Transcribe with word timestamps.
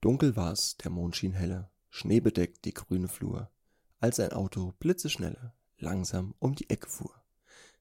Dunkel 0.00 0.34
war's, 0.34 0.76
der 0.78 0.90
Mond 0.90 1.16
schien 1.16 1.32
helle, 1.32 1.70
schneebedeckt 1.90 2.64
die 2.64 2.74
grüne 2.74 3.08
Flur, 3.08 3.50
als 3.98 4.18
ein 4.18 4.32
Auto 4.32 4.72
blitzeschnelle 4.78 5.52
langsam 5.78 6.34
um 6.38 6.54
die 6.54 6.70
Ecke 6.70 6.88
fuhr. 6.88 7.14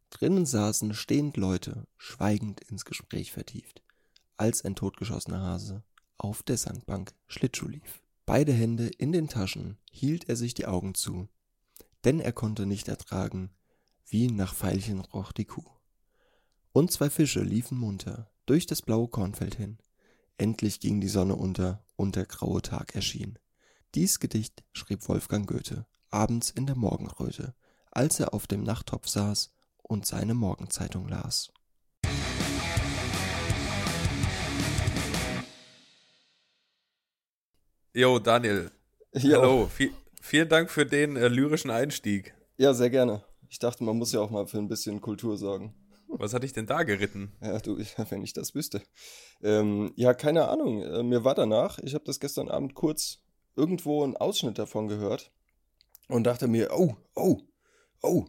Drinnen 0.10 0.46
saßen 0.46 0.94
stehend 0.94 1.38
Leute, 1.38 1.88
schweigend 1.98 2.62
ins 2.62 2.84
Gespräch 2.84 3.32
vertieft, 3.32 3.84
als 4.38 4.66
ein 4.66 4.76
totgeschossener 4.76 5.42
Hase 5.42 5.84
auf 6.18 6.44
der 6.44 6.58
Sandbank 6.58 7.14
Schlittschuh 7.28 7.68
lief. 7.68 8.02
Beide 8.26 8.52
Hände 8.52 8.88
in 8.98 9.12
den 9.12 9.28
Taschen 9.28 9.78
hielt 9.92 10.28
er 10.28 10.36
sich 10.36 10.54
die 10.54 10.66
Augen 10.66 10.96
zu, 10.96 11.30
denn 12.04 12.20
er 12.20 12.34
konnte 12.34 12.66
nicht 12.66 12.88
ertragen, 12.88 13.52
wie 14.06 14.30
nach 14.30 14.54
Veilchen 14.54 15.00
roch 15.00 15.32
die 15.32 15.46
Kuh. 15.46 15.66
Und 16.72 16.92
zwei 16.92 17.10
Fische 17.10 17.42
liefen 17.42 17.78
munter 17.78 18.30
durch 18.46 18.66
das 18.66 18.82
blaue 18.82 19.08
Kornfeld 19.08 19.56
hin. 19.56 19.78
Endlich 20.40 20.80
ging 20.80 21.02
die 21.02 21.10
Sonne 21.10 21.36
unter 21.36 21.84
und 21.98 22.16
der 22.16 22.26
graue 22.26 22.62
Tag 22.62 22.96
erschien. 22.96 23.38
Dies 23.94 24.22
Gedicht 24.22 24.64
schrieb 24.72 25.10
Wolfgang 25.10 25.46
Goethe 25.46 25.86
abends 26.12 26.50
in 26.50 26.66
der 26.66 26.78
Morgenröte, 26.78 27.54
als 27.92 28.22
er 28.22 28.34
auf 28.34 28.48
dem 28.48 28.64
Nachttopf 28.64 29.10
saß 29.10 29.52
und 29.84 30.06
seine 30.06 30.36
Morgenzeitung 30.36 31.10
las. 31.10 31.52
Jo, 37.94 38.20
Daniel. 38.20 38.72
Jo. 39.14 39.42
Hallo. 39.42 39.70
Vi 39.78 39.92
vielen 40.22 40.48
Dank 40.48 40.72
für 40.72 40.86
den 40.86 41.18
äh, 41.18 41.28
lyrischen 41.28 41.70
Einstieg. 41.70 42.34
Ja, 42.56 42.74
sehr 42.74 42.90
gerne. 42.90 43.26
Ich 43.50 43.60
dachte, 43.60 43.84
man 43.84 43.98
muss 43.98 44.14
ja 44.14 44.22
auch 44.22 44.30
mal 44.30 44.48
für 44.48 44.60
ein 44.60 44.70
bisschen 44.70 45.02
Kultur 45.02 45.36
sorgen. 45.36 45.74
Was 46.20 46.34
hatte 46.34 46.46
ich 46.46 46.54
denn 46.54 46.68
da 46.68 46.84
geritten? 46.84 47.34
Ja, 47.42 47.60
du, 47.60 47.78
wenn 48.10 48.24
ich 48.24 48.34
das 48.34 48.54
wüsste. 48.54 48.82
Ähm, 49.42 49.94
ja, 49.96 50.14
keine 50.14 50.50
Ahnung. 50.50 50.84
Äh, 50.84 51.04
mir 51.04 51.24
war 51.24 51.34
danach, 51.34 51.80
ich 51.80 51.94
habe 51.94 52.04
das 52.04 52.20
gestern 52.20 52.50
Abend 52.50 52.76
kurz 52.76 53.20
irgendwo 53.56 54.04
einen 54.04 54.18
Ausschnitt 54.18 54.60
davon 54.60 54.88
gehört 54.88 55.32
und 56.10 56.26
dachte 56.26 56.48
mir, 56.48 56.72
oh, 56.74 56.96
oh, 57.16 57.40
oh, 58.02 58.26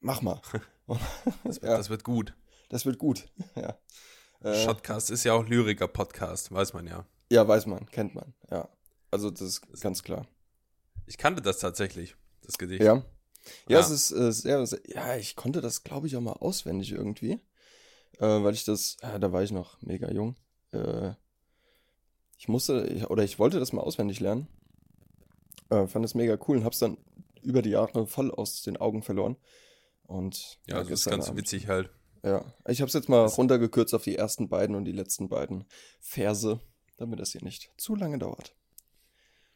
mach 0.00 0.20
mal. 0.22 0.40
Das, 1.44 1.60
ja, 1.60 1.76
das 1.76 1.90
wird 1.90 2.02
gut. 2.02 2.34
das 2.70 2.86
wird 2.86 2.98
gut. 2.98 3.28
Ja. 3.54 3.78
Äh, 4.40 4.64
Shotcast 4.64 5.10
ist 5.10 5.24
ja 5.24 5.34
auch 5.34 5.46
Lyriker-Podcast, 5.46 6.50
weiß 6.50 6.72
man 6.72 6.86
ja. 6.86 7.06
ja, 7.30 7.46
weiß 7.46 7.66
man, 7.66 7.86
kennt 7.90 8.14
man. 8.14 8.34
Ja. 8.50 8.68
Also 9.10 9.30
das 9.30 9.40
ist 9.42 9.80
ganz 9.80 10.02
klar. 10.02 10.26
Ich 11.06 11.18
kannte 11.18 11.42
das 11.42 11.58
tatsächlich, 11.58 12.16
das 12.42 12.56
Gedicht. 12.56 12.82
Ja. 12.82 13.04
Ja, 13.68 13.78
Ja. 13.78 13.80
es 13.80 13.90
ist 13.90 14.12
äh, 14.12 14.32
sehr, 14.32 14.66
sehr, 14.66 14.80
ja, 14.86 15.16
ich 15.16 15.36
konnte 15.36 15.60
das, 15.60 15.82
glaube 15.84 16.06
ich, 16.06 16.16
auch 16.16 16.20
mal 16.20 16.32
auswendig 16.32 16.92
irgendwie. 16.92 17.40
Äh, 18.18 18.42
weil 18.42 18.54
ich 18.54 18.64
das, 18.64 18.96
ja, 19.02 19.18
da 19.18 19.32
war 19.32 19.42
ich 19.42 19.52
noch 19.52 19.80
mega 19.82 20.10
jung. 20.10 20.36
Äh, 20.72 21.12
ich 22.38 22.48
musste, 22.48 22.86
ich, 22.86 23.08
oder 23.10 23.24
ich 23.24 23.38
wollte 23.38 23.58
das 23.60 23.72
mal 23.72 23.82
auswendig 23.82 24.20
lernen. 24.20 24.48
Äh, 25.70 25.86
fand 25.86 26.04
das 26.04 26.14
mega 26.14 26.38
cool 26.48 26.58
und 26.58 26.64
hab's 26.64 26.78
dann 26.78 26.96
über 27.42 27.62
die 27.62 27.70
Jahre 27.70 28.06
voll 28.06 28.30
aus 28.30 28.62
den 28.62 28.76
Augen 28.76 29.02
verloren. 29.02 29.36
Und 30.04 30.58
Ja, 30.66 30.76
also 30.76 30.90
das 30.90 31.00
ist 31.00 31.04
gestern 31.04 31.10
ganz 31.20 31.28
Abend- 31.28 31.40
witzig 31.40 31.68
halt. 31.68 31.90
Ja, 32.24 32.44
ich 32.66 32.80
hab's 32.82 32.94
jetzt 32.94 33.08
mal 33.08 33.22
Das- 33.24 33.38
runtergekürzt 33.38 33.94
auf 33.94 34.02
die 34.04 34.16
ersten 34.16 34.48
beiden 34.48 34.74
und 34.74 34.84
die 34.84 34.92
letzten 34.92 35.28
beiden 35.28 35.64
Verse, 36.00 36.60
damit 36.96 37.20
das 37.20 37.32
hier 37.32 37.44
nicht 37.44 37.70
zu 37.76 37.94
lange 37.94 38.18
dauert. 38.18 38.54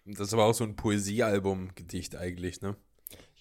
Das 0.05 0.29
ist 0.29 0.33
aber 0.35 0.45
auch 0.47 0.55
so 0.55 0.65
ein 0.65 0.77
Poesiealbum-Gedicht 0.77 2.15
eigentlich, 2.17 2.61
ne? 2.61 2.77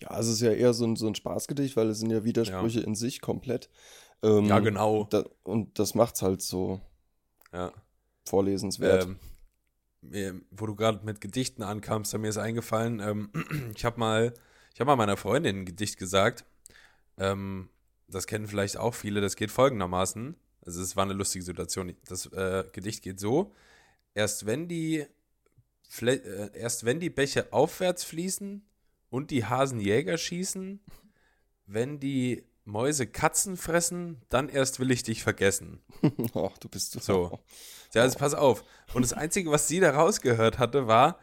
Ja, 0.02 0.20
es 0.20 0.28
ist 0.28 0.42
ja 0.42 0.52
eher 0.52 0.74
so 0.74 0.86
ein, 0.86 0.96
so 0.96 1.08
ein 1.08 1.16
Spaßgedicht, 1.16 1.76
weil 1.78 1.90
es 1.90 2.00
sind 2.00 2.10
ja 2.12 2.24
Widersprüche 2.24 2.80
in 2.82 2.96
sich 2.96 3.22
komplett. 3.22 3.70
Ähm, 4.24 4.46
Ja, 4.46 4.60
genau. 4.60 5.06
Da, 5.10 5.26
und 5.44 5.78
das 5.80 5.94
macht's 5.96 6.22
halt 6.22 6.42
so 6.42 6.82
Ja. 7.54 7.72
vorlesenswert. 8.28 9.04
Ähm, 9.06 9.20
mir- 10.02 10.42
wo 10.52 10.66
du 10.66 10.76
gerade 10.76 11.06
mit 11.06 11.22
Gedichten 11.22 11.62
ankamst, 11.64 12.14
da 12.14 12.18
mir 12.18 12.30
ist 12.30 12.38
eingefallen, 12.38 13.00
ähm, 13.00 13.30
ich 13.76 13.86
habe 13.86 14.00
mal, 14.00 14.34
ich 14.74 14.80
habe 14.80 14.88
mal 14.88 14.96
meiner 14.96 15.18
Freundin 15.18 15.60
ein 15.60 15.66
Gedicht 15.66 15.98
gesagt. 15.98 16.46
Ähm, 17.18 17.70
das 18.08 18.26
kennen 18.28 18.48
vielleicht 18.48 18.78
auch 18.78 18.94
viele. 18.96 19.22
Das 19.22 19.36
geht 19.36 19.52
folgendermaßen. 19.52 20.36
Also 20.66 20.82
es 20.82 20.96
war 20.96 21.04
eine 21.04 21.14
lustige 21.14 21.44
Situation. 21.44 21.96
Das 22.08 22.26
äh, 22.28 22.66
Gedicht 22.72 23.04
geht 23.04 23.20
so: 23.20 23.54
Erst 24.14 24.46
wenn 24.46 24.68
die 24.68 25.06
Flä 25.88 26.14
äh, 26.16 26.50
erst 26.58 26.86
wenn 26.86 27.00
die 27.00 27.10
Bäche 27.10 27.52
aufwärts 27.54 28.04
fließen 28.04 28.66
und 29.12 29.30
die 29.30 29.46
Hasen 29.46 29.80
Jäger 29.80 30.18
schießen, 30.18 30.80
wenn 31.68 32.00
die 32.00 32.44
Mäuse 32.64 33.06
Katzen 33.06 33.58
fressen, 33.58 34.22
dann 34.30 34.50
erst 34.50 34.80
will 34.80 34.90
ich 34.90 35.04
dich 35.04 35.22
vergessen. 35.22 35.82
Ach, 36.34 36.58
du 36.58 36.70
bist 36.70 37.00
So. 37.04 37.40
Ja, 37.94 38.04
also 38.04 38.18
pass 38.18 38.34
auf. 38.34 38.64
Und 38.94 39.04
das 39.04 39.14
Einzige, 39.14 39.52
was 39.52 39.68
sie 39.68 39.80
da 39.80 39.92
rausgehört 39.92 40.58
hatte, 40.58 40.88
war, 40.88 41.20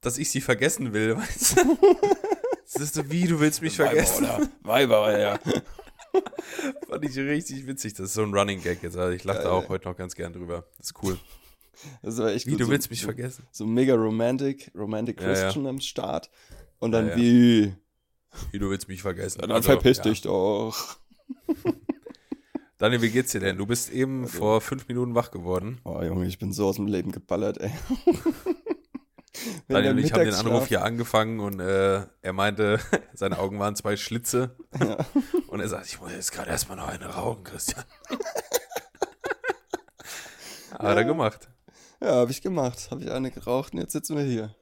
dass 0.00 0.18
ich 0.18 0.30
sie 0.30 0.40
vergessen 0.40 0.92
will. 0.92 1.16
Weißt 1.18 1.58
du? 1.58 1.78
Das 2.72 2.80
ist 2.80 2.94
so, 2.94 3.10
wie, 3.10 3.26
du 3.26 3.40
willst 3.40 3.60
mich 3.60 3.76
vergessen? 3.76 4.24
Weiber, 4.62 5.02
oder? 5.02 5.12
Weiber, 5.12 5.18
ja. 5.18 5.38
Fand 6.88 7.04
ich 7.04 7.16
richtig 7.16 7.66
witzig. 7.66 7.94
Das 7.94 8.06
ist 8.06 8.14
so 8.14 8.22
ein 8.22 8.32
Running 8.32 8.62
Gag 8.62 8.82
jetzt. 8.82 8.96
Also 8.96 9.12
ich 9.12 9.24
lache 9.24 9.42
da 9.42 9.50
auch 9.50 9.68
heute 9.68 9.88
noch 9.88 9.96
ganz 9.96 10.14
gern 10.14 10.32
drüber. 10.32 10.66
Das 10.76 10.86
ist 10.86 11.02
cool. 11.02 11.18
Das 12.02 12.18
war 12.18 12.30
echt 12.30 12.46
Wie, 12.46 12.52
gut. 12.52 12.60
du 12.60 12.64
so, 12.66 12.70
willst 12.70 12.90
mich 12.90 13.00
so, 13.00 13.06
vergessen? 13.06 13.46
So 13.50 13.66
mega 13.66 13.94
romantic, 13.94 14.70
romantic 14.76 15.20
Ja, 15.20 15.26
ja. 15.28 15.42
Christian 15.44 15.66
am 15.66 15.80
Start. 15.80 16.30
Und 16.82 16.90
dann 16.90 17.06
Ja, 17.06 17.12
ja. 17.12 17.16
wie, 17.16 17.74
Wie, 18.50 18.58
du 18.58 18.68
willst 18.68 18.88
mich 18.88 19.02
vergessen? 19.02 19.40
dann 19.40 19.52
Also, 19.52 19.70
verpiss 19.70 19.98
ja. 19.98 20.02
dich 20.02 20.22
doch. 20.22 20.96
Daniel, 22.78 23.00
wie 23.02 23.10
geht's 23.10 23.30
dir 23.30 23.38
denn? 23.38 23.56
Du 23.56 23.66
bist 23.66 23.92
eben 23.92 24.24
Also 24.24 24.38
vor 24.38 24.60
fünf 24.60 24.88
Minuten 24.88 25.14
wach 25.14 25.30
geworden. 25.30 25.80
Oh 25.84 26.02
Junge, 26.02 26.26
ich 26.26 26.40
bin 26.40 26.52
so 26.52 26.66
aus 26.66 26.74
dem 26.76 26.88
Leben 26.88 27.12
geballert, 27.12 27.58
ey. 27.58 27.70
Daniel 29.68 29.92
und 29.92 29.98
ich 29.98 30.12
haben 30.12 30.24
den 30.24 30.34
Anruf 30.34 30.66
hier 30.66 30.82
angefangen 30.82 31.38
und 31.38 31.60
äh, 31.60 32.04
er 32.20 32.32
meinte, 32.32 32.80
seine 33.14 33.38
Augen 33.38 33.60
waren 33.60 33.76
zwei 33.76 33.96
Schlitze. 33.96 34.56
Ja. 34.80 34.96
Und 35.46 35.60
er 35.60 35.68
sagt, 35.68 35.86
ich 35.86 36.00
muss 36.00 36.10
jetzt 36.10 36.32
gerade 36.32 36.50
erstmal 36.50 36.78
noch 36.78 36.88
eine 36.88 37.06
rauchen, 37.06 37.44
Christian. 37.44 37.84
Hat 40.72 40.96
er 40.96 41.04
gemacht. 41.04 41.48
Ja, 42.00 42.14
habe 42.16 42.32
ich 42.32 42.42
gemacht. 42.42 42.88
Habe 42.90 43.04
ich 43.04 43.10
eine 43.12 43.30
geraucht 43.30 43.72
und 43.72 43.78
jetzt 43.78 43.92
sitzen 43.92 44.16
wir 44.16 44.24
hier. 44.24 44.56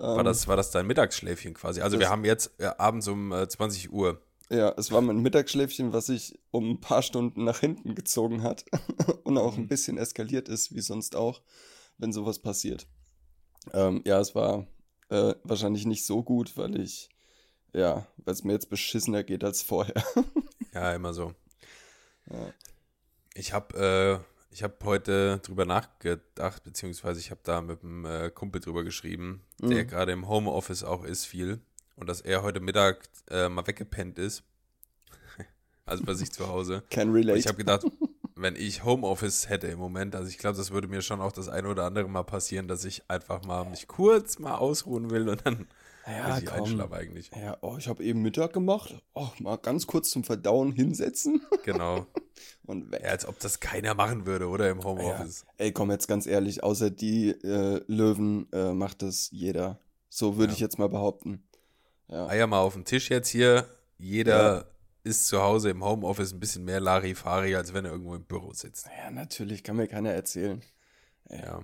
War 0.00 0.18
Ähm, 0.18 0.24
das, 0.24 0.48
war 0.48 0.56
das 0.56 0.70
dein 0.70 0.86
Mittagsschläfchen 0.86 1.54
quasi? 1.54 1.80
Also 1.82 1.98
wir 1.98 2.08
haben 2.08 2.24
jetzt 2.24 2.52
äh, 2.58 2.66
abends 2.78 3.06
um 3.06 3.32
äh, 3.32 3.48
20 3.48 3.92
Uhr. 3.92 4.20
Ja, 4.48 4.74
es 4.76 4.90
war 4.90 5.00
mein 5.00 5.18
Mittagsschläfchen, 5.20 5.92
was 5.92 6.06
sich 6.06 6.38
um 6.50 6.70
ein 6.70 6.80
paar 6.80 7.02
Stunden 7.02 7.44
nach 7.44 7.60
hinten 7.60 7.94
gezogen 7.94 8.42
hat 8.42 8.64
und 9.24 9.38
auch 9.38 9.56
Mhm. 9.56 9.64
ein 9.64 9.68
bisschen 9.68 9.98
eskaliert 9.98 10.48
ist, 10.48 10.74
wie 10.74 10.80
sonst 10.80 11.14
auch, 11.14 11.42
wenn 11.98 12.12
sowas 12.12 12.38
passiert. 12.40 12.86
Ähm, 13.72 14.02
ja, 14.06 14.18
es 14.18 14.34
war 14.34 14.66
äh, 15.10 15.34
wahrscheinlich 15.44 15.84
nicht 15.86 16.04
so 16.06 16.22
gut, 16.22 16.56
weil 16.56 16.80
ich, 16.80 17.10
ja, 17.74 18.06
weil 18.16 18.34
es 18.34 18.42
mir 18.42 18.52
jetzt 18.54 18.70
beschissener 18.70 19.22
geht 19.22 19.44
als 19.44 19.62
vorher. 19.62 20.02
Ja, 20.72 20.94
immer 20.94 21.12
so. 21.12 21.34
Ja. 22.30 22.52
Ich 23.34 23.52
habe 23.52 24.22
äh, 24.24 24.39
ich 24.50 24.62
hab 24.62 24.82
heute 24.84 25.38
drüber 25.38 25.64
nachgedacht, 25.64 26.62
beziehungsweise 26.64 27.20
ich 27.20 27.30
habe 27.30 27.40
da 27.44 27.60
mit 27.60 27.82
einem 27.84 28.04
äh, 28.04 28.30
Kumpel 28.30 28.60
drüber 28.60 28.82
geschrieben, 28.84 29.42
der 29.60 29.84
Mhm. 29.84 29.88
gerade 29.88 30.12
im 30.12 30.28
Homeoffice 30.28 30.82
auch 30.84 31.04
ist 31.04 31.24
viel. 31.26 31.60
Und 31.96 32.08
dass 32.08 32.20
er 32.20 32.42
heute 32.42 32.60
Mittag 32.60 33.08
äh, 33.30 33.48
mal 33.48 33.66
weggepennt 33.66 34.18
ist. 34.18 34.42
also 35.84 36.02
bei 36.04 36.14
sich 36.14 36.32
zu 36.32 36.48
Hause. 36.48 36.82
Can 36.90 37.10
Und 37.10 37.14
relate. 37.16 37.38
ich 37.38 37.46
habe 37.46 37.58
gedacht, 37.58 37.84
wenn 38.34 38.56
ich 38.56 38.84
Homeoffice 38.84 39.48
hätte 39.50 39.66
im 39.66 39.78
Moment, 39.78 40.14
also 40.16 40.28
ich 40.28 40.38
glaube, 40.38 40.56
das 40.56 40.70
würde 40.70 40.88
mir 40.88 41.02
schon 41.02 41.20
auch 41.20 41.32
das 41.32 41.48
eine 41.48 41.68
oder 41.68 41.84
andere 41.84 42.08
mal 42.08 42.22
passieren, 42.22 42.68
dass 42.68 42.84
ich 42.84 43.02
einfach 43.08 43.44
mal 43.44 43.64
mich 43.66 43.86
kurz 43.86 44.38
mal 44.38 44.54
ausruhen 44.56 45.10
will 45.10 45.28
und 45.28 45.44
dann 45.46 45.68
ja, 46.06 46.34
richtig 46.34 46.52
einschlafe 46.52 46.94
eigentlich. 46.96 47.30
Ja, 47.34 47.56
oh, 47.60 47.76
ich 47.78 47.88
habe 47.88 48.02
eben 48.04 48.22
Mittag 48.22 48.52
gemacht. 48.52 48.94
Oh, 49.14 49.28
mal 49.38 49.56
ganz 49.56 49.86
kurz 49.86 50.10
zum 50.10 50.24
Verdauen 50.24 50.72
hinsetzen 50.72 51.40
Genau. 51.64 52.06
und 52.64 52.90
weg. 52.90 53.02
Ja, 53.04 53.10
als 53.10 53.26
ob 53.26 53.38
das 53.40 53.60
keiner 53.60 53.94
machen 53.94 54.26
würde, 54.26 54.48
oder 54.48 54.70
im 54.70 54.82
Homeoffice. 54.84 55.44
Ey, 55.58 55.72
komm 55.72 55.90
jetzt 55.90 56.08
ganz 56.08 56.26
ehrlich, 56.26 56.62
außer 56.64 56.90
die 56.90 57.30
äh, 57.30 57.82
Löwen 57.86 58.50
äh, 58.52 58.72
macht 58.72 59.02
das 59.02 59.30
jeder. 59.30 59.78
So 60.08 60.36
würde 60.36 60.52
Ja. 60.52 60.54
ich 60.54 60.60
jetzt 60.60 60.78
mal 60.78 60.88
behaupten. 60.88 61.42
Ja. 62.08 62.26
Eier 62.26 62.46
mal 62.46 62.60
auf 62.60 62.74
den 62.74 62.84
Tisch 62.84 63.10
jetzt 63.10 63.28
hier. 63.28 63.68
Jeder 63.98 64.66
ist 65.04 65.28
zu 65.28 65.40
Hause 65.40 65.70
im 65.70 65.84
Homeoffice 65.84 66.32
ein 66.32 66.40
bisschen 66.40 66.64
mehr 66.64 66.80
Larifari, 66.80 67.54
als 67.54 67.72
wenn 67.72 67.84
er 67.84 67.92
irgendwo 67.92 68.14
im 68.14 68.24
Büro 68.24 68.52
sitzt. 68.52 68.86
ja, 68.98 69.10
natürlich, 69.10 69.62
kann 69.62 69.76
mir 69.76 69.86
keiner 69.86 70.10
erzählen. 70.10 70.62
Ja. 71.30 71.62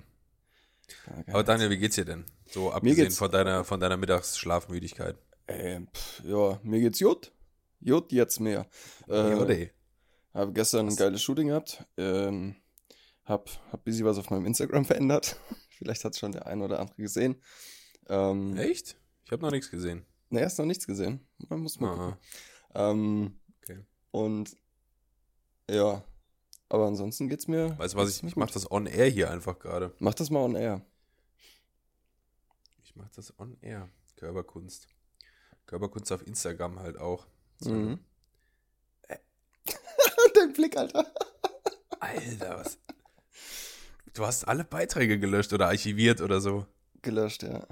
Aber 1.27 1.43
Daniel, 1.43 1.71
wie 1.71 1.79
geht's 1.79 1.97
dir 1.97 2.05
denn? 2.05 2.25
So 2.49 2.71
abgesehen 2.73 3.11
von 3.11 3.31
deiner, 3.31 3.65
von 3.65 3.81
deiner 3.81 3.97
Mittagsschlafmüdigkeit. 3.97 5.17
Äh, 5.47 5.81
pff, 5.93 6.23
ja, 6.25 6.59
mir 6.63 6.81
geht's 6.81 7.01
gut. 7.01 7.33
Gut, 7.85 8.13
jetzt 8.13 8.41
mehr. 8.41 8.67
Äh, 9.09 9.13
Ja, 9.31 9.69
habe 10.35 10.53
gestern 10.53 10.89
ein 10.89 10.97
geiles 10.97 11.23
Shooting 11.23 11.49
gehabt. 11.49 11.85
Ähm, 11.97 12.57
hab, 13.25 13.49
hab 13.73 13.85
busy 13.85 14.05
was 14.05 14.19
auf 14.19 14.31
meinem 14.31 14.47
Instagram 14.47 14.85
verändert. 14.87 15.37
Vielleicht 15.71 16.05
hat 16.05 16.17
schon 16.17 16.33
der 16.33 16.47
ein 16.47 16.63
oder 16.63 16.81
andere 16.81 16.97
gesehen. 16.97 17.37
Ähm, 18.09 18.57
Echt? 18.57 18.97
Ich 19.25 19.33
habe 19.33 19.43
noch 19.43 19.51
nichts 19.51 19.71
gesehen. 19.71 20.05
Ne, 20.31 20.41
erst 20.41 20.59
noch 20.59 20.67
nichts 20.67 20.87
gesehen. 20.87 21.27
Man 21.49 21.61
muss 21.61 21.81
mal 21.81 21.97
gucken. 21.97 22.17
Ähm, 22.75 23.39
Okay. 23.63 23.81
Und 24.13 24.57
ja, 25.69 26.05
aber 26.69 26.87
ansonsten 26.87 27.29
geht's 27.29 27.49
mir. 27.49 27.77
weißt 27.79 27.95
du 27.95 27.99
was, 27.99 28.17
ich, 28.17 28.23
ich 28.23 28.37
mache 28.37 28.53
das 28.53 28.71
on 28.71 28.87
air 28.87 29.07
hier 29.09 29.31
einfach 29.31 29.59
gerade. 29.59 29.93
Mach 29.99 30.15
das 30.15 30.31
mal 30.31 30.41
on 30.41 30.55
air. 30.55 30.83
Ich 32.97 33.03
mache 33.03 33.11
das 33.15 33.39
on 33.39 33.59
air. 33.61 33.91
Körperkunst. 34.17 34.89
Körperkunst 35.67 36.11
auf 36.13 36.27
Instagram 36.27 36.79
halt 36.79 36.97
auch. 36.97 37.27
So. 37.59 37.71
Mhm. 37.71 38.01
Dein 40.35 40.55
Blick, 40.55 40.79
Alter. 40.79 41.05
Alter, 42.01 42.59
was? 42.59 42.79
Du 44.15 44.25
hast 44.25 44.49
alle 44.49 44.65
Beiträge 44.65 45.19
gelöscht 45.19 45.53
oder 45.53 45.67
archiviert 45.67 46.23
oder 46.23 46.41
so. 46.41 46.67
Gelöscht, 47.03 47.43
ja. 47.43 47.67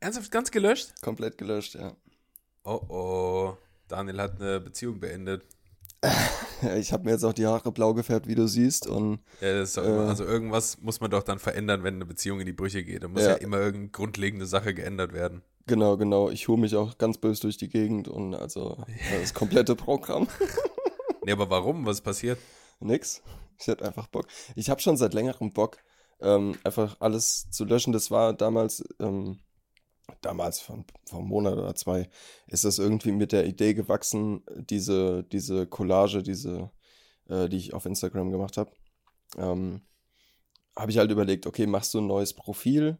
Ernsthaft 0.00 0.32
ganz 0.32 0.50
gelöscht? 0.50 1.00
Komplett 1.02 1.38
gelöscht, 1.38 1.76
ja. 1.76 1.94
Oh 2.64 2.84
oh. 2.88 3.56
Daniel 3.86 4.20
hat 4.20 4.40
eine 4.40 4.58
Beziehung 4.58 4.98
beendet. 4.98 5.46
Ich 6.78 6.92
habe 6.92 7.04
mir 7.04 7.10
jetzt 7.12 7.24
auch 7.24 7.32
die 7.32 7.46
Haare 7.46 7.72
blau 7.72 7.94
gefärbt, 7.94 8.26
wie 8.26 8.34
du 8.34 8.46
siehst. 8.46 8.86
Und 8.86 9.20
Ja, 9.40 9.52
das 9.54 9.70
ist 9.70 9.76
doch 9.76 9.84
Äh. 9.84 9.88
immer, 9.88 10.08
also 10.08 10.24
irgendwas 10.24 10.80
muss 10.80 11.00
man 11.00 11.10
doch 11.10 11.22
dann 11.22 11.38
verändern, 11.38 11.82
wenn 11.84 11.94
eine 11.94 12.06
Beziehung 12.06 12.40
in 12.40 12.46
die 12.46 12.52
Brüche 12.52 12.82
geht. 12.84 13.02
Da 13.04 13.08
muss 13.08 13.22
ja, 13.22 13.30
Ja. 13.30 13.34
immer 13.36 13.58
irgendeine 13.58 13.88
grundlegende 13.90 14.46
Sache 14.46 14.74
geändert 14.74 15.12
werden. 15.12 15.42
genau, 15.66 15.96
genau. 15.96 16.30
Ich 16.30 16.46
hole 16.48 16.60
mich 16.60 16.74
auch 16.76 16.96
ganz 16.98 17.18
böse 17.18 17.42
durch 17.42 17.56
die 17.56 17.68
Gegend 17.68 18.06
und 18.08 18.34
also 18.34 18.78
das 19.20 19.34
komplette 19.34 19.74
Programm. 19.76 20.28
Nee, 21.24 21.32
aber 21.32 21.50
warum? 21.50 21.84
Was 21.86 22.00
passiert? 22.02 22.38
Nix. 22.78 23.20
Ich 23.58 23.66
hatte 23.66 23.84
einfach 23.84 24.06
Bock. 24.06 24.26
Ich 24.54 24.70
habe 24.70 24.80
schon 24.80 24.96
seit 24.96 25.12
längerem 25.12 25.52
Bock, 25.52 25.78
ähm, 26.20 26.56
einfach 26.62 26.98
alles 27.00 27.50
zu 27.50 27.64
löschen. 27.64 27.92
Das 27.92 28.12
war 28.12 28.32
damals, 28.32 28.84
ähm, 29.00 29.40
damals 30.20 30.60
von, 30.60 30.84
vor 31.04 31.20
einem 31.20 31.28
Monat 31.28 31.54
oder 31.54 31.74
zwei, 31.74 32.08
ist 32.46 32.64
das 32.64 32.78
irgendwie 32.78 33.12
mit 33.12 33.32
der 33.32 33.46
Idee 33.46 33.74
gewachsen, 33.74 34.42
diese, 34.56 35.24
diese 35.24 35.66
Collage, 35.66 36.22
diese, 36.22 36.70
äh, 37.28 37.48
die 37.48 37.56
ich 37.56 37.74
auf 37.74 37.86
Instagram 37.86 38.30
gemacht 38.30 38.56
habe. 38.56 38.70
Ähm, 39.36 39.82
habe 40.76 40.90
ich 40.90 40.98
halt 40.98 41.10
überlegt, 41.10 41.46
okay, 41.46 41.66
machst 41.66 41.94
du 41.94 41.98
ein 41.98 42.06
neues 42.06 42.34
Profil, 42.34 42.98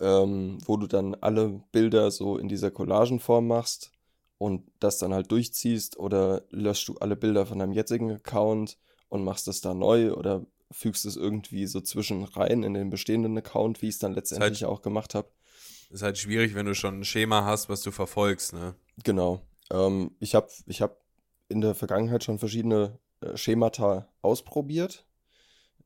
ähm, 0.00 0.58
wo 0.64 0.76
du 0.76 0.86
dann 0.86 1.14
alle 1.14 1.62
Bilder 1.72 2.10
so 2.10 2.36
in 2.36 2.48
dieser 2.48 2.70
Collagenform 2.70 3.46
machst 3.46 3.92
und 4.38 4.70
das 4.80 4.98
dann 4.98 5.14
halt 5.14 5.30
durchziehst 5.30 5.98
oder 5.98 6.42
löschst 6.50 6.88
du 6.88 6.96
alle 6.98 7.16
Bilder 7.16 7.46
von 7.46 7.58
deinem 7.58 7.72
jetzigen 7.72 8.10
Account 8.10 8.76
und 9.08 9.24
machst 9.24 9.46
das 9.46 9.60
da 9.60 9.72
neu 9.72 10.12
oder 10.12 10.44
fügst 10.70 11.06
es 11.06 11.16
irgendwie 11.16 11.66
so 11.66 11.80
zwischen 11.80 12.24
rein 12.24 12.62
in 12.62 12.74
den 12.74 12.90
bestehenden 12.90 13.38
Account, 13.38 13.82
wie 13.82 13.88
ich 13.88 13.94
es 13.94 14.00
dann 14.00 14.14
letztendlich 14.14 14.64
auch 14.64 14.82
gemacht 14.82 15.14
habe. 15.14 15.28
Ist 15.90 16.02
halt 16.02 16.18
schwierig, 16.18 16.54
wenn 16.54 16.66
du 16.66 16.74
schon 16.74 17.00
ein 17.00 17.04
Schema 17.04 17.44
hast, 17.44 17.68
was 17.68 17.82
du 17.82 17.90
verfolgst, 17.90 18.52
ne? 18.52 18.74
Genau. 19.04 19.40
Ähm, 19.70 20.16
ich 20.20 20.34
habe 20.34 20.48
ich 20.66 20.82
hab 20.82 21.00
in 21.48 21.60
der 21.60 21.74
Vergangenheit 21.74 22.24
schon 22.24 22.38
verschiedene 22.38 22.98
äh, 23.20 23.36
Schemata 23.36 24.08
ausprobiert. 24.22 25.06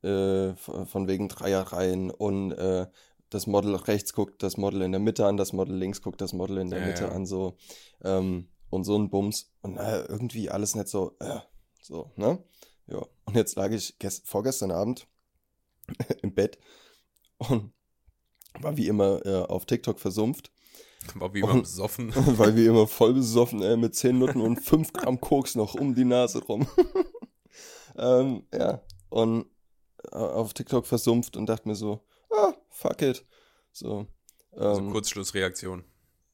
Äh, 0.03 0.55
von 0.55 1.07
wegen 1.07 1.27
Dreierreihen 1.29 2.09
und 2.09 2.53
äh, 2.53 2.87
das 3.29 3.45
Model 3.45 3.75
rechts 3.75 4.13
guckt 4.13 4.41
das 4.41 4.57
Model 4.57 4.81
in 4.81 4.91
der 4.91 4.99
Mitte 4.99 5.27
an, 5.27 5.37
das 5.37 5.53
Model 5.53 5.75
links 5.75 6.01
guckt 6.01 6.21
das 6.21 6.33
Model 6.33 6.57
in 6.57 6.71
der 6.71 6.79
Ja, 6.79 6.87
Mitte 6.87 7.03
ja. 7.03 7.11
an, 7.11 7.27
so. 7.27 7.55
Ähm, 8.03 8.49
und 8.71 8.83
so 8.83 8.97
ein 8.97 9.11
Bums. 9.11 9.51
Und 9.61 9.77
äh, 9.77 10.01
irgendwie 10.05 10.49
alles 10.49 10.75
nicht 10.75 10.87
so, 10.87 11.15
äh, 11.19 11.39
so, 11.81 12.11
ne? 12.15 12.43
Ja. 12.87 13.05
Und 13.25 13.35
jetzt 13.35 13.55
lag 13.57 13.71
ich 13.71 13.99
gest 13.99 14.27
vorgestern 14.27 14.71
Abend 14.71 15.07
im 16.23 16.33
Bett 16.33 16.57
und 17.37 17.71
war 18.59 18.77
wie 18.77 18.87
immer 18.87 19.25
äh, 19.25 19.43
auf 19.43 19.65
TikTok 19.65 19.99
versumpft. 19.99 20.51
War 21.15 21.33
wie 21.33 21.41
beim 21.41 21.65
Soffen. 21.65 22.11
Weil 22.37 22.55
wir 22.55 22.69
immer 22.69 22.85
voll 22.87 23.13
besoffen, 23.13 23.61
ey, 23.63 23.75
mit 23.77 23.95
10 23.95 24.19
Nutten 24.19 24.41
und 24.41 24.61
5 24.61 24.93
Gramm 24.93 25.19
Koks 25.19 25.55
noch 25.55 25.73
um 25.75 25.95
die 25.95 26.05
Nase 26.05 26.43
rum. 26.43 26.67
ähm, 27.97 28.43
ja, 28.53 28.81
und 29.09 29.45
äh, 30.11 30.15
auf 30.17 30.53
TikTok 30.53 30.85
versumpft 30.85 31.37
und 31.37 31.47
dachte 31.47 31.67
mir 31.67 31.75
so, 31.75 32.01
ah, 32.29 32.53
fuck 32.69 33.01
it. 33.01 33.25
So, 33.71 34.05
Also 34.51 34.81
ähm, 34.81 34.91
Kurzschlussreaktion. 34.91 35.83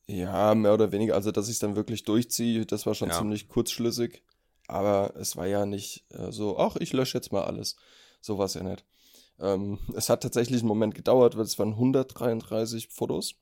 ja, 0.08 0.54
mehr 0.56 0.74
oder 0.74 0.92
weniger. 0.92 1.16
Also, 1.16 1.32
dass 1.32 1.48
ich 1.48 1.54
es 1.54 1.60
dann 1.60 1.76
wirklich 1.76 2.04
durchziehe, 2.04 2.66
das 2.66 2.86
war 2.86 2.94
schon 2.96 3.10
Ja. 3.10 3.18
ziemlich 3.18 3.48
kurzschlüssig. 3.48 4.24
Aber 4.68 5.14
es 5.16 5.38
war 5.38 5.48
ja 5.48 5.66
nicht 5.66 6.04
äh, 6.10 6.32
so, 6.32 6.58
ach, 6.58 6.76
ich 6.78 6.92
lösche 6.92 7.18
jetzt 7.18 7.32
mal 7.32 7.46
alles. 7.46 7.78
So 8.20 8.38
war 8.38 8.46
es 8.48 8.56
ja 8.56 8.64
nicht. 8.64 8.84
Ähm, 9.40 9.80
es 9.96 10.10
hat 10.10 10.24
tatsächlich 10.24 10.60
einen 10.62 10.68
Moment 10.68 10.96
gedauert, 10.96 11.36
weil 11.38 11.44
es 11.46 11.58
waren 11.60 11.74
133 11.74 12.88
Fotos. 12.90 13.36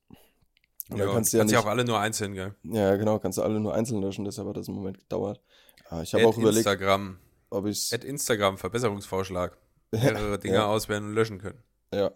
Und 0.90 0.98
Ja, 0.98 1.06
dann 1.06 1.14
kannst 1.14 1.34
kannst 1.34 1.34
du 1.34 1.38
ja 1.38 1.44
ja 1.44 1.46
nicht, 1.46 1.58
auch 1.58 1.66
alle 1.66 1.84
nur 1.86 2.00
einzeln, 2.00 2.34
gell? 2.34 2.56
ja, 2.64 2.96
genau, 2.96 3.18
kannst 3.20 3.38
du 3.38 3.42
alle 3.44 3.60
nur 3.60 3.74
einzeln 3.74 4.02
löschen, 4.02 4.26
deshalb 4.26 4.48
hat 4.50 4.58
das 4.58 4.68
einen 4.68 4.78
Moment 4.78 5.00
gedauert. 5.00 5.42
Ah, 5.90 6.02
ich 6.02 6.14
habe 6.14 6.28
auch 6.28 6.38
überlegt, 6.38 6.66
Instagram. 6.68 7.18
ob 7.50 7.66
ich 7.66 7.78
es. 7.78 7.94
Add 7.94 8.08
Instagram, 8.08 8.58
Verbesserungsvorschlag. 8.58 9.58
Mehrere 9.92 10.38
Dinge 10.40 10.56
Ja. 10.56 10.68
auswählen 10.68 11.04
und 11.06 11.14
löschen 11.14 11.40
können. 11.40 11.64
Ja. 11.94 12.12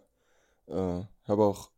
Äh, 0.67 1.05
habe 1.27 1.43
auch 1.43 1.71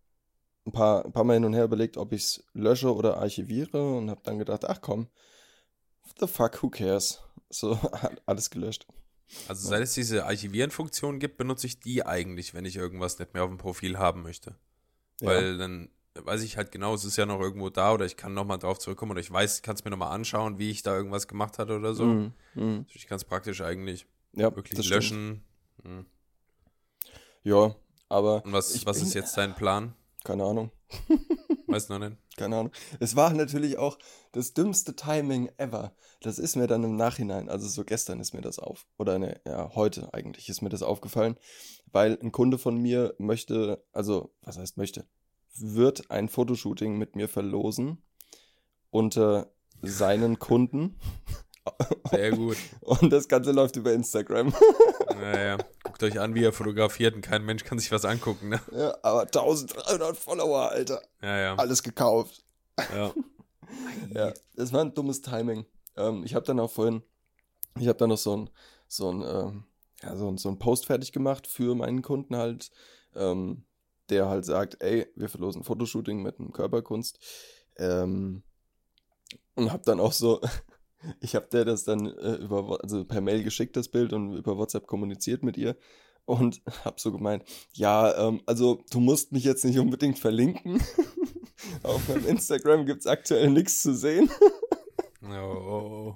ein 0.66 0.72
paar, 0.72 1.06
ein 1.06 1.12
paar 1.14 1.24
Mal 1.24 1.34
hin 1.36 1.46
und 1.46 1.54
her 1.54 1.66
überlegt, 1.66 1.98
ob 1.98 2.12
ich 2.14 2.24
es 2.24 2.44
lösche 2.54 2.94
oder 2.94 3.18
archiviere 3.18 3.98
und 3.98 4.10
habe 4.10 4.22
dann 4.24 4.38
gedacht, 4.40 4.66
ach 4.66 4.82
komm, 4.82 5.08
the 6.20 6.28
fuck, 6.28 6.62
who 6.62 6.70
cares? 6.70 7.22
So, 7.50 7.78
alles 8.26 8.50
gelöscht. 8.50 8.86
Also 9.48 9.70
seit 9.70 9.82
es 9.82 9.94
diese 9.94 10.26
Archivieren-Funktion 10.26 11.20
gibt, 11.20 11.38
benutze 11.38 11.68
ich 11.68 11.80
die 11.80 12.06
eigentlich, 12.06 12.54
wenn 12.54 12.66
ich 12.66 12.76
irgendwas 12.76 13.20
nicht 13.20 13.34
mehr 13.34 13.44
auf 13.44 13.50
dem 13.50 13.58
Profil 13.58 13.98
haben 13.98 14.24
möchte. 14.24 14.56
Weil 15.22 15.58
dann 15.58 15.90
weiß 16.16 16.42
ich 16.44 16.58
halt 16.58 16.72
genau, 16.72 16.94
es 16.94 17.06
ist 17.06 17.18
ja 17.18 17.26
noch 17.26 17.40
irgendwo 17.40 17.70
da 17.70 17.94
oder 17.94 18.06
ich 18.06 18.18
kann 18.18 18.34
nochmal 18.34 18.58
drauf 18.58 18.80
zurückkommen 18.80 19.12
oder 19.12 19.22
ich 19.22 19.32
weiß, 19.32 19.62
kann 19.62 19.76
es 19.76 19.86
mir 19.86 19.92
nochmal 19.92 20.12
anschauen, 20.12 20.60
wie 20.60 20.72
ich 20.72 20.84
da 20.84 20.96
irgendwas 20.96 21.28
gemacht 21.28 21.60
hatte 21.60 21.78
oder 21.78 21.94
so. 21.94 22.06
Mm, 22.06 22.34
mm. 22.56 22.78
Natürlich 22.80 23.08
ganz 23.08 23.24
praktisch 23.24 23.62
eigentlich. 23.62 24.06
Ja, 24.34 24.56
Wirklich 24.56 24.88
löschen. 24.90 25.44
Mhm. 25.84 26.06
Ja, 27.44 27.76
aber 28.10 28.44
Und 28.46 28.54
was, 28.54 28.76
Ich 28.76 28.86
was 28.86 29.02
ist 29.02 29.14
jetzt 29.14 29.38
dein 29.38 29.56
Plan? 29.56 29.94
Keine 30.24 30.44
Ahnung. 30.44 30.72
Weiß 31.68 31.90
noch 31.90 32.00
nicht. 32.00 32.18
Keine 32.38 32.58
Ahnung. 32.58 32.72
Es 33.00 33.16
war 33.16 33.34
natürlich 33.34 33.78
auch 33.78 33.98
das 34.32 34.54
dümmste 34.54 34.96
Timing 34.96 35.50
ever. 35.58 35.94
Das 36.22 36.38
ist 36.38 36.56
mir 36.56 36.68
dann 36.68 36.84
im 36.84 36.96
Nachhinein, 36.96 37.50
also 37.50 37.68
so 37.68 37.84
gestern 37.84 38.20
ist 38.20 38.34
mir 38.34 38.42
das 38.42 38.60
auf, 38.60 38.86
oder 38.98 39.20
ne, 39.20 39.42
ja, 39.46 39.74
heute 39.76 40.14
eigentlich 40.14 40.50
ist 40.50 40.62
mir 40.62 40.70
das 40.70 40.84
aufgefallen, 40.84 41.38
weil 41.92 42.18
ein 42.22 42.32
Kunde 42.32 42.58
von 42.58 42.78
mir 42.78 43.16
möchte, 43.18 43.84
also, 43.92 44.34
was 44.42 44.58
heißt 44.58 44.78
möchte, 44.78 45.06
wird 45.56 46.12
ein 46.12 46.30
Fotoshooting 46.30 46.98
mit 46.98 47.16
mir 47.16 47.28
verlosen 47.28 48.04
unter 48.90 49.52
seinen 49.82 50.40
Kunden 50.40 51.00
Sehr 52.10 52.32
gut. 52.32 52.58
und 52.82 53.12
das 53.12 53.28
Ganze 53.28 53.52
läuft 53.52 53.76
über 53.76 53.94
Instagram. 53.94 54.54
Naja, 55.22 55.58
guckt 55.84 56.04
euch 56.04 56.20
an, 56.20 56.36
wie 56.36 56.44
er 56.44 56.54
fotografiert 56.54 57.16
und 57.16 57.22
kein 57.22 57.44
Mensch 57.44 57.64
kann 57.64 57.80
sich 57.80 57.92
was 57.92 58.06
angucken, 58.06 58.50
ne? 58.50 58.62
ja, 58.72 58.96
aber 59.04 59.22
1300 59.22 60.18
Follower, 60.18 60.70
Alter. 60.70 61.02
Ja, 61.22 61.38
ja. 61.38 61.56
Alles 61.56 61.84
gekauft. 61.84 62.44
ja. 62.94 63.14
Ja, 64.14 64.34
das 64.56 64.74
war 64.74 64.82
ein 64.82 64.94
dummes 64.94 65.22
Timing. 65.22 65.66
Ähm, 65.96 66.24
ich 66.26 66.36
habe 66.36 66.46
dann 66.46 66.60
auch 66.60 66.72
vorhin, 66.72 67.04
ich 67.80 67.88
habe 67.88 67.98
dann 67.98 68.10
noch 68.10 68.18
so 68.18 68.36
ein, 68.36 68.50
so 68.88 69.10
ein, 69.10 69.22
ähm, 69.22 69.64
ja, 70.04 70.16
so 70.18 70.30
ein, 70.30 70.38
so 70.38 70.50
ein 70.50 70.60
Post 70.60 70.88
fertig 70.88 71.12
gemacht 71.12 71.48
für 71.48 71.76
meinen 71.76 72.02
Kunden 72.02 72.36
halt, 72.36 72.72
ähm, 73.16 73.64
der 74.10 74.28
halt 74.28 74.46
sagt, 74.46 74.82
ey, 74.82 75.08
wir 75.16 75.30
verlosen 75.30 75.64
Fotoshooting 75.64 76.22
mit 76.22 76.40
einem 76.40 76.52
Körperkunst. 76.52 77.20
Ähm, 77.78 78.44
und 79.56 79.72
habe 79.72 79.84
dann 79.86 80.00
auch 80.00 80.14
so, 80.14 80.42
ich 81.20 81.36
habe 81.36 81.48
der 81.52 81.66
das 81.66 81.84
dann 81.84 82.06
äh, 82.06 82.36
über, 82.36 82.80
also 82.82 83.06
per 83.06 83.22
Mail 83.22 83.44
geschickt, 83.44 83.76
das 83.76 83.90
Bild, 83.90 84.14
und 84.14 84.36
über 84.36 84.58
WhatsApp 84.58 84.88
kommuniziert 84.88 85.44
mit 85.44 85.58
ihr. 85.58 85.76
Und 86.26 86.62
habe 86.86 87.00
so 87.00 87.12
gemeint, 87.12 87.44
ja, 87.74 88.28
ähm, 88.28 88.42
also 88.46 88.84
du 88.92 89.00
musst 89.00 89.32
mich 89.32 89.44
jetzt 89.44 89.66
nicht 89.66 89.80
unbedingt 89.80 90.20
verlinken. 90.20 90.82
Auf 91.84 92.08
meinem 92.10 92.28
Instagram 92.28 92.86
gibt 92.86 93.02
es 93.02 93.08
aktuell 93.08 93.50
nichts 93.50 93.82
zu 93.82 93.94
sehen. 93.96 94.30
Oh, 95.24 95.28
oh, 95.30 96.16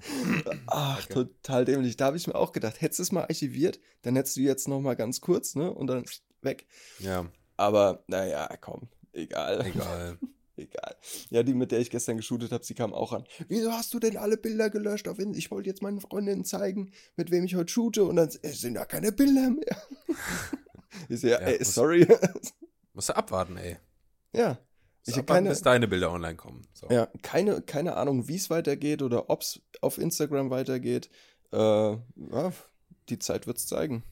Ach, 0.66 1.04
Okay. 1.04 1.14
total 1.14 1.64
dämlich. 1.64 1.96
Da 1.96 2.06
habe 2.06 2.16
ich 2.16 2.26
mir 2.26 2.34
auch 2.34 2.50
gedacht, 2.52 2.80
hättest 2.80 2.98
du 2.98 3.02
es 3.04 3.12
mal 3.12 3.22
archiviert, 3.22 3.78
dann 4.02 4.16
hättest 4.16 4.36
du 4.36 4.40
jetzt 4.40 4.66
noch 4.66 4.80
mal 4.80 4.94
ganz 4.96 5.20
kurz, 5.20 5.54
ne? 5.54 5.72
Und 5.72 5.86
dann 5.86 6.04
weg. 6.42 6.66
Ja, 6.98 7.26
Aber 7.56 8.02
naja, 8.08 8.48
komm, 8.60 8.88
egal. 9.12 9.64
egal. 9.64 10.18
Egal. 10.56 10.96
Ja, 11.30 11.42
die, 11.42 11.52
mit 11.54 11.70
der 11.70 11.80
ich 11.80 11.90
gestern 11.90 12.16
geshootet 12.16 12.50
habe, 12.52 12.64
sie 12.64 12.74
kam 12.74 12.94
auch 12.94 13.12
an. 13.12 13.24
Wieso 13.48 13.72
hast 13.72 13.92
du 13.92 13.98
denn 13.98 14.16
alle 14.16 14.36
Bilder 14.38 14.70
gelöscht? 14.70 15.06
Auf 15.08 15.18
In 15.18 15.34
ich 15.34 15.50
wollte 15.50 15.68
jetzt 15.68 15.82
meinen 15.82 16.00
Freundinnen 16.00 16.44
zeigen, 16.46 16.92
mit 17.16 17.30
wem 17.30 17.44
ich 17.44 17.54
heute 17.56 17.70
shoote. 17.70 18.04
Und 18.04 18.16
dann 18.16 18.28
es 18.42 18.60
sind 18.62 18.74
da 18.74 18.84
keine 18.86 19.12
Bilder 19.12 19.50
mehr. 19.50 19.76
ich 21.08 21.20
so, 21.20 21.26
ja, 21.28 21.36
ey, 21.38 21.58
muss- 21.58 21.74
sorry. 21.74 22.06
Musst 22.94 23.10
du 23.10 23.16
abwarten, 23.16 23.56
ey. 23.58 23.76
ja. 24.32 24.48
Musst 24.48 24.58
Ich 25.08 25.14
abwarten, 25.18 25.44
keine- 25.44 25.48
bis 25.50 25.60
deine 25.62 25.88
Bilder 25.88 26.10
online 26.10 26.36
kommen. 26.36 26.66
So. 26.72 26.88
Ja, 26.88 27.06
keine, 27.22 27.60
keine 27.62 27.96
Ahnung, 27.96 28.26
wie 28.28 28.36
es 28.36 28.48
weitergeht 28.48 29.02
oder 29.02 29.28
ob 29.28 29.42
es 29.42 29.60
auf 29.82 29.98
Instagram 29.98 30.48
weitergeht. 30.50 31.10
Äh, 31.52 31.58
ja, 31.58 32.52
die 33.10 33.18
Zeit 33.18 33.46
wird 33.46 33.58
es 33.58 33.66
zeigen. 33.66 34.02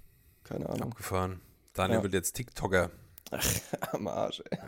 Keine 0.44 0.68
Ahnung. 0.68 0.92
Abgefahren. 0.92 1.40
Daniel 1.72 1.98
Ja. 1.98 2.02
wird 2.02 2.12
jetzt 2.12 2.34
TikToker. 2.36 2.90
Am 3.92 4.06
Arsch, 4.06 4.42
ey. 4.50 4.58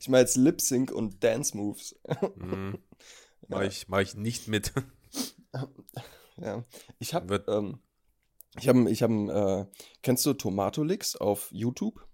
Ich 0.00 0.08
meine 0.08 0.22
jetzt 0.22 0.36
Lip 0.36 0.60
Sync 0.60 0.90
und 0.92 1.22
Dance 1.22 1.56
Moves. 1.56 1.98
Mhm. 2.36 2.78
Mach, 3.48 3.62
ich, 3.62 3.88
mach 3.88 4.00
ich 4.00 4.14
nicht 4.14 4.48
mit. 4.48 4.72
Ja. 6.36 6.64
Ich 6.98 7.12
habe, 7.12 7.44
ähm, 7.48 7.80
ich 8.58 8.68
habe, 8.68 8.90
ich 8.90 9.02
habe, 9.02 9.68
äh, 9.70 9.76
kennst 10.02 10.24
du 10.24 10.32
Tomatolix 10.32 11.16
auf 11.16 11.48
YouTube? 11.52 12.06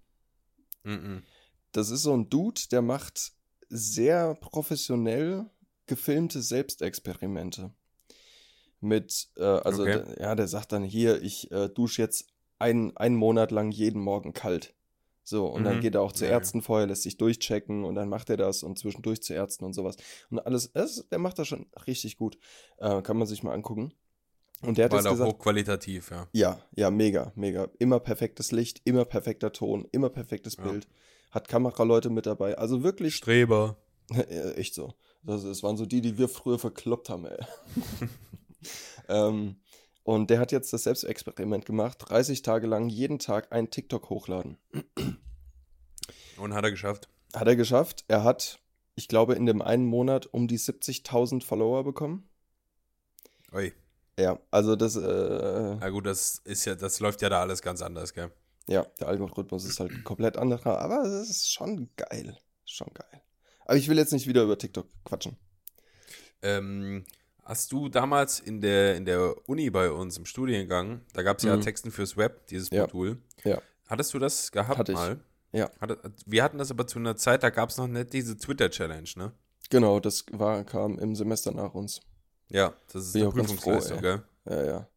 Mhm. 0.82 1.24
das 1.72 1.90
ist 1.90 2.02
so 2.02 2.16
ein 2.16 2.30
Dude, 2.30 2.60
der 2.70 2.80
macht 2.80 3.32
sehr 3.68 4.34
professionell 4.36 5.50
gefilmte 5.86 6.42
Selbstexperimente. 6.42 7.72
Mit, 8.80 9.28
äh, 9.36 9.42
also, 9.42 9.82
Okay. 9.82 10.02
ja, 10.20 10.34
der 10.34 10.46
sagt 10.48 10.72
dann 10.72 10.84
hier, 10.84 11.22
ich 11.22 11.50
äh, 11.50 11.68
dusche 11.68 12.02
jetzt 12.02 12.26
ein, 12.58 12.96
einen 12.96 13.16
Monat 13.16 13.50
lang 13.50 13.70
jeden 13.72 14.00
Morgen 14.00 14.32
kalt. 14.32 14.75
So, 15.28 15.46
und 15.48 15.64
dann 15.64 15.78
Mhm. 15.78 15.80
geht 15.80 15.96
er 15.96 16.02
auch 16.02 16.12
zu. 16.12 16.24
Ärzten 16.24 16.62
vorher, 16.62 16.86
lässt 16.86 17.02
sich 17.02 17.16
durchchecken 17.16 17.84
und 17.84 17.96
dann 17.96 18.08
macht 18.08 18.30
er 18.30 18.36
das 18.36 18.62
und 18.62 18.78
zwischendurch 18.78 19.22
zu 19.22 19.34
Ärzten 19.34 19.64
und 19.64 19.72
sowas. 19.72 19.96
Und 20.30 20.38
alles, 20.38 20.70
das, 20.72 21.04
der 21.10 21.18
macht 21.18 21.36
das 21.40 21.48
schon 21.48 21.66
richtig 21.88 22.16
gut. 22.16 22.38
Äh, 22.78 23.02
kann 23.02 23.16
man 23.16 23.26
sich 23.26 23.42
mal 23.42 23.52
angucken. 23.52 23.92
Und 24.62 24.78
der 24.78 24.84
hat 24.84 24.92
Weil 24.92 25.04
auch 25.04 25.10
gesagt, 25.10 25.32
hochqualitativ, 25.32 26.12
ja. 26.12 26.28
ja, 26.30 26.60
ja, 26.76 26.90
mega, 26.92 27.32
mega. 27.34 27.68
Immer 27.80 27.98
perfektes 27.98 28.52
Licht, 28.52 28.82
immer 28.84 29.04
perfekter 29.04 29.52
Ton, 29.52 29.88
immer 29.90 30.10
perfektes 30.10 30.58
Ja. 30.58 30.62
Bild. 30.62 30.86
Hat 31.32 31.48
Kameraleute 31.48 32.08
mit 32.08 32.26
dabei. 32.26 32.56
Also 32.56 32.84
wirklich 32.84 33.16
Streber. 33.16 33.76
echt 34.56 34.74
so. 34.74 34.94
Das, 35.24 35.42
das 35.42 35.64
waren 35.64 35.76
so 35.76 35.86
die, 35.86 36.02
die 36.02 36.18
wir 36.18 36.28
früher 36.28 36.60
verkloppt 36.60 37.08
haben, 37.10 37.26
ey. 37.26 37.44
ähm, 39.08 39.56
und 40.06 40.30
der 40.30 40.38
hat 40.38 40.52
jetzt 40.52 40.72
das 40.72 40.84
Selbstexperiment 40.84 41.66
gemacht, 41.66 41.98
30 42.08 42.42
Tage 42.42 42.68
lang 42.68 42.88
jeden 42.88 43.18
Tag 43.18 43.50
einen 43.50 43.70
TikTok 43.70 44.08
hochladen. 44.08 44.56
Und 46.36 46.54
hat 46.54 46.62
er 46.62 46.70
geschafft. 46.70 47.08
Hat 47.34 47.48
er 47.48 47.56
geschafft. 47.56 48.04
Er 48.06 48.22
hat, 48.22 48.60
ich 48.94 49.08
glaube, 49.08 49.34
in 49.34 49.46
dem 49.46 49.60
einen 49.60 49.84
Monat 49.84 50.26
um 50.26 50.46
die 50.46 50.60
70.000 50.60 51.42
Follower 51.42 51.82
bekommen. 51.82 52.28
Ui. 53.52 53.72
Ja, 54.16 54.38
also 54.52 54.76
das, 54.76 54.94
äh, 54.94 55.76
Na 55.80 55.88
gut, 55.90 56.06
das 56.06 56.38
ist 56.44 56.64
ja, 56.66 56.76
das 56.76 57.00
läuft 57.00 57.20
ja 57.22 57.28
da 57.28 57.40
alles 57.40 57.60
ganz 57.60 57.82
anders, 57.82 58.14
gell? 58.14 58.30
ja, 58.68 58.86
der 59.00 59.08
Algorithmus 59.08 59.64
ist 59.64 59.80
halt 59.80 60.04
komplett 60.04 60.36
anderer, 60.36 60.78
aber 60.78 61.02
es 61.02 61.30
ist 61.30 61.52
schon 61.52 61.90
geil. 61.96 62.38
Schon 62.64 62.88
geil. 62.94 63.22
Aber 63.64 63.76
ich 63.76 63.88
will 63.88 63.98
jetzt 63.98 64.12
nicht 64.12 64.28
wieder 64.28 64.44
über 64.44 64.56
TikTok 64.56 64.86
quatschen. 65.04 65.36
Ähm, 66.42 67.04
hast 67.46 67.72
du 67.72 67.88
damals 67.88 68.40
in 68.40 68.60
der, 68.60 68.96
in 68.96 69.04
der 69.06 69.34
Uni 69.48 69.70
bei 69.70 69.90
uns 69.90 70.18
im 70.18 70.26
Studiengang, 70.26 71.00
da 71.14 71.22
gab 71.22 71.38
es 71.38 71.44
ja 71.44 71.56
Mhm. 71.56 71.60
Texten 71.62 71.90
fürs 71.90 72.16
Web, 72.16 72.46
dieses 72.48 72.68
Ja. 72.70 72.82
Modul. 72.82 73.22
Ja. 73.44 73.60
Hattest 73.88 74.12
du 74.14 74.18
das 74.18 74.52
gehabt 74.52 74.78
Hatte 74.78 74.92
ich. 74.92 74.98
mal? 74.98 75.20
Ja. 75.52 75.70
Hatte, 75.80 75.98
wir 76.26 76.42
hatten 76.42 76.58
das 76.58 76.70
aber 76.70 76.86
zu 76.86 76.98
einer 76.98 77.16
Zeit, 77.16 77.42
da 77.42 77.50
gab 77.50 77.70
es 77.70 77.78
noch 77.78 77.86
nicht 77.86 78.12
diese 78.12 78.36
Twitter-Challenge, 78.36 79.08
ne? 79.16 79.32
Genau, 79.70 80.00
das 80.00 80.24
war, 80.32 80.64
kam 80.64 80.98
im 80.98 81.14
Semester 81.16 81.52
nach 81.52 81.72
uns. 81.74 82.00
Ja, 82.48 82.74
das 82.92 83.06
ist 83.06 83.12
Bin 83.14 83.22
ich 83.22 83.26
eine 83.28 83.32
froh, 83.32 83.42
Prüfungsleistung, 83.42 84.00
gell? 84.02 84.22
Ja, 84.48 84.64
ja. 84.64 84.88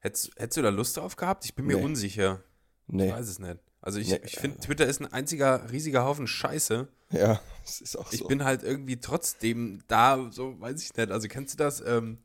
Hättest, 0.00 0.32
hättest 0.36 0.56
du 0.56 0.62
da 0.62 0.68
Lust 0.70 0.96
drauf 0.96 1.14
gehabt? 1.16 1.44
Ich 1.44 1.54
bin 1.54 1.66
mir 1.66 1.76
Nee. 1.76 1.84
unsicher. 1.84 2.42
Ich 2.88 2.94
Nee. 2.94 3.12
weiß 3.12 3.28
es 3.28 3.38
nicht. 3.38 3.58
Also 3.82 3.98
ich, 3.98 4.08
Nee, 4.10 4.20
ich 4.24 4.36
finde, 4.36 4.58
Twitter 4.60 4.86
ist 4.86 5.00
ein 5.00 5.12
einziger 5.12 5.70
riesiger 5.70 6.04
Haufen 6.04 6.26
Scheiße. 6.26 6.88
Ja, 7.10 7.40
es 7.66 7.80
ist 7.80 7.96
auch 7.98 8.12
Ich 8.12 8.20
so. 8.20 8.28
bin 8.28 8.44
halt 8.44 8.62
irgendwie 8.62 8.98
trotzdem 9.00 9.82
da, 9.88 10.30
so 10.30 10.58
weiß 10.60 10.80
ich 10.82 10.96
nicht. 10.96 11.10
Also 11.10 11.28
kennst 11.28 11.54
du 11.54 11.58
das, 11.58 11.80
ähm, 11.84 12.18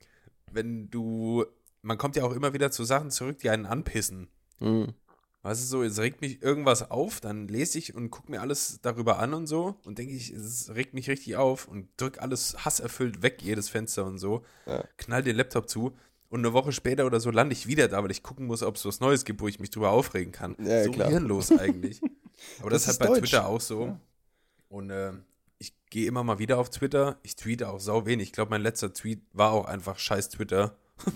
wenn 0.52 0.90
du, 0.90 1.46
man 1.82 1.98
kommt 1.98 2.16
ja 2.16 2.24
auch 2.24 2.32
immer 2.34 2.54
wieder 2.54 2.72
zu 2.72 2.84
Sachen 2.86 3.12
zurück, 3.12 3.40
die 3.40 3.50
einen 3.50 3.66
anpissen. 3.66 4.28
Mhm. 4.60 4.94
Weißt 5.44 5.62
du 5.62 5.66
so, 5.66 5.84
es 5.84 5.98
regt 6.00 6.22
mich 6.22 6.42
irgendwas 6.42 6.92
auf, 6.92 7.22
dann 7.22 7.48
lese 7.48 7.78
ich 7.78 7.96
und 7.96 8.10
gucke 8.12 8.30
mir 8.32 8.42
alles 8.42 8.80
darüber 8.82 9.18
an 9.20 9.34
und 9.34 9.48
so 9.48 9.76
und 9.86 9.98
denke 9.98 10.14
ich, 10.14 10.32
es 10.32 10.74
regt 10.76 10.94
mich 10.94 11.10
richtig 11.10 11.38
auf 11.38 11.68
und 11.68 11.88
drück 11.98 12.22
alles 12.22 12.66
hasserfüllt 12.66 13.22
weg, 13.22 13.42
jedes 13.42 13.70
Fenster 13.70 14.06
und 14.06 14.18
so, 14.20 14.44
Ja. 14.66 14.84
knall 14.98 15.24
den 15.24 15.38
Laptop 15.38 15.70
zu 15.70 15.96
und 16.30 16.40
eine 16.42 16.54
Woche 16.54 16.72
später 16.72 17.06
oder 17.06 17.20
so 17.20 17.32
lande 17.32 17.54
ich 17.54 17.68
wieder 17.68 17.88
da, 17.88 18.04
weil 18.04 18.12
ich 18.12 18.24
gucken 18.24 18.46
muss, 18.48 18.64
ob 18.64 18.76
es 18.76 18.86
was 18.86 19.00
Neues 19.00 19.24
gibt, 19.26 19.40
wo 19.42 19.48
ich 19.48 19.60
mich 19.60 19.70
drüber 19.70 19.92
aufregen 19.92 20.32
kann. 20.32 20.56
Ja, 20.60 20.84
so 20.84 20.92
klar. 20.92 21.10
hirnlos 21.10 21.52
eigentlich. 21.52 22.02
Aber 22.60 22.70
das, 22.70 22.84
Das 22.86 22.96
ist 22.96 23.00
halt 23.02 23.10
bei 23.10 23.16
deutsch. 23.20 23.30
Twitter 23.30 23.48
auch 23.48 23.62
so. 23.62 23.86
Ja. 23.88 24.00
Und 24.70 24.90
äh, 24.90 25.14
ich 25.58 25.74
gehe 25.90 26.08
immer 26.08 26.24
mal 26.24 26.40
wieder 26.40 26.58
auf 26.60 26.70
Twitter. 26.70 27.18
Ich 27.24 27.36
tweete 27.36 27.70
auch 27.70 27.80
sau 27.80 28.06
wenig. 28.06 28.28
Ich 28.28 28.34
glaube, 28.34 28.50
mein 28.52 28.62
letzter 28.62 28.94
Tweet 28.94 29.22
war 29.34 29.52
auch 29.54 29.66
einfach 29.66 29.98
scheiß 29.98 30.30
Twitter. 30.30 30.78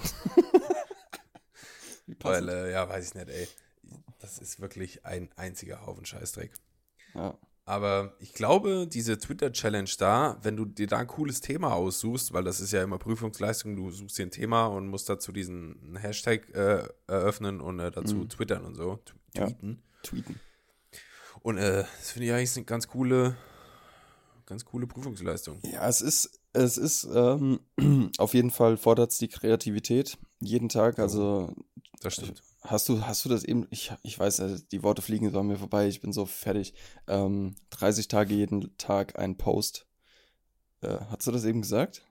Weil, 2.22 2.50
äh, 2.50 2.72
ja, 2.72 2.88
weiß 2.90 3.08
ich 3.10 3.14
nicht, 3.14 3.30
ey. 3.30 3.48
Das 4.20 4.38
ist 4.40 4.60
wirklich 4.60 5.06
ein 5.06 5.30
einziger 5.36 5.86
Haufen 5.86 6.06
Scheißdreck. 6.06 6.52
ja. 7.16 7.38
Aber 7.72 8.14
ich 8.20 8.34
glaube, 8.34 8.86
diese 8.86 9.18
Twitter-Challenge 9.18 9.90
da, 9.98 10.38
wenn 10.44 10.58
du 10.58 10.66
dir 10.66 10.88
da 10.88 10.98
ein 10.98 11.08
cooles 11.08 11.40
Thema 11.40 11.74
aussuchst, 11.74 12.34
weil 12.34 12.44
das 12.44 12.60
ist 12.60 12.74
ja 12.74 12.84
immer 12.84 12.98
Prüfungsleistung, 12.98 13.78
du 13.78 13.90
suchst 13.92 14.18
dir 14.18 14.26
ein 14.26 14.32
Thema 14.32 14.66
und 14.66 14.88
musst 14.90 15.08
dazu 15.08 15.32
diesen 15.32 15.96
Hashtag 15.96 16.50
äh, 16.54 16.84
eröffnen 17.08 17.62
und 17.62 17.80
äh, 17.80 17.90
dazu 17.90 18.16
Mhm. 18.16 18.30
twittern 18.30 18.66
und 18.66 18.76
so, 18.76 18.98
t- 18.98 19.14
Ja. 19.40 19.46
tweeten. 19.46 19.82
Tweeten. 20.04 20.40
Und 21.44 21.58
äh, 21.60 21.86
das 21.98 22.12
finde 22.12 22.28
ich 22.28 22.34
eigentlich 22.34 22.56
eine 22.58 22.66
ganz 22.66 22.90
coole, 22.90 23.38
ganz 24.46 24.66
coole 24.66 24.86
Prüfungsleistung. 24.86 25.60
Ja, 25.64 25.88
es 25.88 26.02
ist, 26.02 26.42
es 26.52 26.78
ist, 26.78 27.08
ähm, 27.14 27.62
auf 28.18 28.34
jeden 28.34 28.52
Fall 28.52 28.76
fordert 28.76 29.12
es 29.12 29.18
die 29.18 29.30
Kreativität 29.30 30.18
jeden 30.42 30.68
Tag. 30.68 31.00
Also 31.00 31.56
Das 32.02 32.16
stimmt. 32.16 32.44
Hast 32.62 32.88
du, 32.90 33.06
hast 33.06 33.26
du 33.26 33.30
das 33.30 33.44
eben, 33.44 33.68
ich, 33.70 33.92
ich 34.04 34.18
weiß, 34.20 34.40
äh, 34.40 34.58
die 34.72 34.84
Worte 34.84 35.02
fliegen 35.02 35.30
so 35.32 35.40
an 35.40 35.48
mir 35.48 35.58
vorbei, 35.58 35.88
ich 35.88 36.02
bin 36.02 36.14
so 36.14 36.26
fertig. 36.26 36.74
Ähm, 37.08 37.56
30 37.72 38.08
Tage 38.08 38.34
jeden 38.34 38.76
Tag 38.78 39.18
ein 39.20 39.38
Post. 39.38 39.86
Äh, 40.82 40.98
hast 41.10 41.28
du 41.28 41.32
das 41.32 41.44
eben 41.46 41.62
gesagt? 41.62 42.04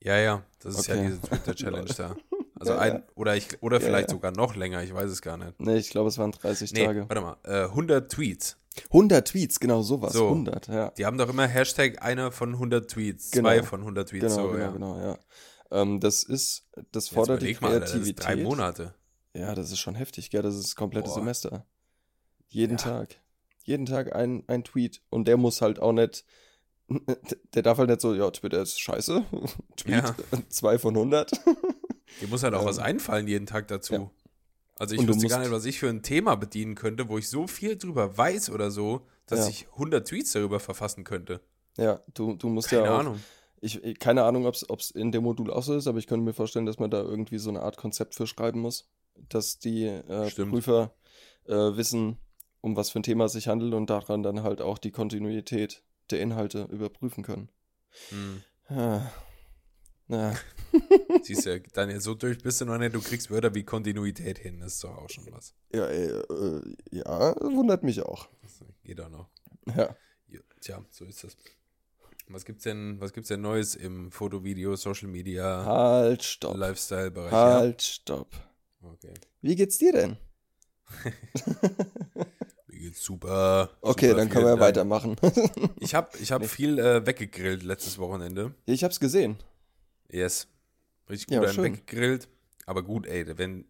Ja, 0.00 0.18
ja, 0.18 0.42
das 0.60 0.78
ist 0.78 0.86
ja 0.88 0.94
Okay. 0.94 1.06
diese 1.06 1.20
Twitter-Challenge 1.22 1.90
da. 1.96 2.16
Also 2.56 2.72
Ja, 2.74 2.78
ein, 2.78 2.92
ja. 2.94 3.02
oder 3.16 3.36
ich, 3.36 3.60
oder 3.64 3.80
Ja, 3.80 3.84
vielleicht 3.86 4.10
ja. 4.10 4.14
sogar 4.14 4.30
noch 4.30 4.54
länger, 4.54 4.80
ich 4.84 4.94
weiß 4.94 5.10
es 5.10 5.20
gar 5.22 5.36
nicht. 5.36 5.58
Nee, 5.60 5.76
ich 5.76 5.90
glaube, 5.90 6.08
es 6.08 6.18
waren 6.18 6.30
30 6.30 6.72
Nee, 6.72 6.86
Tage. 6.86 7.08
warte 7.08 7.20
mal, 7.20 7.36
äh, 7.42 7.64
100 7.64 8.10
Tweets. 8.12 8.56
100 8.90 9.26
Tweets, 9.26 9.58
genau 9.58 9.82
sowas. 9.82 10.12
So. 10.12 10.28
100, 10.28 10.68
ja. 10.68 10.90
Die 10.90 11.04
haben 11.04 11.18
doch 11.18 11.28
immer 11.28 11.48
Hashtag 11.48 12.00
einer 12.02 12.30
von 12.30 12.52
100 12.54 12.88
Tweets, 12.88 13.32
Genau. 13.32 13.48
zwei 13.48 13.62
von 13.64 13.80
100 13.82 14.08
Tweets, 14.08 14.36
Genau, 14.36 14.46
so, 14.46 14.52
genau, 14.52 14.64
ja. 14.64 14.70
genau, 14.70 14.98
ja. 15.00 15.18
Ähm, 15.72 15.98
das 15.98 16.22
ist, 16.22 16.68
das 16.92 17.08
fordert 17.08 17.42
die 17.42 17.46
überleg 17.50 17.60
mal, 17.60 17.68
Alter, 17.72 17.80
das 17.80 17.88
ist 17.90 17.94
Kreativität. 17.96 18.24
drei 18.24 18.36
Monate. 18.36 18.94
Ja, 19.34 19.54
das 19.54 19.70
ist 19.72 19.78
schon 19.80 19.94
heftig, 19.94 20.30
gell? 20.30 20.42
Das 20.42 20.54
ist 20.54 20.64
das 20.64 20.76
komplette 20.76 21.08
Boah. 21.08 21.14
Semester. 21.14 21.66
Jeden 22.48 22.76
Ja. 22.78 22.84
Tag. 22.84 23.16
Jeden 23.64 23.86
Tag 23.86 24.14
ein, 24.14 24.44
ein 24.46 24.62
Tweet. 24.64 25.02
Und 25.10 25.26
der 25.26 25.36
muss 25.36 25.60
halt 25.62 25.80
auch 25.80 25.92
nicht, 25.92 26.24
der 27.54 27.62
darf 27.62 27.78
halt 27.78 27.88
nicht 27.88 28.00
so, 28.00 28.14
ja, 28.14 28.30
Twitter 28.30 28.62
ist 28.62 28.78
scheiße. 28.80 29.24
Tweet, 29.76 29.94
Ja. 29.94 30.14
zwei 30.48 30.78
von 30.78 30.94
100. 30.94 31.32
Dir 32.20 32.28
muss 32.28 32.42
halt 32.42 32.54
auch 32.54 32.60
Ähm, 32.60 32.66
was 32.66 32.78
einfallen 32.78 33.26
jeden 33.26 33.46
Tag 33.46 33.68
dazu. 33.68 33.94
ja. 33.94 34.10
Also 34.76 34.94
ich 34.96 35.00
Und 35.00 35.08
wüsste 35.08 35.28
gar 35.28 35.38
nicht, 35.38 35.52
was 35.52 35.64
ich 35.66 35.78
für 35.78 35.88
ein 35.88 36.02
Thema 36.02 36.34
bedienen 36.34 36.74
könnte, 36.74 37.08
wo 37.08 37.16
ich 37.16 37.28
so 37.28 37.46
viel 37.46 37.76
drüber 37.78 38.18
weiß 38.18 38.50
oder 38.50 38.72
so, 38.72 39.06
dass 39.26 39.40
Ja. 39.40 39.48
ich 39.48 39.68
100 39.74 40.06
Tweets 40.06 40.32
darüber 40.32 40.58
verfassen 40.58 41.04
könnte. 41.04 41.40
ja, 41.78 42.00
du, 42.12 42.34
du 42.34 42.48
musst 42.48 42.68
Keine 42.70 42.84
ja 42.86 42.94
auch, 42.94 42.98
Ahnung. 43.00 43.20
Ich, 43.60 43.82
ich- 43.84 43.98
keine 44.00 44.24
Ahnung, 44.24 44.46
ob 44.46 44.54
es 44.54 44.90
in 44.90 45.12
dem 45.12 45.22
Modul 45.22 45.50
auch 45.52 45.62
so 45.62 45.74
ist, 45.76 45.86
aber 45.86 45.98
ich 45.98 46.06
könnte 46.08 46.24
mir 46.24 46.34
vorstellen, 46.34 46.66
dass 46.66 46.78
man 46.80 46.90
da 46.90 47.00
irgendwie 47.00 47.38
so 47.38 47.50
eine 47.50 47.62
Art 47.62 47.76
Konzept 47.76 48.14
für 48.16 48.26
schreiben 48.26 48.60
muss, 48.60 48.88
dass 49.28 49.58
die 49.58 49.84
äh. 49.84 50.30
Prüfer 50.30 50.94
äh, 51.46 51.54
wissen, 51.54 52.18
um 52.60 52.76
was 52.76 52.90
für 52.90 53.00
ein 53.00 53.04
Thema 53.04 53.24
es 53.26 53.32
sich 53.32 53.48
handelt 53.48 53.74
und 53.74 53.90
daran 53.90 54.22
dann 54.22 54.42
halt 54.42 54.60
auch 54.60 54.78
die 54.78 54.90
Kontinuität 54.90 55.82
der 56.10 56.20
Inhalte 56.20 56.68
überprüfen 56.70 57.24
können. 57.24 57.50
Hm. 58.10 58.42
Ah. 58.68 59.10
Ja, 60.08 60.34
Siehst 61.22 61.46
du, 61.46 61.60
Daniel, 61.72 62.00
so 62.00 62.14
durch 62.14 62.38
bist 62.38 62.60
du 62.60 62.66
noch 62.66 62.76
nicht, 62.76 62.94
du 62.94 63.00
kriegst 63.00 63.30
Wörter 63.30 63.54
wie 63.54 63.62
Kontinuität 63.62 64.38
hin, 64.38 64.60
das 64.60 64.74
ist 64.74 64.84
doch 64.84 64.98
auch 64.98 65.08
schon 65.08 65.26
was. 65.30 65.54
ja, 65.72 65.86
äh, 65.86 66.08
äh, 66.08 66.76
ja, 66.90 67.34
wundert 67.40 67.82
mich 67.82 68.02
auch. 68.02 68.28
Das 68.42 68.64
geht 68.82 69.00
auch 69.00 69.08
noch. 69.08 69.28
Ja. 69.74 69.96
Ja, 70.28 70.40
tja, 70.60 70.84
so 70.90 71.04
ist 71.04 71.24
das. 71.24 71.36
Was 72.28 72.44
gibt's 72.44 72.64
denn, 72.64 73.00
was 73.00 73.12
gibt's 73.12 73.28
denn 73.28 73.40
Neues 73.40 73.74
im 73.74 74.10
Foto, 74.10 74.44
Video, 74.44 74.76
Social 74.76 75.08
Media, 75.08 75.64
Halt, 75.64 76.22
stopp. 76.22 76.56
Lifestyle-Bereich? 76.56 77.32
Halt, 77.32 77.82
stopp. 77.82 78.28
Ja? 78.84 78.90
Okay. 78.92 79.14
Wie 79.42 79.56
geht's 79.56 79.78
dir 79.78 79.92
denn? 79.92 80.16
Mir 82.68 82.78
geht's 82.78 83.02
super. 83.04 83.70
Okay, 83.80 84.08
super, 84.08 84.18
dann 84.18 84.28
können 84.30 84.44
wir 84.44 84.50
Dank. 84.50 84.60
weitermachen. 84.60 85.16
Ich 85.80 85.94
habe 85.94 86.16
ich 86.18 86.32
hab 86.32 86.40
Nee. 86.42 86.48
viel 86.48 86.78
äh, 86.78 87.06
weggegrillt 87.06 87.62
letztes 87.62 87.98
Wochenende. 87.98 88.54
ich 88.66 88.82
hab's 88.84 89.00
gesehen. 89.00 89.36
Yes. 90.10 90.48
Richtig 91.10 91.30
Ja, 91.30 91.40
gut 91.40 91.48
einen 91.48 91.54
schön. 91.54 91.64
weggegrillt. 91.64 92.28
Aber 92.66 92.82
gut, 92.82 93.06
ey, 93.06 93.36
wenn, 93.36 93.66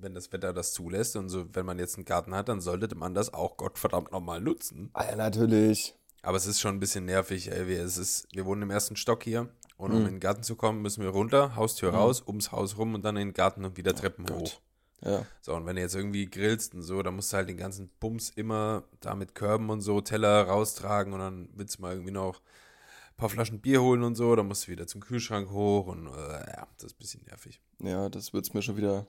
wenn 0.00 0.14
das 0.14 0.32
Wetter 0.32 0.52
das 0.52 0.72
zulässt 0.72 1.14
und 1.16 1.28
so, 1.28 1.46
wenn 1.54 1.64
man 1.64 1.78
jetzt 1.78 1.94
einen 1.96 2.04
Garten 2.04 2.34
hat, 2.34 2.48
dann 2.48 2.60
sollte 2.60 2.92
man 2.96 3.14
das 3.14 3.32
auch 3.32 3.56
Gottverdammt 3.56 4.10
nochmal 4.10 4.40
nutzen. 4.40 4.90
Ah, 4.94 5.04
ja, 5.08 5.14
natürlich. 5.16 5.94
Aber 6.22 6.36
es 6.36 6.46
ist 6.46 6.60
schon 6.60 6.76
ein 6.76 6.80
bisschen 6.80 7.04
nervig, 7.04 7.50
ey. 7.50 7.68
Wir, 7.68 7.82
es 7.84 7.96
ist, 7.98 8.26
wir 8.32 8.44
wohnen 8.44 8.62
im 8.62 8.70
ersten 8.70 8.96
Stock 8.96 9.22
hier 9.22 9.48
und 9.82 9.92
um 9.92 10.00
Mhm. 10.00 10.06
in 10.06 10.14
den 10.14 10.20
Garten 10.20 10.42
zu 10.42 10.56
kommen, 10.56 10.80
müssen 10.82 11.02
wir 11.02 11.10
runter, 11.10 11.56
Haustür 11.56 11.90
Mhm. 11.92 11.96
raus, 11.98 12.22
ums 12.26 12.52
Haus 12.52 12.78
rum 12.78 12.94
und 12.94 13.04
dann 13.04 13.16
in 13.16 13.28
den 13.28 13.34
Garten 13.34 13.64
und 13.64 13.76
wieder 13.76 13.94
Treppen 13.94 14.24
Gott. 14.26 14.36
hoch. 14.38 14.60
Ja. 15.04 15.26
So, 15.40 15.54
und 15.54 15.66
wenn 15.66 15.76
du 15.76 15.82
jetzt 15.82 15.96
irgendwie 15.96 16.26
grillst 16.26 16.74
und 16.74 16.82
so, 16.82 17.02
dann 17.02 17.16
musst 17.16 17.32
du 17.32 17.36
halt 17.36 17.48
den 17.48 17.56
ganzen 17.56 17.90
Bums 18.00 18.30
immer 18.30 18.84
da 19.00 19.14
mit 19.16 19.34
Körben 19.34 19.68
und 19.70 19.80
so 19.80 20.00
Teller 20.00 20.44
raustragen 20.46 21.12
und 21.12 21.18
dann 21.18 21.48
willst 21.54 21.78
du 21.78 21.82
mal 21.82 21.92
irgendwie 21.92 22.12
noch 22.12 22.36
ein 22.38 23.16
paar 23.16 23.28
Flaschen 23.28 23.60
Bier 23.60 23.82
holen 23.82 24.04
und 24.04 24.14
so, 24.14 24.34
dann 24.36 24.46
musst 24.46 24.66
du 24.68 24.72
wieder 24.72 24.86
zum 24.86 25.00
Kühlschrank 25.00 25.50
hoch 25.50 25.88
und 25.88 26.06
äh, 26.06 26.10
ja, 26.10 26.66
das 26.78 26.84
ist 26.86 26.92
ein 26.94 26.98
bisschen 26.98 27.24
nervig. 27.26 27.60
Ja, 27.80 28.08
das 28.08 28.32
wird's 28.32 28.54
mir 28.54 28.62
schon 28.62 28.76
wieder. 28.76 29.06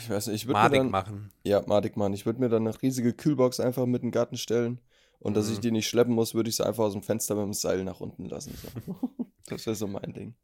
Ich 0.00 0.08
weiß 0.10 0.26
nicht, 0.28 0.36
ich 0.36 0.46
würde 0.46 0.58
mir 0.58 0.64
Madig 0.64 0.80
dann. 0.80 0.90
machen. 0.90 1.32
Ja, 1.44 1.62
madig 1.66 1.96
machen. 1.96 2.12
Ich 2.14 2.24
würde 2.26 2.40
mir 2.40 2.48
dann 2.48 2.66
eine 2.66 2.82
riesige 2.82 3.12
Kühlbox 3.14 3.60
einfach 3.60 3.84
mit 3.86 4.02
in 4.02 4.08
den 4.08 4.12
Garten 4.12 4.36
stellen. 4.36 4.80
Und 5.20 5.36
dass 5.36 5.46
Mhm. 5.48 5.52
ich 5.54 5.60
die 5.60 5.70
nicht 5.72 5.88
schleppen 5.88 6.14
muss, 6.14 6.34
würde 6.34 6.48
ich 6.48 6.56
sie 6.56 6.64
einfach 6.64 6.84
aus 6.84 6.92
dem 6.92 7.02
Fenster 7.02 7.34
mit 7.34 7.44
dem 7.44 7.52
Seil 7.52 7.84
nach 7.84 8.00
unten 8.00 8.26
lassen. 8.26 8.54
So. 8.86 8.96
das 9.48 9.66
wäre 9.66 9.76
so 9.76 9.86
mein 9.86 10.12
Ding. 10.12 10.34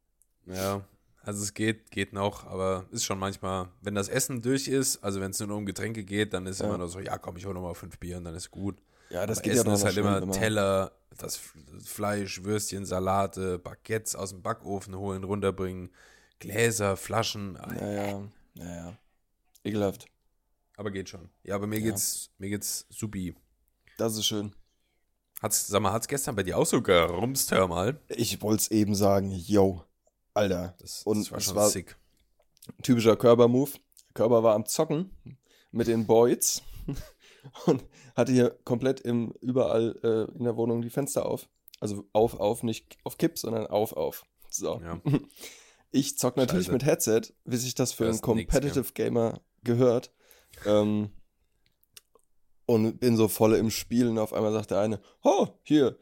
Ja, 0.46 0.84
also 1.22 1.42
es 1.42 1.54
geht, 1.54 1.90
geht 1.90 2.12
noch, 2.12 2.44
aber 2.46 2.84
ist 2.90 3.04
schon 3.04 3.18
manchmal, 3.18 3.68
wenn 3.80 3.94
das 3.94 4.08
Essen 4.08 4.42
durch 4.42 4.68
ist, 4.68 5.02
also 5.02 5.20
wenn 5.20 5.30
es 5.30 5.40
nur 5.40 5.56
um 5.56 5.64
Getränke 5.64 6.04
geht, 6.04 6.34
dann 6.34 6.46
ist 6.46 6.60
Ja. 6.60 6.66
immer 6.66 6.78
nur 6.78 6.88
so, 6.88 7.00
ja 7.00 7.16
komm, 7.18 7.36
ich 7.36 7.46
hole 7.46 7.54
nochmal 7.54 7.74
fünf 7.74 7.98
Bier 7.98 8.18
und 8.18 8.24
dann 8.24 8.34
ist 8.34 8.50
gut. 8.50 8.76
Ja, 9.10 9.26
das 9.26 9.38
aber 9.38 9.44
geht 9.44 9.52
Essen 9.54 9.66
ja 9.66 9.72
noch 9.72 9.78
ist 9.78 9.84
halt 9.84 9.96
immer 9.96 10.30
Teller, 10.32 10.92
das 11.16 11.40
Fleisch, 11.84 12.42
Würstchen, 12.44 12.84
Salate, 12.84 13.58
Baguettes 13.58 14.16
aus 14.16 14.30
dem 14.30 14.42
Backofen 14.42 14.94
holen, 14.96 15.24
runterbringen, 15.24 15.90
Gläser, 16.40 16.96
Flaschen, 16.96 17.56
ah, 17.56 17.72
Ja, 17.74 17.92
ja, 17.92 18.22
ja, 18.54 18.74
ja. 18.76 18.98
Ekelhaft. 19.62 20.06
aber 20.76 20.90
geht 20.90 21.08
schon. 21.08 21.30
Ja, 21.42 21.54
aber 21.54 21.66
mir 21.66 21.78
Ja. 21.78 21.86
geht's, 21.86 22.30
mir 22.38 22.50
geht's 22.50 22.86
supi. 22.90 23.34
Das 23.96 24.16
ist 24.16 24.26
schön. 24.26 24.52
Hat's, 25.44 25.66
sag 25.66 25.82
mal, 25.82 25.92
hat's 25.92 26.08
gestern 26.08 26.36
bei 26.36 26.42
dir 26.42 26.56
auch 26.56 26.64
so 26.64 26.80
gerumst, 26.80 27.50
hör 27.52 27.68
mal? 27.68 28.00
Ich 28.08 28.40
wollte 28.40 28.62
es 28.62 28.70
eben 28.70 28.94
sagen, 28.94 29.30
yo, 29.30 29.84
Alter. 30.32 30.74
Das, 30.80 31.02
Und 31.02 31.18
das 31.18 31.30
war 31.30 31.36
es 31.38 31.44
schon 31.44 31.54
war- 31.56 31.68
sick. 31.68 31.96
Typischer 32.82 33.14
Körper-Move. 33.14 33.72
Körper 34.14 34.42
war 34.42 34.54
am 34.54 34.64
Zocken 34.64 35.10
mit 35.70 35.86
den 35.86 36.06
Boys 36.06 36.62
und 37.66 37.84
hatte 38.16 38.32
hier 38.32 38.56
komplett 38.64 39.00
im, 39.02 39.34
überall 39.42 39.94
äh, 40.02 40.34
in 40.38 40.44
der 40.44 40.56
Wohnung 40.56 40.80
die 40.80 40.88
Fenster 40.88 41.26
auf. 41.26 41.46
Also 41.78 42.06
auf, 42.14 42.40
auf, 42.40 42.62
nicht 42.62 42.96
auf 43.04 43.18
Kipp, 43.18 43.36
sondern 43.38 43.66
auf, 43.66 43.92
auf. 43.92 44.24
So. 44.48 44.80
Ja. 44.82 44.98
Ich 45.90 46.18
zock 46.18 46.36
natürlich 46.36 46.64
Scheiße. 46.66 46.72
mit 46.72 46.84
Headset, 46.84 47.20
wie 47.44 47.56
sich 47.56 47.76
das 47.76 47.92
für 47.92 48.02
einen 48.04 48.14
Hörst 48.14 48.26
nix, 48.26 48.50
Competitive 48.52 48.92
Gamer 48.94 49.40
gehört. 49.62 50.10
Ähm, 50.66 51.10
und 52.66 52.98
bin 52.98 53.16
so 53.16 53.28
voll 53.28 53.54
im 53.54 53.70
Spiel 53.70 54.08
und 54.08 54.18
auf 54.18 54.32
einmal 54.32 54.52
sagt 54.52 54.70
der 54.70 54.80
eine, 54.80 55.00
oh, 55.22 55.48
hier, 55.62 55.96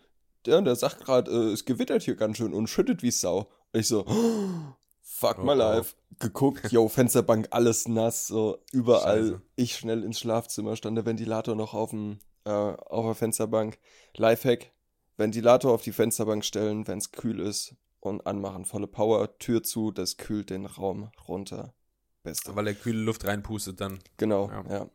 der, 0.46 0.60
der 0.62 0.76
sagt 0.76 1.04
gerade, 1.04 1.30
äh, 1.30 1.52
es 1.52 1.64
gewittert 1.64 2.02
hier 2.02 2.16
ganz 2.16 2.36
schön 2.36 2.54
und 2.54 2.68
schüttet 2.68 3.02
wie 3.02 3.10
Sau. 3.10 3.48
Und 3.72 3.80
ich 3.80 3.88
so, 3.88 4.04
oh, 4.06 4.74
fuck 5.02 5.38
Oh, 5.38 5.44
my 5.44 5.52
oh. 5.52 5.54
life. 5.54 5.94
Geguckt, 6.18 6.70
yo, 6.70 6.88
Fensterbank, 6.88 7.48
alles 7.50 7.88
nass, 7.88 8.26
so 8.26 8.58
überall. 8.72 9.22
Scheiße. 9.22 9.42
Ich 9.56 9.76
schnell 9.76 10.04
ins 10.04 10.20
Schlafzimmer, 10.20 10.76
stand 10.76 10.96
der 10.96 11.06
Ventilator 11.06 11.54
noch 11.54 11.74
auf, 11.74 11.90
dem, 11.90 12.18
äh, 12.44 12.50
auf 12.50 13.06
der 13.06 13.14
Fensterbank. 13.14 13.78
Lifehack, 14.16 14.72
Ventilator 15.16 15.72
auf 15.72 15.82
die 15.82 15.92
Fensterbank 15.92 16.44
stellen, 16.44 16.86
wenn 16.86 16.98
es 16.98 17.12
kühl 17.12 17.40
ist 17.40 17.74
und 18.00 18.26
anmachen. 18.26 18.64
Volle 18.64 18.86
Power, 18.86 19.38
Tür 19.38 19.62
zu, 19.62 19.90
das 19.90 20.16
kühlt 20.16 20.50
den 20.50 20.66
Raum 20.66 21.10
runter. 21.28 21.74
Beste. 22.22 22.54
Weil 22.54 22.68
er 22.68 22.74
kühle 22.74 23.00
Luft 23.02 23.24
reinpustet 23.24 23.80
dann. 23.80 23.98
Genau, 24.16 24.48
Ja. 24.48 24.64
ja. 24.68 24.90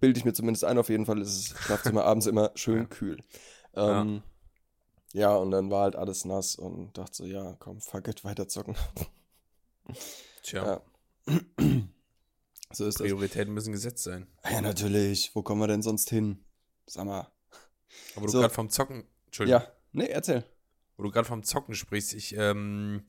Bilde 0.00 0.18
ich 0.18 0.24
mir 0.24 0.32
zumindest 0.32 0.64
ein, 0.64 0.78
auf 0.78 0.88
jeden 0.88 1.06
Fall 1.06 1.20
ist 1.20 1.52
das 1.52 1.58
Schlafzimmer 1.64 2.04
abends 2.06 2.26
immer 2.26 2.50
schön 2.54 2.78
Ja. 2.82 2.84
kühl. 2.84 3.18
Ähm, 3.74 4.22
ja. 5.12 5.34
und 5.36 5.50
dann 5.50 5.70
war 5.70 5.82
halt 5.84 5.96
alles 5.96 6.24
nass 6.24 6.56
und 6.56 6.96
dachte 6.98 7.14
so, 7.16 7.24
ja, 7.24 7.54
komm, 7.58 7.80
fuck 7.80 8.08
it, 8.08 8.24
weiter 8.24 8.48
zocken. 8.48 8.76
Tja, 10.42 10.80
Ja. 11.26 11.34
so 12.72 12.86
ist 12.86 13.00
das. 13.00 13.06
Prioritäten 13.06 13.52
müssen 13.54 13.72
gesetzt 13.72 14.02
sein. 14.04 14.26
Ja, 14.50 14.60
natürlich. 14.60 15.30
Wo 15.34 15.42
kommen 15.42 15.60
wir 15.60 15.68
denn 15.68 15.82
sonst 15.82 16.10
hin? 16.10 16.44
Sag 16.86 17.04
mal. 17.06 17.28
Aber 18.16 18.26
du 18.26 18.32
So. 18.32 18.40
gerade 18.40 18.52
vom 18.54 18.70
Zocken, 18.70 19.04
Entschuldigung, 19.26 19.60
Ja, 19.62 19.68
nee, 19.92 20.06
erzähl. 20.06 20.44
wo 20.96 21.02
du 21.04 21.10
gerade 21.10 21.26
vom 21.28 21.42
Zocken 21.42 21.74
sprichst, 21.74 22.14
ich, 22.14 22.34
ähm, 22.36 23.04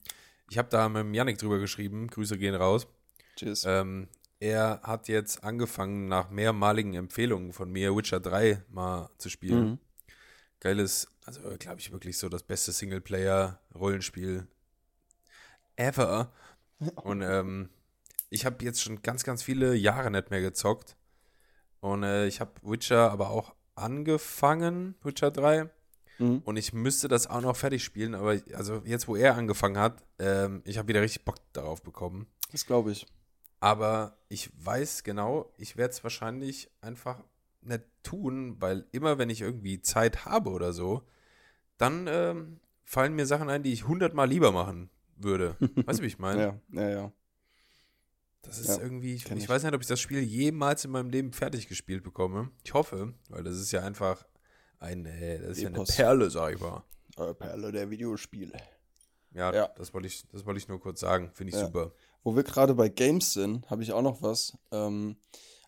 ich 0.50 0.58
habe 0.58 0.70
da 0.70 0.89
mit 0.89 1.00
dem 1.01 1.13
Yannick 1.13 1.38
drüber 1.38 1.60
geschrieben, 1.60 2.08
Grüße 2.08 2.38
gehen 2.38 2.53
raus. 2.56 2.88
Tschüss. 3.36 3.63
Ähm, 3.65 4.08
er 4.43 4.81
hat 4.83 5.07
jetzt 5.07 5.41
angefangen, 5.45 6.09
nach 6.09 6.29
mehrmaligen 6.29 6.95
Empfehlungen 6.95 7.53
von 7.53 7.71
mir 7.71 7.95
Witcher 7.95 8.19
3 8.19 8.62
mal 8.69 9.09
zu 9.17 9.29
spielen. 9.29 9.63
Mhm. 9.63 9.79
Geiles, 10.59 11.07
also 11.23 11.39
glaube 11.57 11.79
ich 11.79 11.93
wirklich 11.93 12.18
so 12.18 12.27
das 12.27 12.44
beste 12.44 12.74
Singleplayer-Rollenspiel 12.74 14.46
ever. 15.77 16.33
Und 17.03 17.22
ähm, 17.22 17.70
ich 18.29 18.46
habe 18.46 18.65
jetzt 18.65 18.81
schon 18.81 19.01
ganz, 19.01 19.24
ganz 19.24 19.44
viele 19.44 19.75
Jahre 19.75 20.11
nicht 20.11 20.29
mehr 20.29 20.41
gezockt. 20.41 20.98
Und 21.79 22.03
äh, 22.03 22.27
ich 22.27 22.41
habe 22.41 22.51
Witcher 22.63 23.11
aber 23.11 23.29
auch 23.29 23.55
angefangen, 23.75 24.96
Witcher 25.03 25.31
3. 25.31 25.70
Mhm. 26.20 26.41
Und 26.44 26.57
ich 26.57 26.74
müsste 26.74 27.07
das 27.07 27.27
auch 27.27 27.41
noch 27.41 27.55
fertig 27.55 27.81
spielen, 27.81 28.13
aber 28.13 28.41
also 28.53 28.81
jetzt, 28.83 29.07
wo 29.07 29.15
er 29.15 29.35
angefangen 29.37 29.77
hat, 29.77 30.03
ähm, 30.20 30.63
ich 30.65 30.77
habe 30.77 30.89
wieder 30.89 31.01
richtig 31.01 31.24
Bock 31.24 31.37
darauf 31.53 31.81
bekommen. 31.81 32.27
Das 32.51 32.65
glaube 32.65 32.91
ich. 32.91 33.07
Aber 33.63 34.17
ich 34.27 34.49
weiß 34.65 35.03
genau, 35.05 35.53
ich 35.55 35.77
werde 35.77 35.93
es 35.93 36.03
wahrscheinlich 36.03 36.69
einfach 36.81 37.23
nicht 37.61 37.83
tun, 38.03 38.57
weil 38.59 38.85
immer, 38.91 39.17
wenn 39.17 39.29
ich 39.29 39.39
irgendwie 39.39 39.81
Zeit 39.81 40.25
habe 40.25 40.49
oder 40.49 40.73
so, 40.73 41.03
dann 41.77 42.07
ähm, 42.09 42.59
fallen 42.83 43.15
mir 43.15 43.25
Sachen 43.25 43.49
ein, 43.49 43.63
die 43.63 43.71
ich 43.71 43.87
hundertmal 43.87 44.27
lieber 44.27 44.51
machen 44.51 44.89
würde. 45.15 45.55
Weißt 45.85 45.99
du, 45.99 46.03
wie 46.03 46.07
ich 46.07 46.19
meine? 46.19 46.59
Ja, 46.73 46.81
ja, 46.81 46.89
ja. 46.89 47.11
Das 48.41 48.57
ist 48.57 48.67
Ja, 48.67 48.79
irgendwie, 48.79 49.13
ich, 49.15 49.31
ich 49.31 49.47
weiß 49.47 49.63
nicht, 49.63 49.73
ob 49.73 49.79
ich 49.79 49.87
das 49.87 50.01
Spiel 50.01 50.19
jemals 50.19 50.83
in 50.83 50.91
meinem 50.91 51.09
Leben 51.09 51.31
fertig 51.31 51.69
gespielt 51.69 52.03
bekomme. 52.03 52.51
Ich 52.65 52.73
hoffe, 52.73 53.13
weil 53.29 53.45
das 53.45 53.55
ist 53.55 53.71
ja 53.71 53.81
einfach 53.81 54.25
ein, 54.79 55.05
äh, 55.05 55.39
das 55.39 55.51
ist 55.51 55.63
ja 55.63 55.69
eine. 55.69 55.85
Perle, 55.85 56.29
sag 56.29 56.53
ich 56.55 56.59
mal. 56.59 56.83
Eure 57.15 57.33
Perle 57.33 57.71
der 57.71 57.89
Videospiele. 57.89 58.57
Ja, 59.31 59.53
Ja. 59.53 59.67
das 59.69 59.93
wollte 59.93 60.07
ich, 60.07 60.27
das 60.27 60.45
wollte 60.45 60.57
ich 60.59 60.67
nur 60.67 60.81
kurz 60.81 60.99
sagen. 60.99 61.31
Finde 61.33 61.51
ich 61.51 61.55
Ja. 61.55 61.65
super. 61.67 61.93
Wo 62.24 62.36
wir 62.36 62.44
gerade 62.44 62.74
bei 62.75 62.90
Games 62.90 63.33
sind, 63.33 63.70
habe 63.70 63.83
ich 63.83 63.92
auch 63.94 64.01
noch 64.01 64.22
was. 64.22 64.57
Ähm, 64.72 65.18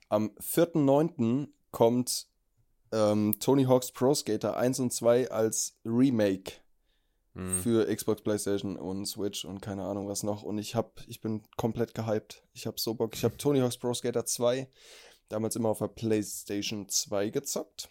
am 0.09 0.31
4.9. 0.39 1.47
kommt 1.71 2.27
ähm, 2.91 3.35
Tony 3.39 3.65
Hawk's 3.65 3.91
Pro 3.91 4.13
Skater 4.13 4.55
1 4.57 4.79
und 4.79 4.93
2 4.93 5.31
als 5.31 5.77
Remake 5.85 6.53
Hm. 7.33 7.61
für 7.61 7.93
Xbox, 7.93 8.21
PlayStation 8.21 8.77
und 8.77 9.05
Switch 9.05 9.43
und 9.43 9.59
keine 9.61 9.83
Ahnung 9.83 10.07
was 10.07 10.23
noch. 10.23 10.43
Und 10.43 10.57
ich 10.57 10.73
hab, 10.73 11.01
ich 11.05 11.19
bin 11.19 11.43
komplett 11.57 11.93
gehypt. 11.93 12.43
Ich 12.53 12.65
habe 12.65 12.79
so 12.79 12.93
Bock. 12.93 13.13
Ich 13.13 13.25
habe 13.25 13.35
Tony 13.35 13.59
Hawk's 13.59 13.77
Pro 13.77 13.93
Skater 13.93 14.25
2 14.25 14.69
damals 15.27 15.57
immer 15.57 15.67
auf 15.67 15.79
der 15.79 15.89
PlayStation 15.89 16.87
2 16.87 17.31
gezockt. 17.31 17.89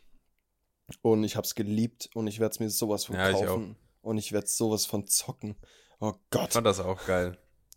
Und 1.03 1.25
ich 1.25 1.37
habe 1.37 1.45
es 1.45 1.55
geliebt 1.55 2.09
und 2.15 2.27
ich 2.27 2.41
werde 2.41 2.53
es 2.55 2.61
mir 2.61 2.71
sowas 2.71 3.05
von 3.05 3.17
Ja, 3.17 3.29
ich 3.31 3.45
kaufen. 3.45 3.77
Und 4.01 4.17
ich 4.17 4.33
werde 4.33 4.47
sowas 4.47 4.87
von 4.87 5.07
zocken. 5.07 5.57
Oh 6.01 6.13
Ich 6.15 6.31
Gott, 6.31 6.53
fand 6.53 6.67
das 6.67 6.81
auch 6.81 7.05
geil. 7.07 7.37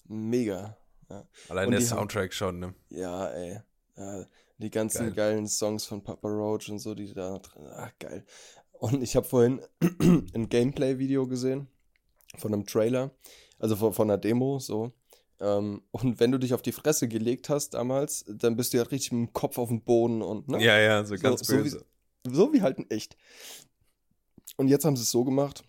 Mega. 0.09 0.77
Allein 1.49 1.67
Und 1.67 1.71
der 1.71 1.79
haben- 1.79 1.87
Soundtrack 1.87 2.33
schon, 2.33 2.59
ne? 2.59 2.75
Ja, 2.89 3.27
ey. 3.29 3.59
Ja, 3.95 4.25
die 4.57 4.69
ganzen 4.69 5.05
Geil. 5.07 5.13
geilen 5.13 5.47
Songs 5.47 5.85
von 5.85 6.03
Papa 6.03 6.27
Roach 6.27 6.69
und 6.69 6.79
so, 6.79 6.93
die 6.95 7.13
da 7.13 7.39
drin. 7.39 7.67
Ach, 7.75 7.91
geil. 7.99 8.25
Und 8.73 9.01
ich 9.01 9.15
habe 9.15 9.25
vorhin 9.25 9.61
ein 10.33 10.49
Gameplay-Video 10.49 11.27
gesehen 11.27 11.67
von 12.37 12.53
einem 12.53 12.65
Trailer, 12.65 13.11
also 13.59 13.75
von, 13.75 13.93
von 13.93 14.09
einer 14.09 14.17
Demo, 14.19 14.59
so. 14.59 14.91
Ähm, 15.39 15.81
und 15.91 16.19
wenn 16.19 16.31
du 16.31 16.37
dich 16.39 16.53
auf 16.53 16.61
die 16.61 16.71
Fresse 16.71 17.07
gelegt 17.07 17.49
hast 17.49 17.71
damals, 17.75 18.25
dann 18.27 18.55
bist 18.55 18.73
du 18.73 18.77
ja 18.77 18.83
richtig 18.83 19.11
mit 19.13 19.29
dem 19.29 19.33
Kopf 19.33 19.57
auf 19.57 19.69
dem 19.69 19.81
Boden 19.83 20.21
und, 20.21 20.47
ne? 20.47 20.63
Ja, 20.63 20.77
ja, 20.79 21.05
so 21.05 21.15
ganz 21.15 21.41
so, 21.47 21.55
böse. 21.55 21.85
wie, 22.25 22.35
so 22.35 22.53
wie 22.53 22.61
halt 22.61 22.77
in 22.79 22.89
echt. 22.91 23.15
Und 24.57 24.67
jetzt 24.67 24.83
haben 24.85 24.95
sie 24.95 25.03
es 25.03 25.11
so 25.11 25.23
gemacht, 25.23 25.63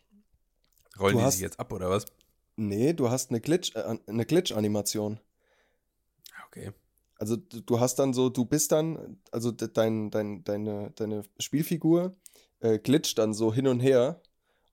Rollen 0.99 1.17
die 1.19 1.23
hast- 1.23 1.35
sich 1.35 1.43
jetzt 1.43 1.61
ab, 1.61 1.73
oder 1.73 1.89
was? 1.91 2.07
Nee, 2.59 2.93
du 2.93 3.11
hast 3.11 3.31
eine 3.31 3.41
Glitch, 3.41 3.75
äh, 3.75 3.97
eine 4.07 4.27
Glitch-Animation. 4.27 5.21
Ja, 6.31 6.45
Okay. 6.47 6.73
Also 7.21 7.37
du 7.37 7.81
hast 7.81 7.97
dann 7.97 8.15
so, 8.15 8.29
du 8.29 8.45
bist 8.45 8.71
dann, 8.71 9.19
also 9.33 9.51
de- 9.51 9.69
dein, 9.73 10.11
dein, 10.11 10.45
deine, 10.45 10.93
deine 10.95 11.25
Spielfigur 11.41 12.17
äh, 12.61 12.79
glitscht 12.79 13.19
dann 13.19 13.35
so 13.35 13.53
hin 13.53 13.67
und 13.67 13.81
her 13.81 14.23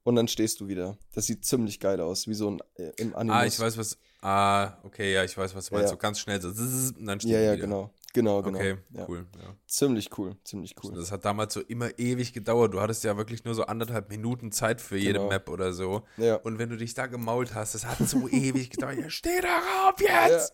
und 0.03 0.15
dann 0.15 0.27
stehst 0.27 0.59
du 0.59 0.67
wieder. 0.67 0.95
Das 1.15 1.25
sieht 1.25 1.43
ziemlich 1.43 1.79
geil 1.79 1.99
aus, 2.01 2.27
wie 2.27 2.35
so 2.35 2.51
ein 2.51 2.59
äh, 2.75 2.91
im 2.97 3.15
Anime. 3.15 3.33
Ah, 3.35 3.45
ich 3.45 3.59
weiß, 3.59 3.77
was. 3.79 3.97
Ah, 4.21 4.77
okay, 4.83 5.11
ja, 5.13 5.23
ich 5.23 5.35
weiß, 5.35 5.55
was 5.55 5.67
du 5.67 5.75
meinst. 5.75 5.89
ja. 5.89 5.95
So 5.95 5.97
ganz 5.97 6.19
schnell 6.19 6.39
so. 6.39 6.51
zzz, 6.51 6.93
dann 6.99 7.19
steht 7.19 7.31
Ja, 7.31 7.39
ja, 7.39 7.53
wieder. 7.53 7.63
genau. 7.63 7.89
Genau, 8.15 8.41
genau. 8.41 8.57
Okay, 8.57 8.77
ja. 8.93 9.05
cool. 9.09 9.25
Ja. 9.35 9.55
Ziemlich 9.67 10.17
cool, 10.17 10.37
ziemlich 10.45 10.73
cool. 10.81 10.93
Das 10.95 11.11
hat 11.11 11.25
damals 11.25 11.53
so 11.53 11.59
immer 11.59 11.99
ewig 11.99 12.31
gedauert. 12.31 12.73
Du 12.73 12.79
hattest 12.79 13.03
ja 13.03 13.17
wirklich 13.17 13.43
nur 13.43 13.53
so 13.53 13.65
anderthalb 13.65 14.09
Minuten 14.09 14.53
Zeit 14.53 14.79
für 14.79 14.97
jede 14.97 15.19
Genau. 15.19 15.27
Map 15.27 15.49
oder 15.49 15.73
so. 15.73 16.03
Ja. 16.15 16.35
Und 16.37 16.57
wenn 16.57 16.69
du 16.69 16.77
dich 16.77 16.93
da 16.93 17.07
gemault 17.07 17.53
hast, 17.53 17.75
das 17.75 17.85
hat 17.85 17.97
so 18.07 18.27
ewig 18.31 18.69
gedauert. 18.69 18.99
Ja, 18.99 19.09
steh 19.09 19.41
da 19.41 19.59
rauf 19.59 19.99
jetzt! 19.99 20.53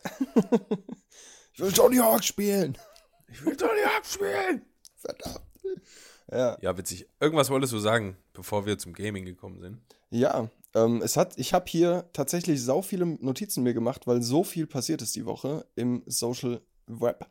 ich 1.53 1.59
will 1.59 1.71
Tony 1.71 1.97
Hawk 1.97 2.23
spielen. 2.23 2.75
Ich 3.27 3.45
will 3.45 3.55
Tony 3.55 3.81
Hawk 3.85 4.05
spielen! 4.07 4.63
Verdammt. 4.95 5.41
Ja. 6.31 6.57
Ja, 6.61 6.75
witzig. 6.75 7.07
Irgendwas 7.19 7.51
wolltest 7.51 7.73
du 7.73 7.77
sagen, 7.77 8.17
bevor 8.33 8.65
wir 8.65 8.79
zum 8.79 8.93
Gaming 8.93 9.25
gekommen 9.25 9.59
sind? 9.59 9.81
Ja, 10.09 10.49
ähm, 10.73 11.01
es 11.03 11.15
hat, 11.15 11.37
ich 11.37 11.53
habe 11.53 11.65
hier 11.67 12.09
tatsächlich 12.13 12.63
sau 12.63 12.81
viele 12.81 13.05
Notizen 13.05 13.61
mir 13.61 13.75
gemacht, 13.75 14.07
weil 14.07 14.23
so 14.23 14.43
viel 14.43 14.65
passiert 14.65 15.03
ist 15.03 15.15
die 15.15 15.27
Woche 15.27 15.67
im 15.75 16.01
Social 16.07 16.59
Web. 16.99 17.25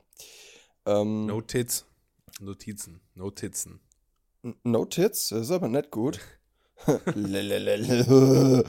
Ähm, 0.86 1.26
No 1.26 1.40
Tits. 1.40 1.84
Notizen. 2.40 3.00
Notizen. 3.14 3.80
N- 4.42 4.54
No 4.64 4.84
Tits, 4.86 5.28
das 5.28 5.42
ist 5.42 5.50
aber 5.50 5.68
nicht 5.68 5.90
gut. 5.90 6.18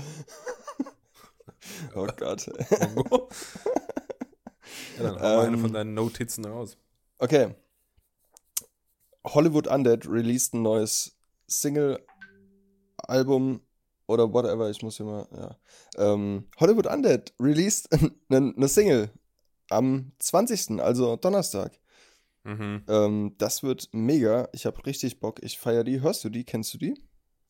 Oh 1.96 2.08
Gott. 2.18 2.48
Ja, 4.98 5.04
dann 5.04 5.16
hau 5.16 5.22
mal 5.22 5.46
eine 5.46 5.56
Ähm. 5.56 5.62
von 5.62 5.72
deinen 5.74 5.94
Notizen 5.94 6.44
raus. 6.46 6.76
Okay. 7.20 7.54
Hollywood 9.26 9.68
Undead 9.68 10.08
released 10.08 10.54
ein 10.56 10.62
neues 10.64 11.16
Single-Album 11.48 13.62
oder 14.08 14.34
whatever, 14.34 14.70
ich 14.70 14.82
muss 14.82 14.98
hier 14.98 15.06
mal, 15.06 15.28
ja. 15.32 15.56
Ähm, 16.14 16.48
Hollywood 16.60 16.88
Undead 16.88 17.34
released 17.40 17.88
eine 18.30 18.42
ne 18.56 18.68
Single 18.68 19.10
am 19.72 20.12
20., 20.20 20.80
also 20.82 21.16
Donnerstag. 21.16 21.80
Mhm. 22.44 22.84
Ähm, 22.88 23.36
das 23.38 23.62
wird 23.64 23.90
mega. 23.92 24.50
Ich 24.54 24.66
habe 24.66 24.84
richtig 24.86 25.20
Bock. 25.20 25.40
Ich 25.44 25.60
feiere 25.60 25.84
die. 25.84 26.02
Hörst 26.02 26.24
du 26.24 26.30
die? 26.30 26.44
Kennst 26.44 26.74
du 26.74 26.78
die? 26.78 26.96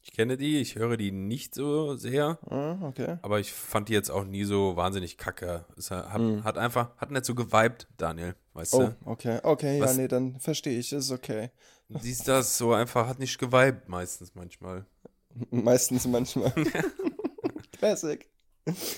Ich 0.03 0.11
kenne 0.13 0.35
die, 0.35 0.57
ich 0.59 0.75
höre 0.75 0.97
die 0.97 1.11
nicht 1.11 1.53
so 1.53 1.95
sehr, 1.95 2.39
Ah, 2.49 2.75
okay. 2.87 3.19
aber 3.21 3.39
ich 3.39 3.51
fand 3.53 3.87
die 3.87 3.93
jetzt 3.93 4.09
auch 4.09 4.23
nie 4.25 4.45
so 4.45 4.75
wahnsinnig 4.75 5.15
kacke. 5.15 5.63
Es 5.77 5.91
hat, 5.91 6.17
Mhm. 6.19 6.43
hat 6.43 6.57
einfach, 6.57 6.97
hat 6.97 7.11
nicht 7.11 7.23
so 7.23 7.35
geweibt, 7.35 7.87
Daniel, 7.97 8.33
weißt 8.53 8.73
Oh, 8.73 8.79
du? 8.79 8.95
okay. 9.05 9.39
Okay, 9.43 9.77
ja, 9.77 9.83
Was- 9.83 9.97
nee, 9.97 10.07
dann 10.07 10.39
verstehe 10.39 10.79
ich. 10.79 10.91
Ist 10.91 11.11
okay. 11.11 11.51
Du 11.87 11.99
siehst 11.99 12.27
das 12.27 12.57
so 12.57 12.73
einfach, 12.73 13.07
hat 13.07 13.19
nicht 13.19 13.37
geweibt 13.37 13.89
meistens 13.89 14.33
manchmal. 14.33 14.87
Meistens 15.51 16.07
manchmal. 16.07 16.51
Classic. 17.77 18.27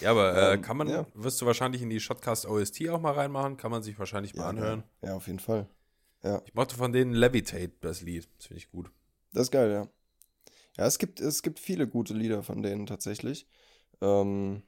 Ja, 0.01 0.12
aber 0.12 0.36
äh, 0.36 0.53
Ähm, 0.55 0.62
kann 0.62 0.77
man, 0.77 0.88
ja. 0.89 1.05
wirst 1.13 1.41
du 1.41 1.45
wahrscheinlich 1.45 1.81
in 1.81 1.89
die 1.89 1.99
Shotcast 1.99 2.45
OST 2.45 2.89
auch 2.89 2.99
mal 2.99 3.13
reinmachen, 3.13 3.57
kann 3.57 3.71
man 3.71 3.83
sich 3.83 3.97
wahrscheinlich 3.99 4.36
mal 4.36 4.43
Ja, 4.43 4.49
anhören. 4.49 4.83
Ja, 5.01 5.09
ja, 5.09 5.15
auf 5.15 5.27
jeden 5.27 5.39
Fall. 5.39 5.67
Ich 6.45 6.53
mochte 6.53 6.75
von 6.75 6.93
denen 6.93 7.13
Levitate, 7.13 7.73
das 7.81 8.01
Lied, 8.01 8.29
das 8.38 8.47
finde 8.47 8.59
ich 8.59 8.71
gut. 8.71 8.89
Das 9.33 9.43
ist 9.43 9.51
geil, 9.51 9.71
ja. 9.71 9.88
Ja, 10.77 10.86
es 10.88 10.97
gibt, 10.97 11.19
es 11.19 11.43
gibt 11.43 11.59
viele 11.59 11.88
gute 11.88 12.13
Lieder 12.13 12.43
von 12.43 12.63
denen 12.63 12.86
tatsächlich. 12.86 13.47
Ähm, 14.01 14.63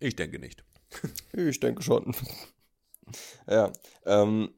Ich 0.00 0.16
denke 0.16 0.38
nicht. 0.38 0.64
ich 1.32 1.60
denke 1.60 1.82
schon. 1.82 2.14
ja. 3.48 3.72
Ähm, 4.04 4.50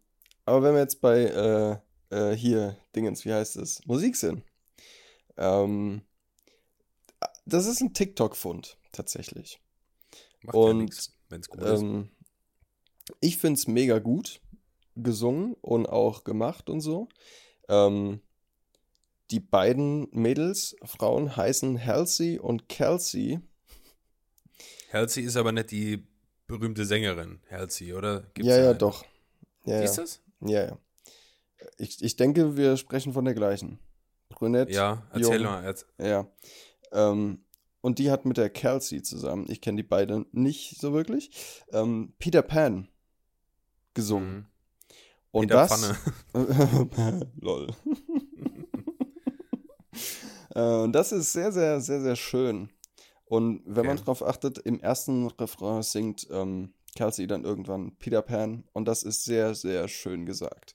aber 0.45 0.63
wenn 0.63 0.75
wir 0.75 0.81
jetzt 0.81 1.01
bei 1.01 1.25
äh, 1.25 1.77
äh, 2.15 2.37
hier, 2.37 2.77
Dingens, 2.97 3.25
wie 3.25 3.33
heißt 3.33 3.57
es? 3.57 3.85
Musik 3.87 4.17
sind. 4.17 4.43
Ähm, 5.37 6.03
das 7.45 7.67
ist 7.67 7.81
ein 7.81 7.93
TikTok-Fund, 7.95 8.79
tatsächlich. 8.93 9.61
Macht 10.43 10.55
ja 10.55 10.61
Und, 10.61 10.79
nichts, 10.79 11.17
wenn 11.29 11.41
es 11.41 11.49
gut 11.49 11.61
ist. 11.61 11.83
Ähm, 11.83 12.11
ich 13.21 13.37
finde 13.37 13.59
es 13.59 13.67
mega 13.67 13.99
gut 13.99 14.41
gesungen 14.97 15.55
und 15.61 15.87
auch 15.89 16.25
gemacht 16.25 16.69
und 16.69 16.81
so. 16.81 17.09
Ähm, 17.69 18.21
die 19.31 19.41
beiden 19.41 20.09
Mädels, 20.13 20.77
Frauen, 20.85 21.37
heißen 21.37 21.85
Halsey 21.85 22.39
und 22.39 22.69
Kelsey. 22.69 23.41
Halsey 24.93 25.23
ist 25.23 25.37
aber 25.37 25.53
nicht 25.53 25.71
die 25.71 26.07
berühmte 26.47 26.85
Sängerin, 26.85 27.41
Halsey, 27.49 27.95
oder? 27.95 28.23
Gibt's 28.35 28.49
ja, 28.49 28.59
ja, 28.59 28.71
eine? 28.71 28.79
doch. 28.79 29.05
Ja, 29.65 29.81
Ist 29.81 29.97
ja. 29.97 30.03
das? 30.03 30.21
ja, 30.41 30.65
ja. 30.67 30.79
Ich, 31.77 32.03
ich 32.03 32.17
denke, 32.17 32.57
wir 32.57 32.77
sprechen 32.77 33.13
von 33.13 33.25
der 33.25 33.35
gleichen. 33.35 33.79
Brünett. 34.31 34.71
Ja, 34.71 35.07
erzähl 35.13 35.43
jung. 35.43 35.45
mal. 35.45 35.65
Erz 35.65 35.87
Ja. 35.99 36.27
Ähm, 36.93 37.45
und 37.81 37.99
die 37.99 38.11
hat 38.11 38.25
mit 38.25 38.37
der 38.37 38.51
Kelsey 38.51 39.03
zusammen, 39.03 39.47
ich 39.49 39.61
kenne 39.61 39.77
die 39.79 39.89
beiden 39.89 40.27
nicht 40.33 40.79
so 40.81 40.93
wirklich, 40.93 41.31
ähm, 41.73 42.13
Peter 42.19 42.43
Pan 42.43 42.89
gesungen. 43.95 44.37
Mhm. 44.37 44.47
Und 45.33 45.43
Peter 45.49 45.67
das. 45.69 45.95
Lol. 47.41 47.69
Äh, 50.55 50.61
Und 50.83 50.93
das 50.93 51.13
ist 51.13 51.33
sehr, 51.33 51.53
sehr, 51.53 51.81
sehr, 51.81 52.01
sehr 52.01 52.17
schön. 52.17 52.71
Und 53.25 53.63
wenn 53.67 53.87
man 53.87 53.97
Okay. 53.97 54.07
drauf 54.07 54.25
achtet, 54.27 54.59
im 54.59 54.81
ersten 54.81 55.29
Refrain 55.29 55.83
singt 55.85 56.27
ähm, 56.33 56.75
Kelsey 56.97 57.29
dann 57.29 57.45
irgendwann 57.45 57.97
Peter 57.99 58.21
Pan 58.23 58.65
und 58.73 58.87
das 58.87 59.05
ist 59.05 59.25
sehr, 59.25 59.55
sehr 59.55 59.87
schön 59.87 60.27
gesagt. 60.27 60.75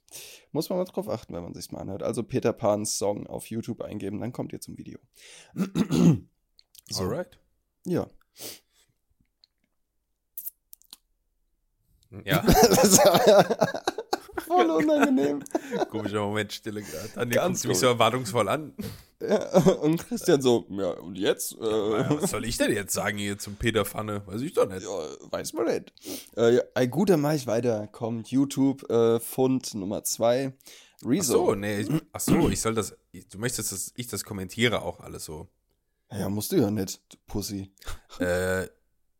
Muss 0.54 0.70
man 0.70 0.78
mal 0.80 0.86
drauf 0.86 1.10
achten, 1.10 1.34
wenn 1.34 1.44
man 1.44 1.54
sich's 1.54 1.72
mal 1.74 1.82
anhört. 1.82 2.04
Also 2.04 2.24
Peter 2.24 2.54
Pans 2.54 2.98
Song 2.98 3.28
auf 3.28 3.48
YouTube 3.50 3.82
eingeben, 3.82 4.22
dann 4.22 4.32
kommt 4.32 4.54
ihr 4.54 4.62
zum 4.62 4.78
Video. 4.78 5.00
So. 6.90 7.04
Alright. 7.04 7.38
Ja. 7.86 8.10
Ja, 12.24 12.42
Voll 14.48 14.70
unangenehm. 14.70 15.44
komischer 15.90 16.22
Moment, 16.22 16.54
Stille 16.54 16.82
gerade. 16.82 17.10
Daniel 17.16 17.36
Ganz 17.36 17.62
guckt 17.62 17.70
mich 17.70 17.80
so 17.80 17.88
erwartungsvoll 17.88 18.48
an. 18.48 18.74
Ja, 19.20 19.58
und 19.82 20.08
Christian 20.08 20.42
so, 20.42 20.66
ja, 20.70 20.92
und 20.92 21.18
jetzt? 21.18 21.54
Äh, 21.60 21.64
Ja, 21.66 22.22
was 22.22 22.30
soll 22.32 22.46
ich 22.46 22.58
denn 22.58 22.72
jetzt 22.74 22.94
sagen 22.94 23.18
hier 23.18 23.38
zum 23.38 23.56
Peter 23.56 23.84
Pfanne? 23.86 24.26
Weiß 24.28 24.42
ich 24.42 24.54
doch 24.54 24.68
nicht. 24.70 24.84
Ja, 24.84 25.32
weiß 25.32 25.54
man 25.54 25.66
nicht. 25.66 25.94
Äh, 26.38 26.56
ja, 26.76 26.86
gut, 26.86 27.10
dann 27.10 27.22
mach 27.22 27.34
ich 27.34 27.48
weiter. 27.48 27.88
Kommt 27.88 28.30
YouTube, 28.30 28.90
äh, 28.90 29.20
Fund 29.20 29.74
Nummer 29.74 30.04
2. 30.04 30.54
Ach 30.54 31.08
Rezo. 31.10 31.34
so, 31.48 31.56
nee, 31.56 31.82
ich, 31.82 31.90
ach 32.14 32.20
so, 32.22 32.50
ich 32.50 32.62
soll 32.62 32.76
das, 32.76 32.96
du 33.32 33.38
möchtest, 33.38 33.72
dass 33.72 33.92
ich 33.96 34.08
das 34.08 34.24
kommentiere 34.24 34.82
auch 34.84 35.00
alles 35.02 35.26
so. 35.26 35.50
Ja, 36.12 36.30
musst 36.30 36.52
du 36.52 36.58
ja 36.58 36.72
nicht, 36.72 37.02
Pussy. 37.28 37.72
Äh, 38.20 38.68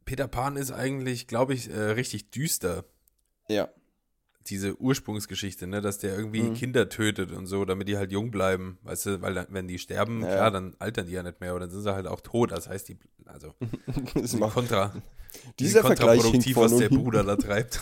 Peter 0.06 0.28
Pan 0.28 0.56
ist 0.56 0.72
eigentlich, 0.72 1.28
glaube 1.28 1.54
ich, 1.54 1.70
äh, 1.70 1.78
richtig 1.92 2.30
düster. 2.32 2.86
Ja. 3.50 3.68
Diese 4.48 4.80
Ursprungsgeschichte, 4.80 5.66
ne, 5.68 5.82
dass 5.82 5.98
der 5.98 6.16
irgendwie 6.16 6.44
Mhm. 6.44 6.54
Kinder 6.54 6.88
tötet 6.88 7.32
und 7.32 7.48
so, 7.48 7.66
damit 7.66 7.88
die 7.88 7.98
halt 7.98 8.12
jung 8.12 8.30
bleiben, 8.32 8.78
weißt 8.84 9.06
du, 9.08 9.22
weil 9.22 9.34
dann, 9.34 9.48
wenn 9.50 9.68
die 9.68 9.80
sterben, 9.80 10.22
Ja. 10.22 10.28
klar, 10.28 10.52
dann 10.52 10.76
altern 10.80 11.08
die 11.08 11.14
ja 11.14 11.24
nicht 11.24 11.42
mehr, 11.42 11.50
aber 11.52 11.60
dann 11.62 11.72
sind 11.72 11.82
sie 11.82 11.94
halt 11.94 12.06
auch 12.08 12.22
tot. 12.22 12.52
Das 12.52 12.70
heißt, 12.70 12.88
die, 12.88 12.98
also, 13.26 13.54
Das 14.14 14.32
die 14.32 14.40
kontra, 14.40 14.94
die 15.60 15.64
dieser 15.66 15.82
hinkt 15.84 16.00
kontraproduktiv, 16.00 16.56
was 16.56 16.78
der. 16.78 16.90
Bruder 16.90 17.24
da 17.24 17.36
treibt. 17.36 17.80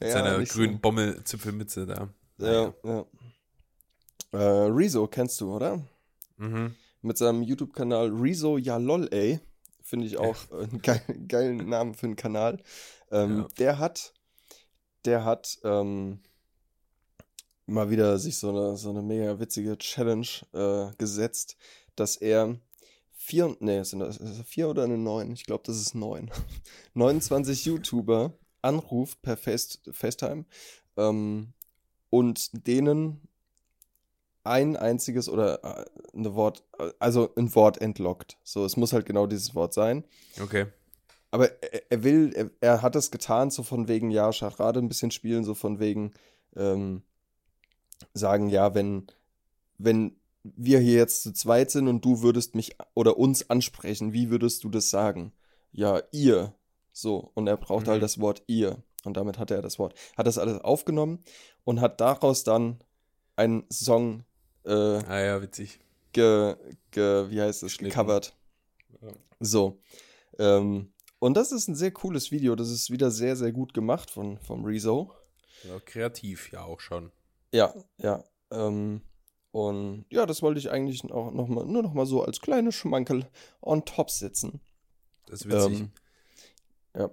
Mit 0.00 0.08
Ja, 0.08 0.10
seiner 0.10 0.38
nicht 0.38 0.50
so. 0.52 0.58
grünen 0.58 0.80
Bommelzipfelmütze 0.80 1.86
da. 1.86 2.08
Ja, 2.38 2.74
ja. 2.82 3.04
Äh, 4.32 4.66
Rezo 4.72 5.06
kennst 5.06 5.40
du, 5.40 5.54
oder? 5.54 5.80
Mhm. 6.36 6.74
Mit 7.02 7.18
seinem 7.18 7.42
YouTube-Kanal 7.42 8.08
Rezo 8.10 8.56
Ja 8.58 8.76
lol, 8.78 9.08
ey. 9.12 9.40
Finde 9.82 10.06
ich 10.06 10.16
auch 10.16 10.36
einen 10.50 10.80
geil, 10.80 11.02
geilen 11.28 11.68
Namen 11.68 11.94
für 11.94 12.06
einen 12.06 12.16
Kanal. 12.16 12.62
Ähm, 13.10 13.38
Ja. 13.38 13.48
Der 13.58 13.78
hat, 13.78 14.14
der 15.04 15.24
hat 15.24 15.58
ähm, 15.64 16.20
mal 17.66 17.90
wieder 17.90 18.18
sich 18.18 18.38
so 18.38 18.48
eine, 18.50 18.76
so 18.76 18.90
eine 18.90 19.02
mega 19.02 19.38
witzige 19.38 19.76
Challenge 19.76 20.26
äh, 20.52 20.94
gesetzt, 20.96 21.56
dass 21.96 22.16
er 22.16 22.58
vier, 23.12 23.56
nee, 23.60 23.82
sind 23.82 24.00
das 24.00 24.18
vier 24.46 24.68
oder 24.68 24.84
eine 24.84 24.98
neun? 24.98 25.32
Ich 25.32 25.44
glaube, 25.44 25.62
das 25.66 25.76
ist 25.76 25.94
neun. 25.94 26.30
29 26.94 27.64
YouTuber 27.66 28.32
anruft 28.62 29.20
per 29.22 29.36
Face, 29.36 29.80
FaceTime 29.90 30.46
ähm, 30.96 31.52
und 32.10 32.66
denen 32.66 33.28
ein 34.44 34.76
einziges 34.76 35.28
oder 35.28 35.64
äh, 35.64 35.84
eine 36.16 36.34
Wort, 36.34 36.62
also 36.98 37.30
ein 37.36 37.54
Wort 37.54 37.80
entlockt. 37.80 38.38
So, 38.44 38.64
es 38.64 38.76
muss 38.76 38.92
halt 38.92 39.06
genau 39.06 39.26
dieses 39.26 39.54
Wort 39.54 39.74
sein. 39.74 40.04
Okay. 40.42 40.66
Aber 41.30 41.50
er, 41.62 41.90
er 41.90 42.04
will, 42.04 42.32
er, 42.34 42.50
er 42.60 42.82
hat 42.82 42.94
es 42.94 43.10
getan, 43.10 43.50
so 43.50 43.62
von 43.62 43.88
wegen, 43.88 44.10
ja, 44.10 44.32
Schachrade 44.32 44.78
ein 44.80 44.88
bisschen 44.88 45.10
spielen, 45.10 45.44
so 45.44 45.54
von 45.54 45.80
wegen, 45.80 46.12
ähm, 46.56 47.02
sagen, 48.12 48.48
ja, 48.48 48.74
wenn, 48.74 49.06
wenn 49.78 50.16
wir 50.42 50.78
hier 50.78 50.98
jetzt 50.98 51.22
zu 51.22 51.32
zweit 51.32 51.70
sind 51.70 51.88
und 51.88 52.04
du 52.04 52.20
würdest 52.22 52.54
mich 52.54 52.76
oder 52.92 53.16
uns 53.16 53.48
ansprechen, 53.48 54.12
wie 54.12 54.30
würdest 54.30 54.62
du 54.62 54.68
das 54.68 54.90
sagen? 54.90 55.32
Ja, 55.72 56.02
ihr. 56.12 56.54
So, 56.92 57.32
und 57.34 57.46
er 57.48 57.56
braucht 57.56 57.86
Mhm. 57.86 57.90
halt 57.92 58.02
das 58.02 58.20
Wort 58.20 58.42
ihr. 58.46 58.82
Und 59.04 59.16
damit 59.16 59.38
hat 59.38 59.50
er 59.50 59.62
das 59.62 59.78
Wort. 59.78 59.94
Hat 60.16 60.26
das 60.26 60.38
alles 60.38 60.60
aufgenommen 60.60 61.18
und 61.64 61.80
hat 61.80 62.00
daraus 62.00 62.44
dann 62.44 62.78
einen 63.36 63.64
Song 63.72 64.24
äh, 64.64 64.72
Ah 64.72 65.20
ja, 65.20 65.42
witzig. 65.42 65.80
ge, 66.12 66.56
ge, 66.90 67.30
wie 67.30 67.40
heißt 67.40 67.62
es, 67.62 67.78
gecovert. 67.78 68.36
Ja. 69.00 69.08
So. 69.40 69.80
Ähm, 70.38 70.92
und 71.18 71.36
das 71.36 71.52
ist 71.52 71.68
ein 71.68 71.74
sehr 71.74 71.90
cooles 71.92 72.30
Video. 72.30 72.54
Das 72.54 72.70
ist 72.70 72.90
wieder 72.90 73.10
sehr, 73.10 73.36
sehr 73.36 73.52
gut 73.52 73.74
gemacht 73.74 74.10
von, 74.10 74.38
vom 74.38 74.64
Rezo. 74.64 75.12
Ja, 75.64 75.80
kreativ 75.80 76.52
ja 76.52 76.62
auch 76.64 76.80
schon. 76.80 77.12
Ja, 77.52 77.74
ja. 77.98 78.24
Ähm, 78.50 79.00
und 79.52 80.04
ja, 80.10 80.26
das 80.26 80.42
wollte 80.42 80.58
ich 80.58 80.70
eigentlich 80.70 81.04
auch 81.12 81.30
noch 81.30 81.48
mal, 81.48 81.64
nur 81.64 81.82
noch 81.82 81.94
mal 81.94 82.06
so 82.06 82.22
als 82.22 82.40
kleine 82.40 82.72
Schmankel 82.72 83.26
on 83.62 83.84
top 83.84 84.10
setzen. 84.10 84.60
Das 85.26 85.42
ist 85.42 85.48
witzig. 85.48 85.80
Ähm, 85.80 85.90
ja. 86.96 87.10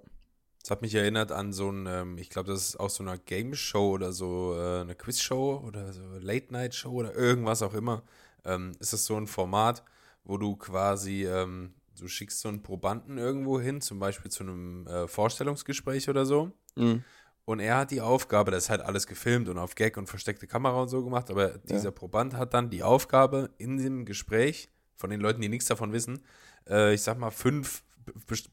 Das 0.62 0.72
hat 0.72 0.82
mich 0.82 0.94
erinnert 0.94 1.32
an 1.32 1.54
so 1.54 1.72
ein, 1.72 1.88
ähm, 1.88 2.18
ich 2.18 2.30
glaube, 2.30 2.52
das 2.52 2.70
ist 2.70 2.80
auch 2.80 2.90
so 2.90 3.04
eine 3.04 3.18
Game-Show 3.18 3.92
oder 3.92 4.12
so 4.14 4.56
äh, 4.56 4.82
eine 4.82 4.96
Quiz-Show 4.96 5.64
oder 5.66 5.92
so 5.92 6.02
Late-Night-Show 6.20 6.92
oder 6.92 7.16
irgendwas 7.16 7.62
auch 7.64 7.74
immer. 7.74 8.04
Ähm, 8.46 8.74
ist 8.80 8.94
das 8.94 9.06
so 9.06 9.16
ein 9.18 9.28
Format, 9.28 9.84
wo 10.24 10.38
du 10.38 10.56
quasi, 10.56 11.26
ähm, 11.26 11.74
du 12.00 12.08
schickst 12.08 12.40
so 12.40 12.50
einen 12.50 12.62
Probanden 12.62 13.18
irgendwo 13.18 13.60
hin, 13.60 13.82
zum 13.82 14.00
Beispiel 14.00 14.30
zu 14.30 14.44
einem 14.44 14.86
äh, 14.88 15.08
Vorstellungsgespräch 15.08 16.10
oder 16.10 16.26
so. 16.26 16.52
Mhm. 16.76 17.04
Und 17.46 17.60
er 17.60 17.78
hat 17.78 17.92
die 17.92 18.02
Aufgabe, 18.02 18.52
das 18.52 18.66
ist 18.66 18.70
halt 18.70 18.82
alles 18.82 19.08
gefilmt 19.08 19.50
und 19.50 19.58
auf 19.58 19.74
Gag 19.74 19.98
und 19.98 20.08
versteckte 20.08 20.46
Kamera 20.46 20.84
und 20.84 20.90
so 20.90 21.04
gemacht, 21.04 21.32
aber 21.32 21.58
dieser 21.58 21.92
Proband 21.92 22.36
hat 22.36 22.54
dann 22.54 22.70
die 22.70 22.84
Aufgabe, 22.84 23.50
in 23.58 23.78
dem 23.78 24.06
Gespräch 24.06 24.70
von 24.96 25.10
den 25.10 25.20
Leuten, 25.20 25.42
die 25.42 25.50
nichts 25.50 25.66
davon 25.66 25.92
wissen, 25.92 26.24
äh, 26.70 26.94
ich 26.94 27.02
sag 27.02 27.18
mal, 27.18 27.32
fünf 27.32 27.84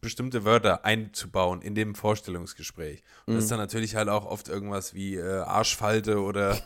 bestimmte 0.00 0.44
Wörter 0.44 0.84
einzubauen 0.84 1.62
in 1.62 1.74
dem 1.74 1.94
Vorstellungsgespräch. 1.94 3.02
Und 3.26 3.34
das 3.34 3.44
ist 3.44 3.50
Mhm. 3.50 3.54
dann 3.54 3.60
natürlich 3.60 3.96
halt 3.96 4.08
auch 4.08 4.26
oft 4.26 4.48
irgendwas 4.48 4.94
wie 4.94 5.16
äh, 5.16 5.40
Arschfalte 5.40 6.20
oder 6.20 6.58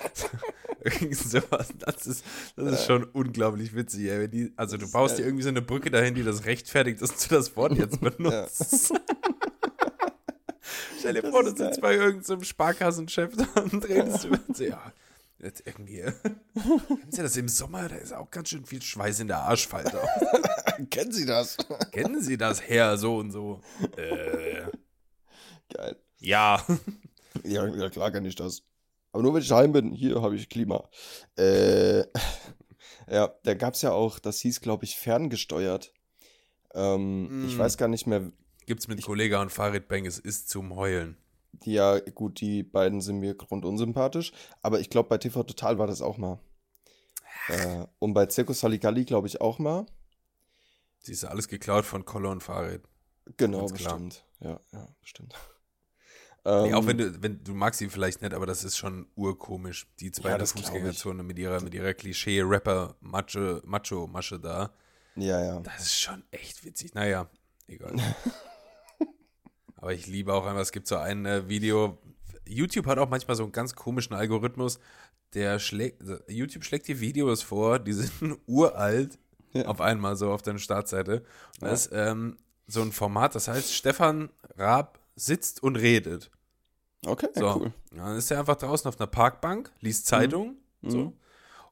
irgend 0.82 1.16
sowas. 1.16 1.68
Das 1.78 2.06
ist, 2.06 2.24
das 2.56 2.72
ist 2.72 2.86
schon 2.86 3.04
unglaublich 3.04 3.74
witzig, 3.74 4.08
ey. 4.08 4.28
Die, 4.28 4.52
also 4.56 4.76
du 4.76 4.90
baust 4.90 5.18
dir 5.18 5.24
irgendwie 5.24 5.42
so 5.42 5.48
eine 5.48 5.62
Brücke 5.62 5.90
dahin, 5.90 6.14
die 6.14 6.22
das 6.22 6.44
rechtfertigt, 6.44 7.02
dass 7.02 7.16
du 7.26 7.34
das 7.34 7.56
Wort 7.56 7.72
jetzt 7.72 8.00
benutzt. 8.18 8.92
Stell 10.98 11.14
dir 11.14 11.22
Das 11.22 11.30
vor, 11.30 11.42
du 11.44 11.54
sitzt 11.56 11.80
bei 11.80 11.94
irgendeinem 11.94 12.42
Sparkassenchef 12.42 13.32
und 13.72 13.88
redest 13.88 14.24
über 14.24 14.38
ja, 14.58 14.80
jetzt 15.38 15.62
irgendwie. 15.66 16.00
Kennen 16.02 17.10
Sie 17.10 17.22
das 17.22 17.36
im 17.36 17.48
Sommer? 17.48 17.88
Da 17.88 17.96
ist 17.96 18.12
auch 18.12 18.30
ganz 18.30 18.48
schön 18.48 18.64
viel 18.66 18.82
Schweiß 18.82 19.20
in 19.20 19.28
der 19.28 19.38
Arschfalte. 19.40 20.00
Kennen 20.90 21.12
Sie 21.12 21.26
das? 21.26 21.56
Kennen 21.92 22.20
Sie 22.20 22.36
das, 22.36 22.62
Herr, 22.62 22.96
so 22.98 23.16
und 23.16 23.30
so? 23.32 23.60
Äh, 23.96 24.66
Geil. 25.72 25.96
ja. 26.18 26.64
Ja, 27.44 27.66
ja, 27.66 27.90
klar 27.90 28.10
kann 28.10 28.24
ich 28.24 28.34
das. 28.34 28.62
Aber 29.12 29.22
nur 29.22 29.34
wenn 29.34 29.42
ich 29.42 29.48
daheim 29.48 29.70
bin, 29.72 29.92
hier 29.92 30.22
habe 30.22 30.34
ich 30.36 30.48
Klima. 30.48 30.88
Äh, 31.36 31.98
ja, 33.10 33.28
da 33.42 33.52
gab 33.54 33.74
es 33.74 33.82
ja 33.82 33.92
auch, 33.92 34.18
das 34.18 34.40
hieß, 34.40 34.62
glaube 34.62 34.86
ich, 34.86 34.96
ferngesteuert. 34.96 35.92
Ähm, 36.74 37.30
Ich 37.42 37.56
Mm. 37.56 37.60
weiß 37.60 37.76
gar 37.76 37.88
nicht 37.88 38.06
mehr, 38.06 38.32
Gibt's 38.64 38.88
mit 38.88 39.02
Kollega 39.02 39.42
und 39.42 39.52
Farid 39.52 39.86
Bang, 39.86 40.06
es 40.06 40.18
ist 40.18 40.48
zum 40.48 40.74
Heulen. 40.76 41.18
ja, 41.64 41.98
gut, 42.00 42.40
die 42.40 42.62
beiden 42.62 43.02
sind 43.02 43.18
mir 43.18 43.34
grundunsympathisch, 43.34 44.32
aber 44.62 44.80
ich 44.80 44.88
glaube, 44.88 45.10
bei 45.10 45.18
TV 45.18 45.42
Total 45.42 45.78
war 45.78 45.86
das 45.86 46.00
auch 46.00 46.16
mal. 46.16 46.40
Äh, 47.48 47.84
und 47.98 48.14
bei 48.14 48.28
Circus 48.30 48.60
Saligalli, 48.60 49.04
glaube 49.04 49.28
ich, 49.28 49.42
auch 49.42 49.58
mal. 49.58 49.84
Sie 51.06 51.12
ist 51.12 51.24
alles 51.24 51.46
geklaut 51.46 51.84
von 51.84 52.04
Kolle 52.04 52.28
und 52.28 52.42
Farid. 52.42 52.82
Genau, 53.36 53.66
bestimmt. 53.66 54.24
Ja, 54.40 54.60
ja, 54.72 54.88
bestimmt. 55.00 55.34
Nee, 56.44 56.74
auch 56.74 56.82
Ähm, 56.82 56.86
wenn 56.86 56.98
du, 56.98 57.22
wenn 57.22 57.44
du 57.44 57.54
magst 57.54 57.78
sie 57.78 57.88
vielleicht 57.88 58.22
nicht, 58.22 58.34
aber 58.34 58.46
das 58.46 58.64
ist 58.64 58.76
schon 58.76 59.06
urkomisch. 59.14 59.88
Die 60.00 60.12
zwei 60.12 60.30
Ja. 60.30 60.38
Fußgängerzone 60.44 61.22
mit 61.22 61.38
ihrer, 61.38 61.60
mit 61.60 61.74
ihrer 61.74 61.92
Klischee-Rapper-Macho, 61.94 63.62
Macho-Masche 63.64 64.38
da. 64.38 64.72
Ja, 65.16 65.44
ja. 65.44 65.60
Das 65.60 65.82
ist 65.82 66.00
schon 66.00 66.24
echt 66.30 66.64
witzig. 66.64 66.94
Naja, 66.94 67.28
egal. 67.66 67.94
aber 69.76 69.92
ich 69.92 70.06
liebe 70.06 70.32
auch 70.34 70.44
einfach, 70.44 70.60
es 70.60 70.72
gibt 70.72 70.86
so 70.86 70.96
ein 70.96 71.24
äh, 71.24 71.48
Video. 71.48 71.98
YouTube 72.46 72.86
hat 72.86 72.98
auch 72.98 73.08
manchmal 73.08 73.36
so 73.36 73.42
einen 73.44 73.52
ganz 73.52 73.74
komischen 73.74 74.14
Algorithmus, 74.14 74.78
der 75.34 75.58
schlägt, 75.58 76.02
YouTube 76.28 76.64
schlägt 76.64 76.86
dir 76.86 77.00
Videos 77.00 77.42
vor, 77.42 77.80
die 77.80 77.92
sind 77.92 78.12
uralt, 78.46 79.18
Ja. 79.58 79.66
auf 79.66 79.80
einmal 79.80 80.16
so 80.16 80.30
auf 80.32 80.42
deiner 80.42 80.58
Startseite. 80.58 81.20
Und 81.60 81.62
Ja. 81.62 81.68
das 81.70 81.86
ist 81.86 81.92
ähm, 81.94 82.36
so 82.66 82.82
ein 82.82 82.92
Format, 82.92 83.34
das 83.34 83.48
heißt, 83.48 83.72
Stefan 83.72 84.30
Raab 84.56 84.98
sitzt 85.14 85.62
und 85.62 85.76
redet. 85.76 86.30
Okay, 87.06 87.28
So. 87.34 87.56
cool. 87.56 87.72
Dann 87.92 88.16
ist 88.16 88.30
er 88.30 88.40
einfach 88.40 88.56
draußen 88.56 88.88
auf 88.88 88.98
einer 88.98 89.06
Parkbank, 89.06 89.70
liest 89.80 90.06
Zeitung. 90.06 90.56
Mhm. 90.80 90.90
So. 90.90 91.12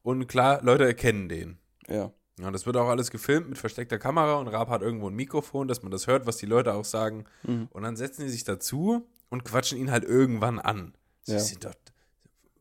Und 0.02 0.26
klar, 0.28 0.62
Leute 0.62 0.84
erkennen 0.84 1.28
den. 1.28 1.58
Ja. 1.88 2.12
Ja, 2.38 2.50
das 2.50 2.66
wird 2.66 2.76
auch 2.76 2.88
alles 2.88 3.10
gefilmt 3.10 3.48
mit 3.48 3.58
versteckter 3.58 3.98
Kamera 3.98 4.34
und 4.34 4.48
Raab 4.48 4.68
hat 4.68 4.82
irgendwo 4.82 5.08
ein 5.08 5.14
Mikrofon, 5.14 5.68
dass 5.68 5.82
man 5.82 5.92
das 5.92 6.06
hört, 6.08 6.26
was 6.26 6.36
die 6.36 6.46
Leute 6.46 6.74
auch 6.74 6.84
sagen. 6.84 7.24
Mhm. 7.44 7.68
Und 7.70 7.82
dann 7.84 7.96
setzen 7.96 8.22
die 8.24 8.28
sich 8.30 8.42
dazu 8.44 9.06
und 9.30 9.44
quatschen 9.44 9.78
ihn 9.78 9.90
halt 9.90 10.04
irgendwann 10.04 10.58
an. 10.58 10.94
Sie 11.22 11.32
Ja. 11.34 11.38
sind 11.38 11.64
dort 11.64 11.78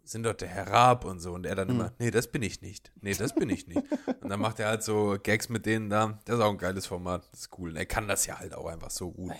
sind 0.03 0.23
dort 0.23 0.41
der 0.41 0.49
Herr 0.49 0.67
Raab 0.67 1.05
und 1.05 1.19
so. 1.19 1.33
Und 1.33 1.45
er 1.45 1.55
dann 1.55 1.69
Mhm. 1.69 1.75
immer, 1.75 1.93
nee, 1.99 2.11
das 2.11 2.27
bin 2.31 2.41
ich 2.43 2.61
nicht. 2.61 2.91
Nee, 3.01 3.13
das 3.13 3.33
bin 3.33 3.49
ich 3.49 3.67
nicht. 3.67 3.77
und 4.21 4.29
dann 4.29 4.39
macht 4.39 4.59
er 4.59 4.67
halt 4.67 4.83
so 4.83 5.17
Gags 5.21 5.49
mit 5.49 5.65
denen 5.65 5.89
da. 5.89 6.19
Das 6.25 6.35
ist 6.37 6.41
auch 6.41 6.49
ein 6.51 6.57
geiles 6.57 6.85
Format. 6.87 7.27
Das 7.31 7.41
ist 7.41 7.57
cool. 7.57 7.69
Und 7.71 7.75
er 7.77 7.85
kann 7.85 8.07
das 8.07 8.25
ja 8.25 8.37
halt 8.39 8.53
auch 8.53 8.65
einfach 8.65 8.89
so 8.91 9.11
gut. 9.11 9.31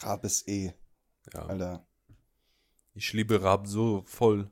Raab 0.00 0.24
ist 0.24 0.48
eh, 0.48 0.72
Ja. 1.34 1.46
Alter, 1.46 1.86
Ich 2.94 3.12
liebe 3.12 3.42
Raab 3.42 3.66
so 3.66 4.02
voll. 4.06 4.50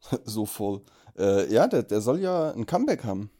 so 0.24 0.44
voll. 0.46 0.82
Äh, 1.16 1.52
ja, 1.52 1.66
der, 1.68 1.82
der 1.84 2.00
soll 2.00 2.20
ja 2.20 2.50
ein 2.52 2.66
Comeback 2.66 3.04
haben. 3.04 3.30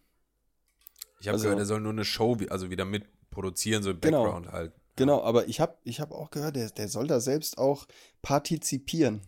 Ich 1.20 1.26
habe 1.28 1.34
Also- 1.34 1.44
gehört, 1.44 1.58
er 1.60 1.66
soll 1.66 1.80
nur 1.80 1.92
eine 1.92 2.04
Show, 2.04 2.36
also 2.50 2.70
wieder 2.70 2.84
mitproduzieren, 2.84 3.82
so 3.82 3.90
im 3.90 4.00
Genau. 4.00 4.22
Background 4.24 4.52
halt. 4.52 4.72
Genau, 4.96 5.22
aber 5.22 5.48
ich 5.48 5.58
habe 5.60 5.76
ich 5.82 6.00
hab 6.00 6.12
auch 6.12 6.30
gehört, 6.30 6.54
der, 6.54 6.70
der 6.70 6.86
soll 6.88 7.08
da 7.08 7.18
selbst 7.18 7.58
auch 7.58 7.86
partizipieren. 8.22 9.22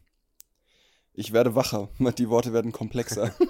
Ich 1.16 1.32
werde 1.32 1.54
wacher, 1.54 1.88
die 2.18 2.28
Worte 2.28 2.52
werden 2.52 2.72
komplexer. 2.72 3.34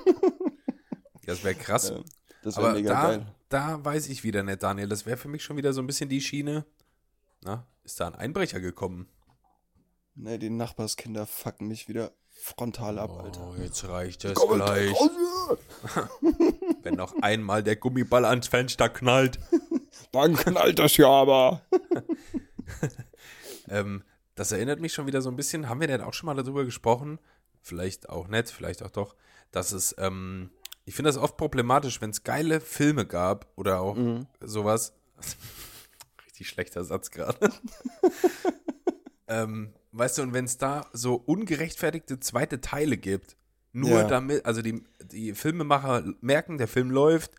Das 1.29 1.43
wäre 1.43 1.57
krass. 1.57 1.89
Ja, 1.89 2.05
das 2.45 2.57
wäre 2.57 2.75
mega 2.75 2.89
da, 2.89 3.03
geil. 3.03 3.27
da 3.49 3.85
weiß 3.85 4.07
ich 4.11 4.23
wieder 4.23 4.45
nicht, 4.45 4.63
Daniel. 4.63 4.87
Das 4.87 5.07
wäre 5.07 5.17
für 5.17 5.27
mich 5.27 5.43
schon 5.43 5.57
wieder 5.57 5.73
so 5.73 5.83
ein 5.83 5.87
bisschen 5.89 6.09
die 6.09 6.21
Schiene. 6.21 6.65
Na, 7.43 7.67
ist 7.83 7.99
da 7.99 8.07
ein 8.07 8.15
Einbrecher 8.15 8.61
gekommen? 8.61 9.09
Nee, 10.15 10.39
die 10.39 10.51
Nachbarskinder 10.51 11.27
fucken 11.27 11.67
mich 11.67 11.89
wieder 11.89 12.13
frontal 12.29 13.01
ab, 13.01 13.11
Alter. 13.11 13.45
Oh, 13.45 13.61
jetzt 13.61 13.89
reicht 13.89 14.25
es 14.25 14.35
Komm, 14.35 14.55
gleich. 14.61 14.93
Wenn 16.85 16.95
noch 16.95 17.21
einmal 17.23 17.65
der 17.65 17.75
Gummiball 17.75 18.25
ans 18.25 18.47
Fenster 18.47 18.89
knallt. 18.89 19.41
Dann 20.13 20.37
knallt 20.37 20.79
das 20.79 20.97
ja 20.97 21.09
aber. 21.09 21.63
Ähm, 23.69 24.05
das 24.37 24.53
erinnert 24.53 24.81
mich 24.81 24.93
schon 24.93 25.07
wieder 25.07 25.23
so 25.23 25.31
ein 25.31 25.37
bisschen. 25.37 25.69
Haben 25.69 25.81
wir 25.81 25.89
denn 25.89 26.03
auch 26.03 26.15
schon 26.15 26.27
mal 26.27 26.37
darüber 26.37 26.65
gesprochen? 26.65 27.19
Vielleicht 27.67 28.09
auch 28.11 28.29
nicht, 28.29 28.49
vielleicht 28.51 28.85
auch 28.85 28.91
doch. 28.91 29.17
Dass 29.51 29.73
es, 29.73 29.93
ähm, 29.99 30.51
ich 30.85 30.95
finde 30.95 31.09
das 31.09 31.19
oft 31.19 31.37
problematisch, 31.37 32.01
wenn 32.01 32.11
es 32.11 32.23
geile 32.23 32.61
Filme 32.61 33.05
gab 33.07 33.49
oder 33.57 33.81
auch 33.81 33.97
Mhm. 33.97 34.29
sowas. 34.41 34.93
Richtig 36.27 36.49
schlechter 36.49 36.85
Satz 36.85 37.11
gerade. 37.11 37.51
ähm, 39.29 39.73
weißt 39.93 40.19
du, 40.19 40.23
und 40.23 40.33
wenn 40.33 40.45
es 40.45 40.59
da 40.59 40.87
so 40.93 41.15
ungerechtfertigte 41.17 42.21
zweite 42.21 42.61
Teile 42.61 42.97
gibt, 42.97 43.37
nur 43.73 43.91
Ja. 44.01 44.05
damit, 44.07 44.47
also 44.47 44.63
die, 44.63 44.85
die 45.03 45.35
Filmemacher 45.35 46.05
merken, 46.21 46.59
der 46.59 46.69
Film 46.69 46.91
läuft 46.93 47.33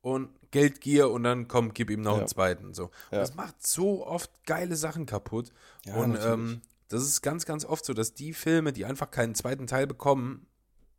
und 0.00 0.30
Geldgier 0.52 1.10
und 1.10 1.22
dann 1.24 1.48
komm, 1.48 1.74
gib 1.74 1.90
ihm 1.90 2.00
noch 2.00 2.12
Ja. 2.14 2.18
einen 2.20 2.28
zweiten. 2.28 2.72
So. 2.72 2.84
Ja. 3.10 3.18
Das 3.18 3.34
macht 3.34 3.66
so 3.66 4.06
oft 4.06 4.30
geile 4.46 4.74
Sachen 4.76 5.04
kaputt. 5.04 5.52
Ja, 5.84 5.96
und 5.96 6.16
ähm, 6.24 6.62
das 6.88 7.02
ist 7.02 7.22
ganz, 7.22 7.46
ganz 7.46 7.64
oft 7.64 7.84
so, 7.84 7.94
dass 7.94 8.14
die 8.14 8.32
Filme, 8.32 8.72
die 8.72 8.84
einfach 8.84 9.10
keinen 9.10 9.34
zweiten 9.34 9.66
Teil 9.66 9.86
bekommen, 9.86 10.46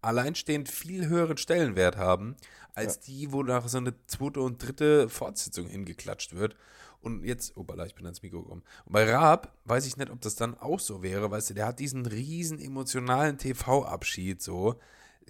alleinstehend 0.02 0.70
viel 0.70 1.08
höheren 1.08 1.38
Stellenwert 1.38 1.98
haben, 1.98 2.36
als 2.74 3.00
die, 3.00 3.32
wo 3.32 3.42
nach 3.44 3.68
so 3.68 3.78
eine 3.78 3.94
zweite 4.06 4.42
und 4.42 4.62
dritte 4.62 5.10
Fortsetzung 5.10 5.68
hingeklatscht 5.68 6.36
wird. 6.36 6.56
Und 7.02 7.24
jetzt, 7.24 7.54
Balla, 7.56 7.86
ich 7.86 7.96
bin 7.96 8.06
ans 8.06 8.22
Mikro 8.22 8.42
gekommen. 8.42 8.64
Und 8.86 8.94
bei 8.94 9.10
Raab 9.10 9.56
weiß 9.66 9.86
ich 9.86 9.98
nicht, 9.98 10.12
ob 10.12 10.22
das 10.22 10.36
dann 10.36 10.58
auch 10.58 10.80
so 10.80 11.04
wäre, 11.04 11.30
weißt 11.32 11.50
du, 11.50 11.54
der 11.54 11.68
hat 11.68 11.80
diesen 11.80 12.06
riesen 12.06 12.60
emotionalen 12.60 13.38
TV-Abschied 13.38 14.42
so. 14.42 14.80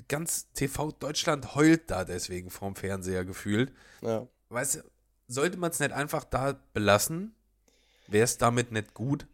Ganz 0.07 0.51
TV 0.53 0.91
Deutschland 0.91 1.55
heult 1.55 1.89
da 1.89 2.03
deswegen 2.05 2.49
vorm 2.49 2.75
Fernseher 2.75 3.25
gefühlt. 3.25 3.73
Ja. 4.01 4.27
Weißt 4.49 4.75
du, 4.75 4.79
sollte 5.27 5.57
man 5.57 5.71
es 5.71 5.79
nicht 5.79 5.91
einfach 5.91 6.23
da 6.23 6.59
belassen? 6.73 7.35
Wäre 8.07 8.23
es 8.23 8.37
damit 8.37 8.71
nicht 8.71 8.93
gut? 8.93 9.27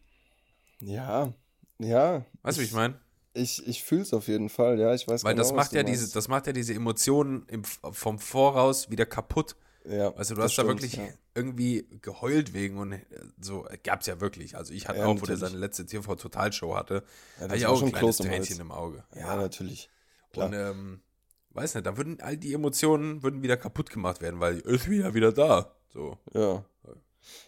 Ja. 0.80 1.32
Ja. 1.78 2.24
Weißt 2.42 2.58
du, 2.58 2.62
wie 2.62 2.66
ich 2.66 2.72
meine? 2.72 2.98
Ich, 3.32 3.66
ich 3.66 3.82
fühle 3.82 4.02
es 4.02 4.14
auf 4.14 4.28
jeden 4.28 4.48
Fall, 4.48 4.78
ja. 4.78 4.94
Ich 4.94 5.08
weiß 5.08 5.24
Weil 5.24 5.34
genau, 5.34 5.42
das 5.42 5.52
macht 5.52 5.72
ja 5.72 5.82
meinst. 5.82 6.02
diese, 6.02 6.14
das 6.14 6.28
macht 6.28 6.46
ja 6.46 6.52
diese 6.52 6.72
Emotionen 6.74 7.46
im, 7.48 7.64
vom 7.64 8.18
Voraus 8.18 8.90
wieder 8.90 9.06
kaputt. 9.06 9.56
Ja, 9.86 10.16
Weißt 10.16 10.30
du, 10.30 10.36
hast 10.36 10.38
da 10.38 10.48
stimmt, 10.48 10.68
wirklich 10.68 10.94
ja. 10.96 11.04
irgendwie 11.34 11.86
geheult 12.00 12.54
wegen 12.54 12.78
und 12.78 12.92
äh, 12.92 13.00
so 13.40 13.66
gab's 13.82 14.06
ja 14.06 14.18
wirklich. 14.20 14.56
Also 14.56 14.72
ich 14.72 14.88
hatte 14.88 15.00
Ja, 15.00 15.06
auch, 15.06 15.10
wo 15.10 15.26
der 15.26 15.34
natürlich. 15.34 15.40
seine 15.40 15.58
letzte 15.58 15.84
TV-Totalshow 15.84 16.74
hatte, 16.74 17.02
Ja, 17.38 17.42
hatte 17.44 17.56
ich 17.56 17.66
auch 17.66 17.82
ein 17.82 17.90
kleines 17.92 18.16
Kloß 18.16 18.20
im. 18.20 18.26
Tränchen 18.26 18.60
im 18.60 18.70
Auge. 18.72 19.04
Ja, 19.14 19.36
natürlich. 19.36 19.90
Klar. 20.32 20.46
Und 20.46 20.54
ähm, 20.54 21.00
weiß 21.50 21.74
nicht, 21.74 21.86
da 21.86 21.96
würden 21.98 22.18
all 22.20 22.36
die 22.38 22.54
Emotionen 22.54 23.22
würden 23.22 23.42
wieder 23.42 23.56
kaputt 23.58 23.90
gemacht 23.90 24.22
werden, 24.22 24.40
weil 24.40 24.60
ist 24.60 24.88
wieder 24.88 25.12
wieder 25.12 25.32
da. 25.32 25.74
So. 25.92 26.16
Ja. 26.32 26.64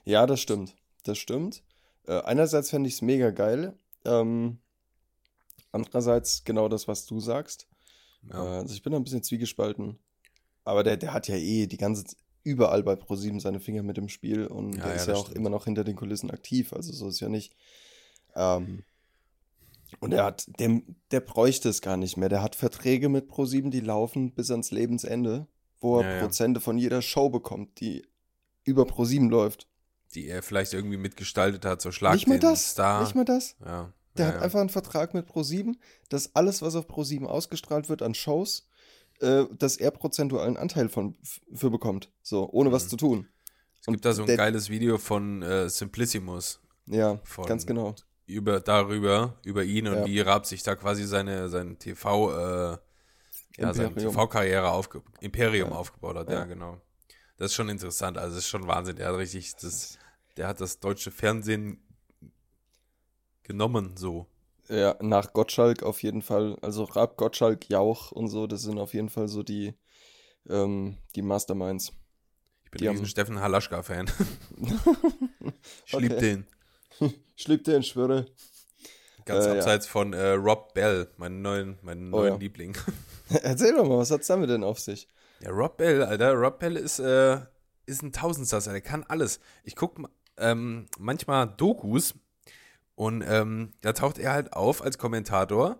Ja, 0.04 0.26
das 0.26 0.40
stimmt. 0.40 0.74
Das 1.04 1.16
stimmt. 1.16 1.62
Äh, 2.06 2.20
einerseits 2.22 2.70
fände 2.70 2.88
ich 2.88 2.94
es 2.94 3.02
mega 3.02 3.30
geil. 3.30 3.78
Ähm, 4.04 4.58
andererseits 5.72 6.44
genau 6.44 6.68
das, 6.68 6.88
was 6.88 7.06
du 7.06 7.20
sagst. 7.20 7.68
Ja. 8.30 8.44
Äh, 8.44 8.58
also 8.58 8.74
ich 8.74 8.82
bin 8.82 8.92
da 8.92 8.98
ein 8.98 9.04
bisschen 9.04 9.22
zwiegespalten. 9.22 9.98
Aber 10.64 10.82
der, 10.82 10.96
der 10.96 11.12
hat 11.12 11.28
ja 11.28 11.36
eh 11.36 11.66
die 11.66 11.76
ganze 11.76 12.04
überall 12.42 12.82
bei 12.82 12.94
ProSieben 12.94 13.40
seine 13.40 13.60
Finger 13.60 13.82
mit 13.82 13.98
im 13.98 14.08
Spiel 14.08 14.46
und 14.46 14.76
Ja, 14.76 14.84
der 14.84 14.94
ja, 14.94 14.94
ist 14.94 15.08
ja 15.08 15.14
auch 15.14 15.26
stimmt. 15.26 15.36
immer 15.36 15.50
noch 15.50 15.64
hinter 15.64 15.84
den 15.84 15.96
Kulissen 15.96 16.30
aktiv. 16.30 16.72
Also 16.72 16.92
so 16.92 17.08
ist 17.08 17.20
ja 17.20 17.28
nicht. 17.28 17.56
Ähm, 18.34 18.84
und 20.00 20.12
er 20.12 20.24
hat, 20.24 20.46
der, 20.60 20.80
der 21.10 21.20
bräuchte 21.20 21.68
es 21.68 21.80
gar 21.80 21.96
nicht 21.96 22.16
mehr. 22.16 22.28
Der 22.28 22.42
hat 22.42 22.54
Verträge 22.54 23.08
mit 23.08 23.28
ProSieben, 23.28 23.70
die 23.70 23.80
laufen 23.80 24.32
bis 24.32 24.50
ans 24.50 24.70
Lebensende, 24.70 25.46
wo 25.80 26.00
er 26.00 26.14
ja. 26.16 26.20
Prozente 26.20 26.60
von 26.60 26.78
jeder 26.78 27.02
Show 27.02 27.30
bekommt, 27.30 27.80
die 27.80 28.06
über 28.64 28.84
ProSieben 28.84 29.28
läuft. 29.28 29.68
Die 30.14 30.28
er 30.28 30.42
vielleicht 30.42 30.72
irgendwie 30.72 30.96
mitgestaltet 30.96 31.64
hat, 31.64 31.82
so 31.82 31.90
Schlag 31.92 32.14
nicht 32.14 32.26
mal 32.28 32.38
den 32.38 32.50
das. 32.50 32.70
Star. 32.70 33.02
Nicht 33.02 33.14
mal 33.14 33.24
das. 33.24 33.56
ja. 33.64 33.92
Der 34.16 34.24
ja, 34.26 34.32
hat 34.32 34.38
ja. 34.38 34.42
einfach 34.44 34.60
einen 34.60 34.70
Vertrag 34.70 35.12
mit 35.12 35.28
Pro7, 35.28 35.74
dass 36.08 36.34
alles, 36.34 36.62
was 36.62 36.74
auf 36.74 36.88
Pro7 36.88 37.26
ausgestrahlt 37.26 37.90
wird 37.90 38.00
an 38.00 38.14
Shows, 38.14 38.66
äh, 39.20 39.44
dass 39.58 39.76
er 39.76 39.90
prozentualen 39.90 40.56
Anteil 40.56 40.88
von 40.88 41.16
für 41.52 41.68
bekommt. 41.70 42.10
So, 42.22 42.48
ohne 42.50 42.72
was 42.72 42.84
Mhm. 42.86 42.88
zu 42.88 42.96
tun. 42.96 43.28
Es 43.80 43.86
gibt 43.86 44.04
da 44.06 44.14
so 44.14 44.22
ein 44.22 44.26
der- 44.26 44.38
geiles 44.38 44.70
Video 44.70 44.96
von 44.96 45.42
äh, 45.42 45.68
Simplissimus 45.68 46.60
Ja, 46.86 47.20
von- 47.24 47.44
ganz 47.44 47.66
genau. 47.66 47.94
über 48.24 48.60
darüber, 48.60 49.38
über 49.44 49.64
ihn 49.64 49.86
und 49.86 49.96
Ja. 49.98 50.06
wie 50.06 50.20
Raab 50.20 50.46
sich 50.46 50.62
da 50.62 50.76
quasi 50.76 51.04
seine, 51.04 51.48
sein 51.50 51.78
TV, 51.78 52.30
äh, 52.30 52.78
ja, 53.58 53.74
seine. 53.74 53.94
TV-Karriere 53.94 54.70
aufge 54.70 55.02
Imperium 55.20 55.72
aufgebaut 55.74 56.16
hat. 56.16 56.30
Ja. 56.30 56.44
genau. 56.44 56.80
Das 57.38 57.50
ist 57.50 57.54
schon 57.54 57.68
interessant, 57.68 58.16
also 58.18 58.34
das 58.34 58.44
ist 58.44 58.48
schon 58.50 58.66
Wahnsinn. 58.66 58.96
Der 58.96 59.08
hat 59.08 59.16
richtig, 59.16 59.54
das, 59.56 59.98
der 60.36 60.48
hat 60.48 60.60
das 60.60 60.80
deutsche 60.80 61.10
Fernsehen 61.10 61.82
genommen, 63.42 63.96
so. 63.96 64.26
Ja, 64.68 64.96
nach 65.00 65.32
Gottschalk 65.32 65.82
auf 65.82 66.02
jeden 66.02 66.22
Fall. 66.22 66.56
Also 66.62 66.84
Raab, 66.84 67.16
Gottschalk, 67.16 67.68
Jauch 67.68 68.10
und 68.10 68.28
so, 68.28 68.46
das 68.46 68.62
sind 68.62 68.78
auf 68.78 68.94
jeden 68.94 69.10
Fall 69.10 69.28
so 69.28 69.42
die, 69.42 69.74
ähm, 70.48 70.96
die 71.14 71.22
Masterminds. 71.22 71.92
Ich 72.64 72.70
bin 72.72 72.78
Die 72.80 72.88
ein 72.88 72.96
haben- 72.96 73.06
Steffen 73.06 73.40
Halaschka-Fan. 73.40 74.10
ich 75.86 75.92
lieb 75.92 76.12
Okay. 76.12 76.20
den. 76.20 76.46
Schlieb 77.36 77.64
den, 77.64 77.82
schwöre. 77.82 78.26
Ganz 79.24 79.44
Äh, 79.44 79.48
ja. 79.50 79.54
abseits 79.56 79.86
von 79.86 80.12
äh, 80.14 80.30
Rob 80.30 80.72
Bell, 80.74 81.08
meinen 81.16 81.42
neuen, 81.42 81.78
meinen 81.82 82.12
Oh, 82.12 82.18
neuen 82.18 82.32
ja. 82.34 82.38
Liebling. 82.38 82.76
Erzähl 83.28 83.74
doch 83.74 83.86
mal, 83.86 83.98
was 83.98 84.10
hat's 84.10 84.26
damit 84.28 84.50
denn 84.50 84.64
auf 84.64 84.80
sich? 84.80 85.06
Ja, 85.40 85.50
Rob 85.50 85.76
Bell, 85.76 86.02
Alter. 86.02 86.32
Rob 86.34 86.58
Bell 86.58 86.76
ist, 86.76 86.98
äh, 86.98 87.38
ist 87.86 88.02
ein 88.02 88.12
Tausendsasser, 88.12 88.72
der 88.72 88.80
kann 88.80 89.04
alles. 89.08 89.40
Ich 89.64 89.76
gucke 89.76 90.04
ähm, 90.38 90.86
manchmal 90.98 91.46
Dokus 91.56 92.14
und 92.94 93.22
ähm, 93.26 93.72
da 93.82 93.92
taucht 93.92 94.18
er 94.18 94.32
halt 94.32 94.52
auf 94.52 94.82
als 94.82 94.98
Kommentator 94.98 95.78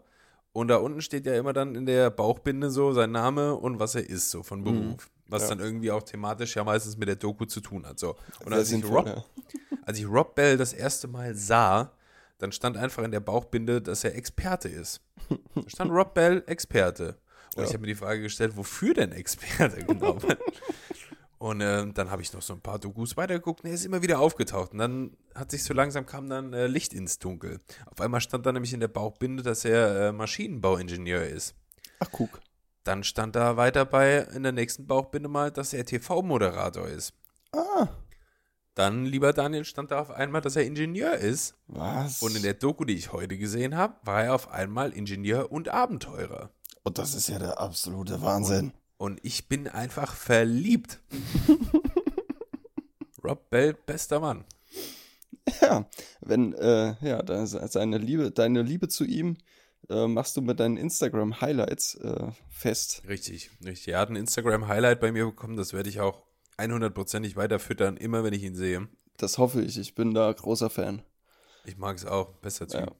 und 0.52 0.68
da 0.68 0.76
unten 0.76 1.00
steht 1.02 1.26
ja 1.26 1.34
immer 1.34 1.52
dann 1.52 1.74
in 1.74 1.86
der 1.86 2.10
Bauchbinde 2.10 2.70
so 2.70 2.92
sein 2.92 3.10
Name 3.10 3.54
und 3.54 3.78
was 3.78 3.94
er 3.94 4.08
ist, 4.08 4.30
so 4.30 4.42
von 4.42 4.64
Beruf. 4.64 5.10
Was 5.28 5.42
Ja. 5.42 5.48
dann 5.48 5.60
irgendwie 5.60 5.90
auch 5.90 6.02
thematisch 6.02 6.54
ja 6.56 6.62
meistens 6.64 6.96
mit 6.96 7.08
der 7.08 7.16
Doku 7.16 7.46
zu 7.46 7.60
tun 7.60 7.84
hat. 7.86 7.98
So. 7.98 8.14
Und 8.44 8.52
als 8.52 8.70
ich, 8.70 8.84
Rob, 8.84 9.06
ja. 9.06 9.24
als 9.84 9.98
ich 9.98 10.06
Rob 10.06 10.34
Bell 10.36 10.56
das 10.56 10.72
erste 10.72 11.08
Mal 11.08 11.34
sah, 11.34 11.92
dann 12.38 12.52
stand 12.52 12.76
einfach 12.76 13.02
in 13.02 13.10
der 13.10 13.20
Bauchbinde, 13.20 13.82
dass 13.82 14.04
er 14.04 14.14
Experte 14.14 14.68
ist. 14.68 15.00
Da 15.54 15.62
stand 15.66 15.90
Rob 15.90 16.14
Bell 16.14 16.44
Experte. 16.46 17.16
Und 17.56 17.62
Ja. 17.62 17.68
ich 17.68 17.72
habe 17.74 17.80
mir 17.80 17.86
die 17.88 17.94
Frage 17.94 18.22
gestellt, 18.22 18.56
wofür 18.56 18.94
denn 18.94 19.12
Experte 19.12 19.78
genau? 19.86 20.18
und 21.38 21.60
äh, 21.60 21.86
dann 21.92 22.10
habe 22.10 22.22
ich 22.22 22.32
noch 22.32 22.42
so 22.42 22.54
ein 22.54 22.60
paar 22.60 22.78
Dokus 22.78 23.16
weitergeguckt 23.16 23.62
und 23.62 23.68
er 23.70 23.74
ist 23.74 23.84
immer 23.84 24.02
wieder 24.02 24.20
aufgetaucht. 24.20 24.72
Und 24.72 24.78
dann 24.78 25.16
hat 25.34 25.50
sich 25.50 25.64
so 25.64 25.74
langsam 25.74 26.06
kam 26.06 26.28
dann 26.28 26.52
äh, 26.52 26.66
Licht 26.66 26.94
ins 26.94 27.18
Dunkel. 27.18 27.60
Auf 27.86 28.00
einmal 28.00 28.20
stand 28.20 28.46
da 28.46 28.52
nämlich 28.52 28.72
in 28.72 28.80
der 28.80 28.88
Bauchbinde, 28.88 29.42
dass 29.42 29.64
er 29.64 30.08
äh, 30.08 30.12
Maschinenbauingenieur 30.12 31.24
ist. 31.24 31.54
Ach, 32.00 32.08
guck. 32.12 32.40
Dann 32.84 33.04
stand 33.04 33.34
da 33.36 33.56
weiter 33.56 33.84
bei 33.84 34.18
in 34.34 34.42
der 34.44 34.52
nächsten 34.52 34.86
Bauchbinde 34.86 35.28
mal, 35.28 35.50
dass 35.50 35.72
er 35.72 35.84
TV-Moderator 35.84 36.86
ist. 36.88 37.12
Ah, 37.52 37.88
Dann, 38.74 39.06
lieber 39.06 39.32
Daniel, 39.32 39.64
stand 39.64 39.90
da 39.90 40.00
auf 40.00 40.10
einmal, 40.10 40.40
dass 40.42 40.56
er 40.56 40.64
Ingenieur 40.64 41.14
ist. 41.14 41.54
was? 41.66 42.22
Und 42.22 42.36
in 42.36 42.42
der 42.42 42.54
Doku, 42.54 42.84
die 42.84 42.94
ich 42.94 43.12
heute 43.12 43.38
gesehen 43.38 43.76
habe, 43.76 43.94
war 44.04 44.24
er 44.24 44.34
auf 44.34 44.50
einmal 44.52 44.92
Ingenieur 44.92 45.50
und 45.50 45.68
Abenteurer. 45.68 46.50
Und 46.86 46.98
das 46.98 47.16
ist 47.16 47.28
ja 47.28 47.40
der 47.40 47.58
absolute 47.58 48.22
Wahnsinn. 48.22 48.72
Und 48.96 49.18
ich 49.24 49.48
bin 49.48 49.66
einfach 49.66 50.14
verliebt. 50.14 51.00
Rob 53.24 53.50
Bell, 53.50 53.74
bester 53.74 54.20
Mann. 54.20 54.44
Ja, 55.60 55.84
wenn, 56.20 56.52
äh, 56.52 56.94
ja, 57.00 57.46
seine 57.66 57.98
Liebe, 57.98 58.30
deine 58.30 58.62
Liebe 58.62 58.86
zu 58.86 59.04
ihm 59.04 59.36
äh, 59.88 60.06
machst 60.06 60.36
du 60.36 60.42
mit 60.42 60.60
deinen 60.60 60.76
Instagram-Highlights 60.76 61.96
äh, 61.96 62.28
fest. 62.48 63.02
Richtig, 63.08 63.50
richtig. 63.64 63.88
Er 63.92 63.98
hat 63.98 64.10
ein 64.10 64.16
Instagram-Highlight 64.16 65.00
bei 65.00 65.10
mir 65.10 65.26
bekommen, 65.26 65.56
das 65.56 65.72
werde 65.72 65.88
ich 65.88 65.98
auch 65.98 66.22
100%ig 66.56 67.34
weiter 67.34 67.58
füttern, 67.58 67.96
immer 67.96 68.22
wenn 68.22 68.32
ich 68.32 68.44
ihn 68.44 68.54
sehe. 68.54 68.86
Das 69.16 69.38
hoffe 69.38 69.60
ich. 69.60 69.76
Ich 69.76 69.96
bin 69.96 70.14
da 70.14 70.32
großer 70.32 70.70
Fan. 70.70 71.02
Ich 71.64 71.78
mag 71.78 71.96
es 71.96 72.06
auch, 72.06 72.34
bester 72.34 72.68
Typ. 72.68 72.80
Ja. 72.80 72.92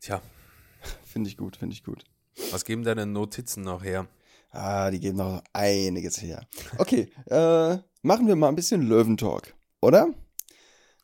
Tja, 0.00 0.22
Finde 1.04 1.28
ich 1.28 1.36
gut, 1.36 1.56
finde 1.56 1.74
ich 1.74 1.84
gut. 1.84 2.04
was 2.50 2.64
geben 2.64 2.84
deine 2.84 3.06
Notizen 3.06 3.62
noch 3.62 3.84
her? 3.84 4.06
Ah, 4.50 4.90
die 4.90 5.00
geben 5.00 5.18
noch 5.18 5.42
einiges 5.52 6.20
her. 6.20 6.46
Okay, 6.78 7.10
äh, 7.26 7.78
machen 8.02 8.26
wir 8.26 8.36
mal 8.36 8.48
ein 8.48 8.54
bisschen 8.56 8.82
Löwentalk, 8.82 9.54
oder? 9.80 10.12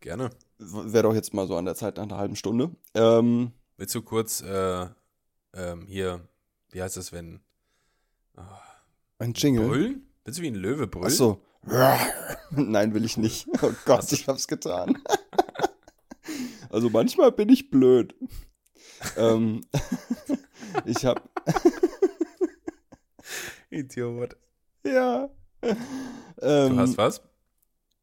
Gerne. 0.00 0.30
Wäre 0.58 1.04
doch 1.04 1.14
jetzt 1.14 1.34
mal 1.34 1.46
so 1.46 1.56
an 1.56 1.64
der 1.64 1.74
Zeit 1.74 1.96
nach 1.96 2.04
einer 2.04 2.18
halben 2.18 2.36
Stunde. 2.36 2.70
Ähm, 2.94 3.52
Willst 3.76 3.94
du 3.94 4.02
kurz 4.02 4.40
äh, 4.40 4.86
ähm, 5.54 5.86
hier, 5.86 6.26
wie 6.70 6.82
heißt 6.82 6.96
das, 6.96 7.12
wenn 7.12 7.40
ein 9.18 9.32
Jingle. 9.34 9.66
brüllen? 9.66 10.06
Willst 10.24 10.38
du 10.38 10.42
wie 10.42 10.48
ein 10.48 10.54
Löwe 10.54 10.86
brüllen? 10.86 11.08
Ach 11.08 11.10
so. 11.10 11.42
Nein, 12.50 12.94
will 12.94 13.04
ich 13.04 13.16
nicht. 13.16 13.48
Oh 13.62 13.72
Gott, 13.84 14.10
ich 14.12 14.28
hab's 14.28 14.46
getan. 14.46 15.02
Also 16.70 16.90
manchmal 16.90 17.32
bin 17.32 17.48
ich 17.48 17.70
blöd. 17.70 18.14
Ähm, 19.16 19.60
ich 20.84 21.04
hab, 21.04 21.22
Idiot. 23.70 24.36
ja. 24.84 25.28
Du 25.60 25.76
Ähm, 26.40 26.78
hast 26.78 26.96
was? 26.98 27.20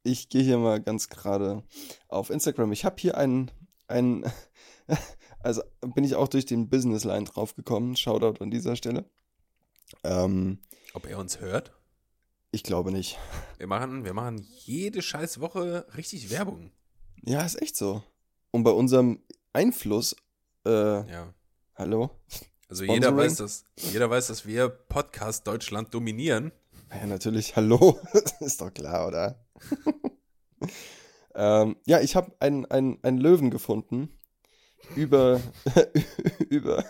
ich 0.04 0.30
gehe 0.30 0.44
hier 0.44 0.58
mal 0.58 0.82
ganz 0.82 1.08
gerade 1.10 1.64
auf 2.08 2.30
Instagram. 2.30 2.72
Ich 2.74 2.86
habe 2.86 2.96
hier 3.00 3.18
einen, 3.18 3.50
einen, 3.88 4.26
also 5.40 5.62
bin 5.96 6.04
ich 6.04 6.16
auch 6.16 6.28
durch 6.28 6.46
den 6.46 6.70
Businessline 6.70 7.24
draufgekommen. 7.26 7.96
Shoutout 7.96 8.44
an 8.44 8.52
dieser 8.52 8.76
Stelle. 8.76 9.10
Ähm, 10.04 10.60
Ob 10.94 11.08
er 11.08 11.18
uns 11.18 11.40
hört? 11.40 11.72
ich 12.52 12.64
glaube 12.64 12.92
nicht. 12.92 13.18
Wir 13.58 13.68
machen, 13.68 14.06
wir 14.06 14.14
machen 14.14 14.46
jede 14.66 15.02
scheiß 15.02 15.40
Woche 15.42 15.86
richtig 15.98 16.30
Werbung. 16.30 16.72
Ja, 17.26 17.44
ist 17.46 17.62
echt 17.62 17.76
so. 17.76 18.02
Und 18.52 18.64
bei 18.64 18.72
unserem 18.72 19.20
Einfluss, 19.52 20.16
äh, 20.66 21.12
Ja. 21.12 21.34
hallo? 21.76 22.10
Also 22.68 22.84
Sponsoring? 22.84 22.94
jeder 22.94 23.18
weiß, 23.18 23.36
dass, 23.38 23.66
jeder 23.78 24.10
weiß, 24.10 24.28
dass 24.28 24.46
wir 24.46 24.70
Podcast 24.70 25.46
Deutschland 25.46 25.94
dominieren. 25.94 26.52
Ja, 26.92 27.06
natürlich, 27.06 27.56
hallo. 27.56 28.00
ist 28.40 28.62
doch 28.62 28.74
klar, 28.74 29.08
oder? 29.08 29.46
ähm, 31.36 31.76
ja, 31.86 32.00
ich 32.00 32.16
habe 32.16 32.34
einen, 32.40 32.66
einen, 32.66 33.04
einen 33.04 33.18
Löwen 33.18 33.52
gefunden. 33.52 34.10
Über, 34.96 35.42
über, 36.50 36.84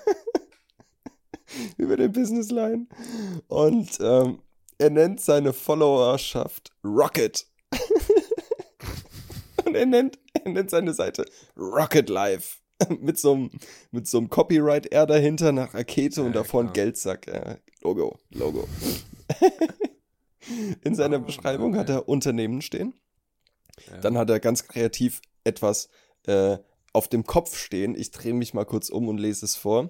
über 1.77 1.97
den 1.97 2.11
Businessline. 2.11 2.87
Und 3.47 3.97
ähm, 3.99 4.41
er 4.77 4.89
nennt 4.89 5.21
seine 5.21 5.53
Followerschaft 5.53 6.71
Rocket. 6.83 7.47
Und 9.65 9.75
er 9.75 9.85
nennt, 9.85 10.19
er 10.33 10.51
nennt 10.51 10.69
seine 10.69 10.93
Seite 10.93 11.25
Rocket 11.57 12.09
Life. 12.09 12.57
mit 12.99 13.17
so 13.17 13.33
einem 13.33 13.49
mit 13.91 14.07
so 14.07 14.17
einem 14.17 14.29
Copyright 14.29 14.87
R 14.91 15.05
dahinter 15.05 15.51
nach 15.51 15.73
Rakete 15.73 16.21
und 16.21 16.27
Ja, 16.27 16.33
davor 16.33 16.61
ein. 16.63 16.73
Geldsack. 16.73 17.27
Ja, 17.27 17.57
Logo, 17.81 18.17
Logo. 18.31 18.67
In 20.83 20.95
seiner 20.95 21.17
Oh, 21.19 21.21
Beschreibung 21.25 21.75
hat 21.75 21.89
okay. 21.89 21.99
er 21.99 22.07
Unternehmen 22.09 22.61
stehen. 22.61 22.93
Ja. 23.89 23.97
Dann 23.99 24.17
hat 24.17 24.29
er 24.29 24.39
ganz 24.39 24.67
kreativ 24.67 25.21
etwas 25.43 25.89
äh, 26.27 26.57
auf 26.93 27.07
dem 27.07 27.25
Kopf 27.25 27.57
stehen. 27.57 27.95
Ich 27.95 28.11
drehe 28.11 28.33
mich 28.33 28.53
mal 28.53 28.65
kurz 28.65 28.89
um 28.89 29.07
und 29.07 29.17
lese 29.17 29.45
es 29.45 29.55
vor. 29.55 29.89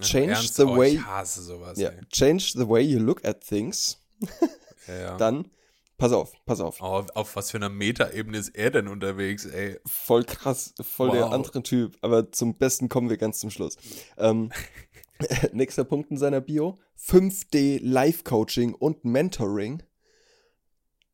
Change 0.00 0.32
Ernst? 0.32 0.54
the 0.56 0.62
oh, 0.64 0.76
way, 0.76 0.94
Ich 0.94 1.04
hasse 1.04 1.42
sowas. 1.42 1.78
ja, 1.78 1.90
change 2.10 2.52
the 2.54 2.68
way 2.68 2.82
you 2.82 2.98
look 2.98 3.24
at 3.24 3.44
things. 3.44 3.98
Dann, 5.18 5.50
pass 6.02 6.10
auf, 6.12 6.32
pass 6.46 6.60
auf. 6.60 6.78
Oh, 6.80 7.04
auf, 7.14 7.36
was 7.36 7.52
für 7.52 7.58
einer 7.58 7.68
Metaebene 7.68 8.36
ist 8.36 8.48
er 8.56 8.72
denn 8.72 8.88
unterwegs, 8.88 9.44
ey? 9.46 9.78
Voll 9.86 10.24
krass, 10.24 10.74
voll 10.80 11.12
der 11.12 11.26
Wow. 11.26 11.32
andere 11.32 11.62
Typ. 11.62 11.96
Aber 12.00 12.32
zum 12.32 12.56
Besten 12.56 12.88
kommen 12.88 13.08
wir 13.08 13.18
ganz 13.18 13.38
zum 13.38 13.50
Schluss. 13.50 13.76
Ähm, 14.18 14.50
nächster 15.52 15.84
Punkt 15.84 16.10
in 16.10 16.16
seiner 16.16 16.40
Bio: 16.40 16.76
5D 16.98 17.78
Life 17.80 18.24
Coaching 18.24 18.74
und 18.74 19.04
Mentoring. 19.04 19.84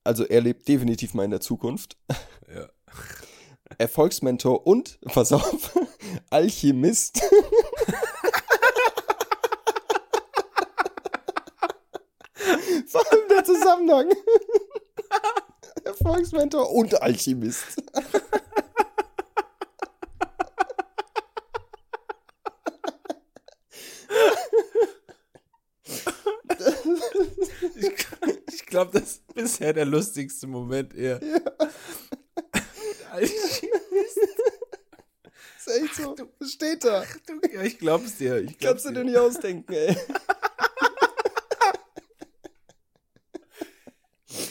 Also 0.04 0.24
er 0.24 0.40
lebt 0.40 0.66
definitiv 0.68 1.12
mal 1.12 1.24
in 1.24 1.32
der 1.32 1.42
Zukunft. 1.42 1.98
Ja. 2.50 2.70
Erfolgsmentor 3.76 4.66
und, 4.66 4.98
pass 5.02 5.32
auf, 5.32 5.78
Alchemist. 6.30 7.20
Vor 12.90 13.12
allem 13.12 13.28
der 13.28 13.44
Zusammenhang. 13.44 14.10
Erfolgsmentor 15.84 16.70
und 16.72 17.00
Alchemist. 17.02 17.82
Ich, 27.76 28.06
ich 28.52 28.66
glaube, 28.66 28.98
das 28.98 29.02
ist 29.02 29.34
bisher 29.34 29.72
der 29.72 29.84
lustigste 29.84 30.46
Moment 30.46 30.94
eher. 30.94 31.20
Ist 33.18 33.62
echt 35.68 35.94
so. 35.94 36.16
Steht 36.42 36.84
da. 36.84 37.04
ja, 37.52 37.62
ich 37.62 37.78
glaub's 37.78 38.16
dir. 38.16 38.38
Ich 38.38 38.58
glaub's 38.58 38.82
du 38.82 38.88
dir. 38.88 38.94
dir 38.96 39.04
nicht 39.04 39.18
ausdenken, 39.18 39.72
ey. 39.72 39.96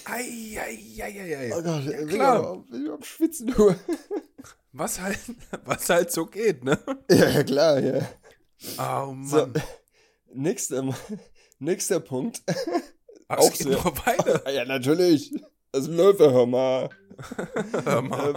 Eieieiei. 0.09 1.51
Oh 1.53 1.61
Gott, 1.61 1.83
ja, 1.83 2.05
klar. 2.05 2.63
ich 2.65 2.71
bin 2.71 2.89
am 2.89 3.03
Schwitzen, 3.03 3.47
du. 3.47 3.75
Was 4.73 5.01
halt, 5.01 5.17
was 5.65 5.89
halt 5.89 6.11
so 6.11 6.27
geht, 6.27 6.63
ne? 6.63 6.77
Ja, 7.09 7.41
klar, 7.43 7.79
ja. 7.79 8.07
Oh 8.77 9.15
So, 9.25 9.37
Mann. 9.47 9.53
nächster, 10.33 10.83
nächster 11.59 11.99
Punkt. 11.99 12.43
Ach, 13.27 13.37
auch 13.39 13.55
sehr- 13.55 13.71
noch 13.71 14.05
weiter. 14.05 14.47
ja, 14.51 14.65
natürlich. 14.65 15.33
Das 15.71 15.87
Löwe, 15.87 16.31
hör 16.31 16.45
mal. 16.45 16.89
Hör 17.85 18.01
mal. 18.03 18.35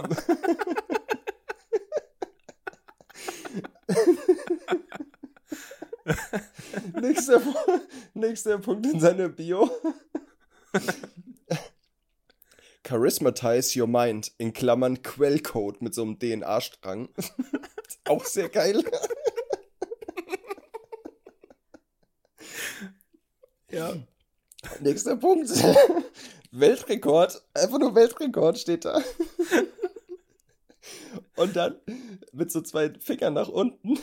Ähm, 6.05 7.01
nächster, 7.01 7.41
nächster 8.13 8.57
Punkt 8.59 8.85
in 8.87 8.99
seiner 8.99 9.29
Bio. 9.29 9.69
Charismatize 12.91 13.73
your 13.77 13.87
mind, 13.87 14.33
in 14.37 14.51
Klammern 14.51 15.01
Quellcode 15.01 15.81
mit 15.81 15.93
so 15.93 16.01
einem 16.01 16.19
DNA-Strang. 16.19 17.07
Auch 18.05 18.25
sehr 18.25 18.49
geil. 18.49 18.83
Ja. 23.73 23.93
Nächster 24.81 25.15
Punkt. 25.15 25.49
Weltrekord. 26.51 27.41
Einfach 27.53 27.79
nur 27.79 27.95
Weltrekord 27.95 28.59
steht 28.59 28.83
da. 28.83 29.01
Und 31.37 31.55
dann 31.55 31.77
mit 32.33 32.51
so 32.51 32.59
zwei 32.59 32.93
Fingern 32.99 33.33
nach 33.33 33.47
unten. 33.47 33.97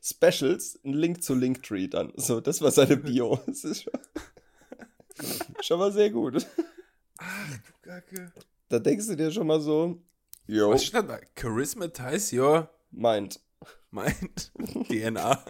Specials, 0.00 0.80
ein 0.82 0.94
Link 0.94 1.22
zu 1.22 1.34
Linktree 1.34 1.88
dann. 1.88 2.14
So, 2.16 2.40
das 2.40 2.62
war 2.62 2.70
seine 2.70 2.96
Bio. 2.96 3.38
Das 3.46 3.64
ist 3.64 3.82
schon, 3.82 4.00
schon 5.60 5.78
mal 5.78 5.92
sehr 5.92 6.08
gut. 6.08 6.46
Ach 7.26 7.58
du 7.58 7.72
Kacke. 7.90 8.32
Da 8.68 8.78
denkst 8.78 9.06
du 9.08 9.16
dir 9.16 9.30
schon 9.30 9.46
mal 9.46 9.60
so, 9.60 10.00
yo, 10.46 10.70
Was 10.70 10.84
stand 10.84 11.10
da? 11.10 11.18
Charismatize 11.34 12.36
your 12.36 12.68
meint. 12.90 13.40
mind. 13.90 14.52
DNA. 14.88 15.44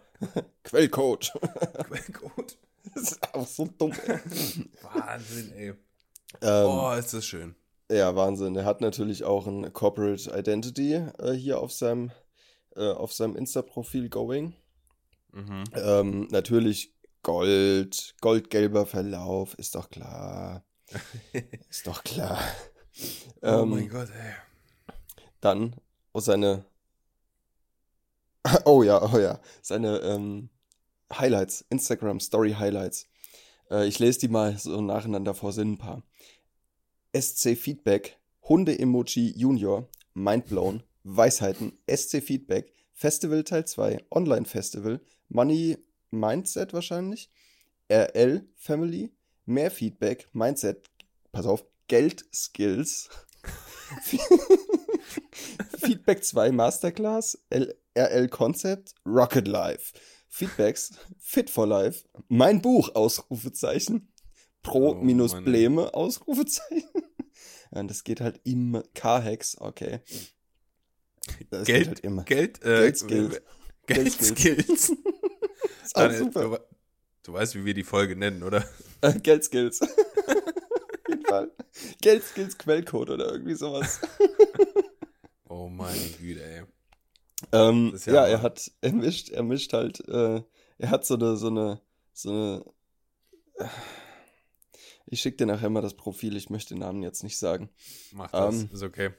Quellcode. 0.64 1.32
Quellcode. 1.86 2.58
Das 2.94 3.02
ist 3.12 3.34
auch 3.34 3.46
so 3.46 3.66
dumm. 3.78 3.92
ey. 4.06 4.18
Wahnsinn, 4.82 5.52
ey. 5.52 5.68
Ähm, 6.40 6.66
Oh, 6.66 6.92
ist 6.98 7.12
das 7.14 7.26
schön. 7.26 7.54
Ja, 7.90 8.14
Wahnsinn. 8.16 8.56
Er 8.56 8.64
hat 8.64 8.80
natürlich 8.80 9.24
auch 9.24 9.46
ein 9.46 9.72
Corporate 9.72 10.30
Identity 10.36 10.94
äh, 10.94 11.32
hier 11.32 11.60
auf 11.60 11.72
seinem, 11.72 12.10
äh, 12.74 12.90
auf 12.90 13.12
seinem 13.12 13.36
Insta-Profil 13.36 14.08
going. 14.08 14.54
Mhm. 15.32 15.64
Ähm, 15.74 16.28
natürlich 16.30 16.94
Gold, 17.22 18.14
goldgelber 18.20 18.86
Verlauf, 18.86 19.54
ist 19.54 19.74
doch 19.74 19.88
klar. 19.90 20.64
ist 21.70 21.86
doch 21.86 22.02
klar. 22.04 22.38
Oh 23.42 23.62
Ähm, 23.62 23.70
mein 23.70 23.88
Gott, 23.88 24.08
ey. 24.10 24.94
Dann 25.40 25.76
oh, 26.12 26.20
seine. 26.20 26.64
Oh 28.64 28.82
ja, 28.82 29.02
oh 29.12 29.18
ja. 29.18 29.40
Seine 29.60 29.98
ähm, 29.98 30.50
Highlights, 31.12 31.64
Instagram 31.68 32.20
Story 32.20 32.52
Highlights. 32.52 33.06
Äh, 33.70 33.86
ich 33.86 33.98
lese 33.98 34.20
die 34.20 34.28
mal 34.28 34.56
so 34.58 34.80
nacheinander 34.80 35.34
vor, 35.34 35.52
sind 35.52 35.72
ein 35.72 35.78
paar. 35.78 36.02
SC 37.14 37.56
Feedback, 37.56 38.18
Hunde-Emoji 38.48 39.32
Junior, 39.36 39.88
Mindblown, 40.14 40.82
Weisheiten, 41.02 41.72
SC 41.88 42.22
Feedback, 42.22 42.72
Festival 42.92 43.44
Teil 43.44 43.64
2, 43.64 44.04
Online-Festival, 44.10 45.00
Money 45.28 45.78
Mindset 46.10 46.72
wahrscheinlich, 46.72 47.30
RL 47.90 48.46
Family, 48.56 49.12
mehr 49.46 49.70
Feedback, 49.70 50.28
Mindset, 50.32 50.90
pass 51.32 51.46
auf, 51.46 51.64
Geld 51.88 52.24
Skills, 52.34 53.08
Feedback 55.78 56.24
2 56.24 56.52
Masterclass, 56.52 57.38
L 57.50 57.74
RL 57.94 58.28
Concept, 58.28 58.94
Rocket 59.06 59.48
Life, 59.48 59.94
Feedbacks, 60.28 60.92
Fit 61.18 61.48
for 61.48 61.66
Life, 61.66 62.04
mein 62.28 62.60
Buch, 62.60 62.94
Ausrufezeichen, 62.94 64.12
Pro 64.62 64.90
Oh, 64.90 65.80
Ausrufezeichen. 65.92 67.02
Und 67.70 67.90
das 67.90 68.04
geht 68.04 68.20
halt 68.20 68.40
immer, 68.44 68.82
K-Hex, 68.94 69.58
okay. 69.60 70.00
Das 71.50 71.66
geht 71.66 71.74
Geld, 71.74 71.88
halt 71.88 72.00
immer. 72.00 72.24
Geld, 72.24 72.62
äh, 72.62 72.80
Geldskills. 72.82 73.40
Geldskills. 73.86 74.90
Ist 75.84 75.96
auch 75.96 76.02
Daniel, 76.02 76.18
super. 76.18 76.66
Du, 77.26 77.32
weißt, 77.32 77.56
wie 77.56 77.64
wir 77.64 77.74
die 77.74 77.82
Folge 77.82 78.14
nennen, 78.14 78.44
oder? 78.44 78.64
Äh, 79.00 79.18
Geldskills. 79.18 79.82
Auf 79.82 79.88
jeden 81.08 81.26
Fall. 81.26 81.50
Geldskills 82.00 82.56
Quellcode 82.56 83.10
oder 83.10 83.32
irgendwie 83.32 83.54
sowas. 83.54 84.00
Oh 85.48 85.68
meine 85.68 86.08
Güte, 86.20 86.44
ey. 86.44 86.64
Ähm, 87.52 87.98
ja, 88.04 88.12
ja 88.14 88.26
er 88.26 88.42
hat, 88.42 88.70
er 88.80 88.92
mischt, 88.92 89.30
er 89.30 89.42
mischt 89.44 89.72
halt, 89.72 90.06
äh, 90.08 90.42
er 90.78 90.90
hat 90.90 91.06
so 91.06 91.14
eine, 91.14 91.36
so 91.36 91.46
eine, 91.46 91.80
so 92.12 92.30
eine, 92.30 92.64
äh, 93.54 93.68
ich 95.06 95.20
schicke 95.20 95.36
dir 95.38 95.46
nachher 95.46 95.70
mal 95.70 95.82
das 95.82 95.94
Profil, 95.94 96.36
ich 96.36 96.50
möchte 96.50 96.74
den 96.74 96.80
Namen 96.80 97.02
jetzt 97.02 97.22
nicht 97.22 97.38
sagen. 97.38 97.70
Mach 98.12 98.30
das, 98.32 98.54
Ähm, 98.62 98.70
ist 98.72 98.82
okay. 98.82 99.10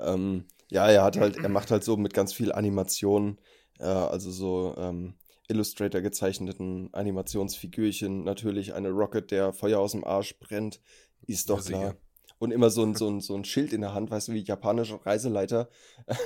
Ähm, 0.00 0.44
ja, 0.70 0.88
er 0.88 1.04
hat 1.04 1.16
halt, 1.16 1.36
er 1.36 1.48
macht 1.48 1.70
halt 1.70 1.84
so 1.84 1.96
mit 1.96 2.14
ganz 2.14 2.32
viel 2.32 2.52
Animationen, 2.52 3.38
äh, 3.78 3.84
also 3.84 4.30
so 4.30 4.74
ähm, 4.76 5.14
Illustrator 5.48 6.00
gezeichneten 6.00 6.92
Animationsfigürchen, 6.92 8.24
natürlich 8.24 8.74
eine 8.74 8.90
Rocket, 8.90 9.30
der 9.30 9.52
Feuer 9.52 9.78
aus 9.80 9.92
dem 9.92 10.04
Arsch 10.04 10.38
brennt, 10.38 10.80
ist 11.26 11.50
doch 11.50 11.58
Ja, 11.58 11.64
klar. 11.68 11.80
sicher. 11.90 11.96
Und 12.38 12.50
immer 12.50 12.70
so 12.70 12.82
ein, 12.82 12.94
so, 12.96 13.08
ein, 13.08 13.20
so 13.20 13.34
ein 13.34 13.44
Schild 13.44 13.72
in 13.72 13.80
der 13.82 13.94
Hand, 13.94 14.10
weißt 14.10 14.28
du, 14.28 14.32
wie 14.32 14.42
japanische 14.44 15.04
Reiseleiter, 15.04 15.68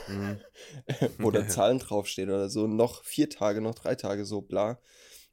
Mhm. 0.09 0.41
wo 1.19 1.31
da 1.31 1.41
Ja. 1.43 1.49
Zahlen 1.49 1.79
draufstehen 1.79 2.31
oder 2.31 2.49
so, 2.49 2.67
noch 2.67 3.05
vier 3.05 3.29
Tage, 3.31 3.61
noch 3.61 3.75
drei 3.75 3.95
Tage, 3.95 4.25
so 4.25 4.41
bla, 4.43 4.79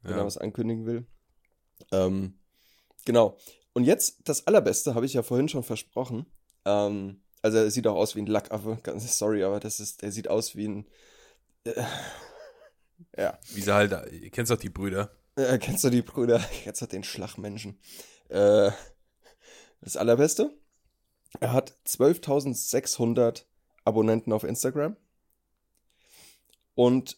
wenn 0.01 0.11
Ja. 0.13 0.19
er 0.19 0.25
was 0.25 0.37
ankündigen 0.37 0.85
will. 0.85 1.05
Ähm, 1.91 2.39
genau. 3.05 3.37
Und 3.73 3.85
jetzt 3.85 4.19
das 4.25 4.45
Allerbeste, 4.47 4.93
habe 4.95 5.05
ich 5.05 5.13
ja 5.13 5.23
vorhin 5.23 5.49
schon 5.49 5.63
versprochen. 5.63 6.25
Ähm, 6.65 7.21
also 7.41 7.57
er 7.57 7.71
sieht 7.71 7.87
auch 7.87 7.95
aus 7.95 8.15
wie 8.15 8.21
ein 8.21 8.27
Lackaffe, 8.27 8.77
ganz 8.83 9.17
sorry, 9.17 9.43
aber 9.43 9.59
das 9.59 9.79
ist, 9.79 10.03
er 10.03 10.11
sieht 10.11 10.27
aus 10.29 10.55
wie 10.55 10.67
ein. 10.67 10.87
Äh, 11.65 11.81
ja. 13.17 13.37
Wie 13.53 13.61
sie 13.61 13.73
halt, 13.73 14.11
ihr 14.11 14.29
kennst 14.29 14.51
doch 14.51 14.57
die 14.57 14.69
Brüder. 14.69 15.11
Äh, 15.35 15.57
kennst 15.57 15.83
du 15.83 15.89
die 15.89 16.01
Brüder? 16.01 16.41
Jetzt 16.65 16.81
hat 16.81 16.91
den 16.91 17.03
Schlagmenschen. 17.03 17.79
Äh, 18.29 18.71
das 19.81 19.97
Allerbeste. 19.97 20.51
Er 21.39 21.53
hat 21.53 21.75
12.600 21.87 23.43
Abonnenten 23.83 24.31
auf 24.31 24.43
Instagram. 24.43 24.95
Und 26.75 27.17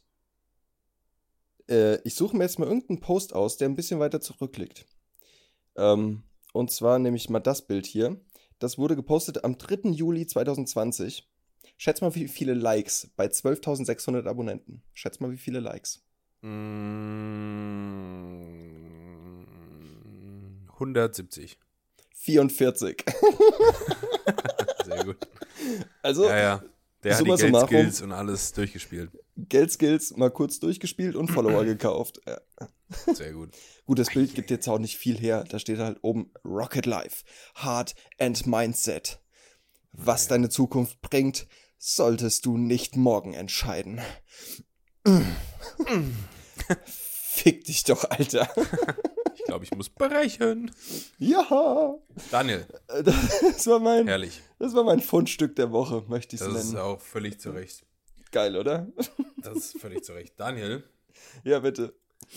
äh, 1.70 1.98
ich 2.04 2.16
suche 2.16 2.36
mir 2.36 2.44
jetzt 2.44 2.60
mal 2.60 2.68
irgendeinen 2.68 3.00
Post 3.00 3.34
aus, 3.34 3.58
der 3.58 3.70
ein 3.70 3.76
bisschen 3.76 4.00
weiter 4.00 4.22
zurückliegt. 4.22 4.86
Ähm, 5.76 6.24
und 6.54 6.72
zwar 6.72 7.00
nehme 7.00 7.18
ich 7.18 7.30
mal 7.30 7.40
das 7.40 7.68
Bild 7.68 7.86
hier. 7.86 8.20
Das 8.60 8.78
wurde 8.78 8.96
gepostet 8.96 9.44
am 9.44 9.58
3. 9.58 9.90
Juli 9.90 10.26
2020. 10.26 11.30
Schätz 11.78 12.02
mal, 12.02 12.16
wie 12.16 12.28
viele 12.28 12.54
Likes 12.54 13.10
bei 13.16 13.26
12.600 13.28 14.28
Abonnenten. 14.28 14.82
Schätz 14.94 15.20
mal, 15.20 15.32
wie 15.32 15.38
viele 15.38 15.60
Likes. 15.60 16.04
Mm, 19.76 20.68
170. 20.74 21.60
44. 22.16 23.04
Sehr 24.86 25.04
gut. 25.06 25.18
Also, 26.02 26.26
Ja, 26.28 26.38
ja. 26.38 26.64
Der 27.04 27.18
hat 27.18 27.22
die. 27.22 27.30
Geldskills 27.36 28.02
und 28.02 28.12
alles 28.12 28.52
durchgespielt. 28.54 29.12
Geldskills 29.38 30.18
mal 30.18 30.32
kurz 30.32 30.60
durchgespielt 30.60 31.16
und 31.16 31.30
Follower 31.30 31.64
gekauft. 31.66 32.20
Ja. 32.26 32.40
Sehr 33.14 33.34
gut. 33.34 33.52
Gut, 33.86 34.00
das 34.00 34.10
Bild 34.10 34.34
gibt 34.34 34.50
jetzt 34.50 34.68
auch 34.68 34.80
nicht 34.80 34.98
viel 34.98 35.18
her. 35.18 35.44
Da 35.48 35.60
steht 35.60 35.78
halt 35.78 36.00
oben 36.02 36.32
Rocket 36.44 36.88
Life, 36.88 37.24
Heart 37.62 37.94
and 38.18 38.48
Mindset. 38.48 39.20
Was 39.92 40.28
deine 40.28 40.50
Zukunft 40.50 41.00
bringt, 41.02 41.48
solltest 41.96 42.46
du 42.46 42.58
nicht 42.58 42.96
morgen 42.96 43.34
entscheiden. 43.34 44.02
Fick 46.84 47.66
dich 47.66 47.84
doch, 47.84 48.04
Alter. 48.10 48.50
Ich 49.36 49.44
glaube, 49.44 49.64
ich 49.66 49.72
muss 49.76 49.90
berechnen. 49.90 50.72
Ja, 51.20 51.96
Daniel, 52.32 52.66
das 52.88 53.68
war 53.68 53.80
mein, 53.80 54.08
herrlich. 54.08 54.42
das 54.58 54.74
war 54.74 54.84
mein 54.84 55.00
Fundstück 55.02 55.56
der 55.56 55.72
Woche, 55.72 56.04
möchte 56.08 56.36
ich 56.36 56.42
es 56.42 56.48
Das 56.48 56.64
ist 56.64 56.72
nennen. 56.72 56.82
auch 56.84 57.00
völlig 57.02 57.40
zu 57.40 57.52
Recht. 57.52 57.86
Geil, 58.32 58.56
oder? 58.58 58.88
Das 59.38 59.58
ist 59.58 59.78
völlig 59.80 60.04
zu 60.04 60.14
Recht. 60.14 60.34
Daniel, 60.40 60.84
Ja, 61.44 61.60
bitte. 61.60 61.94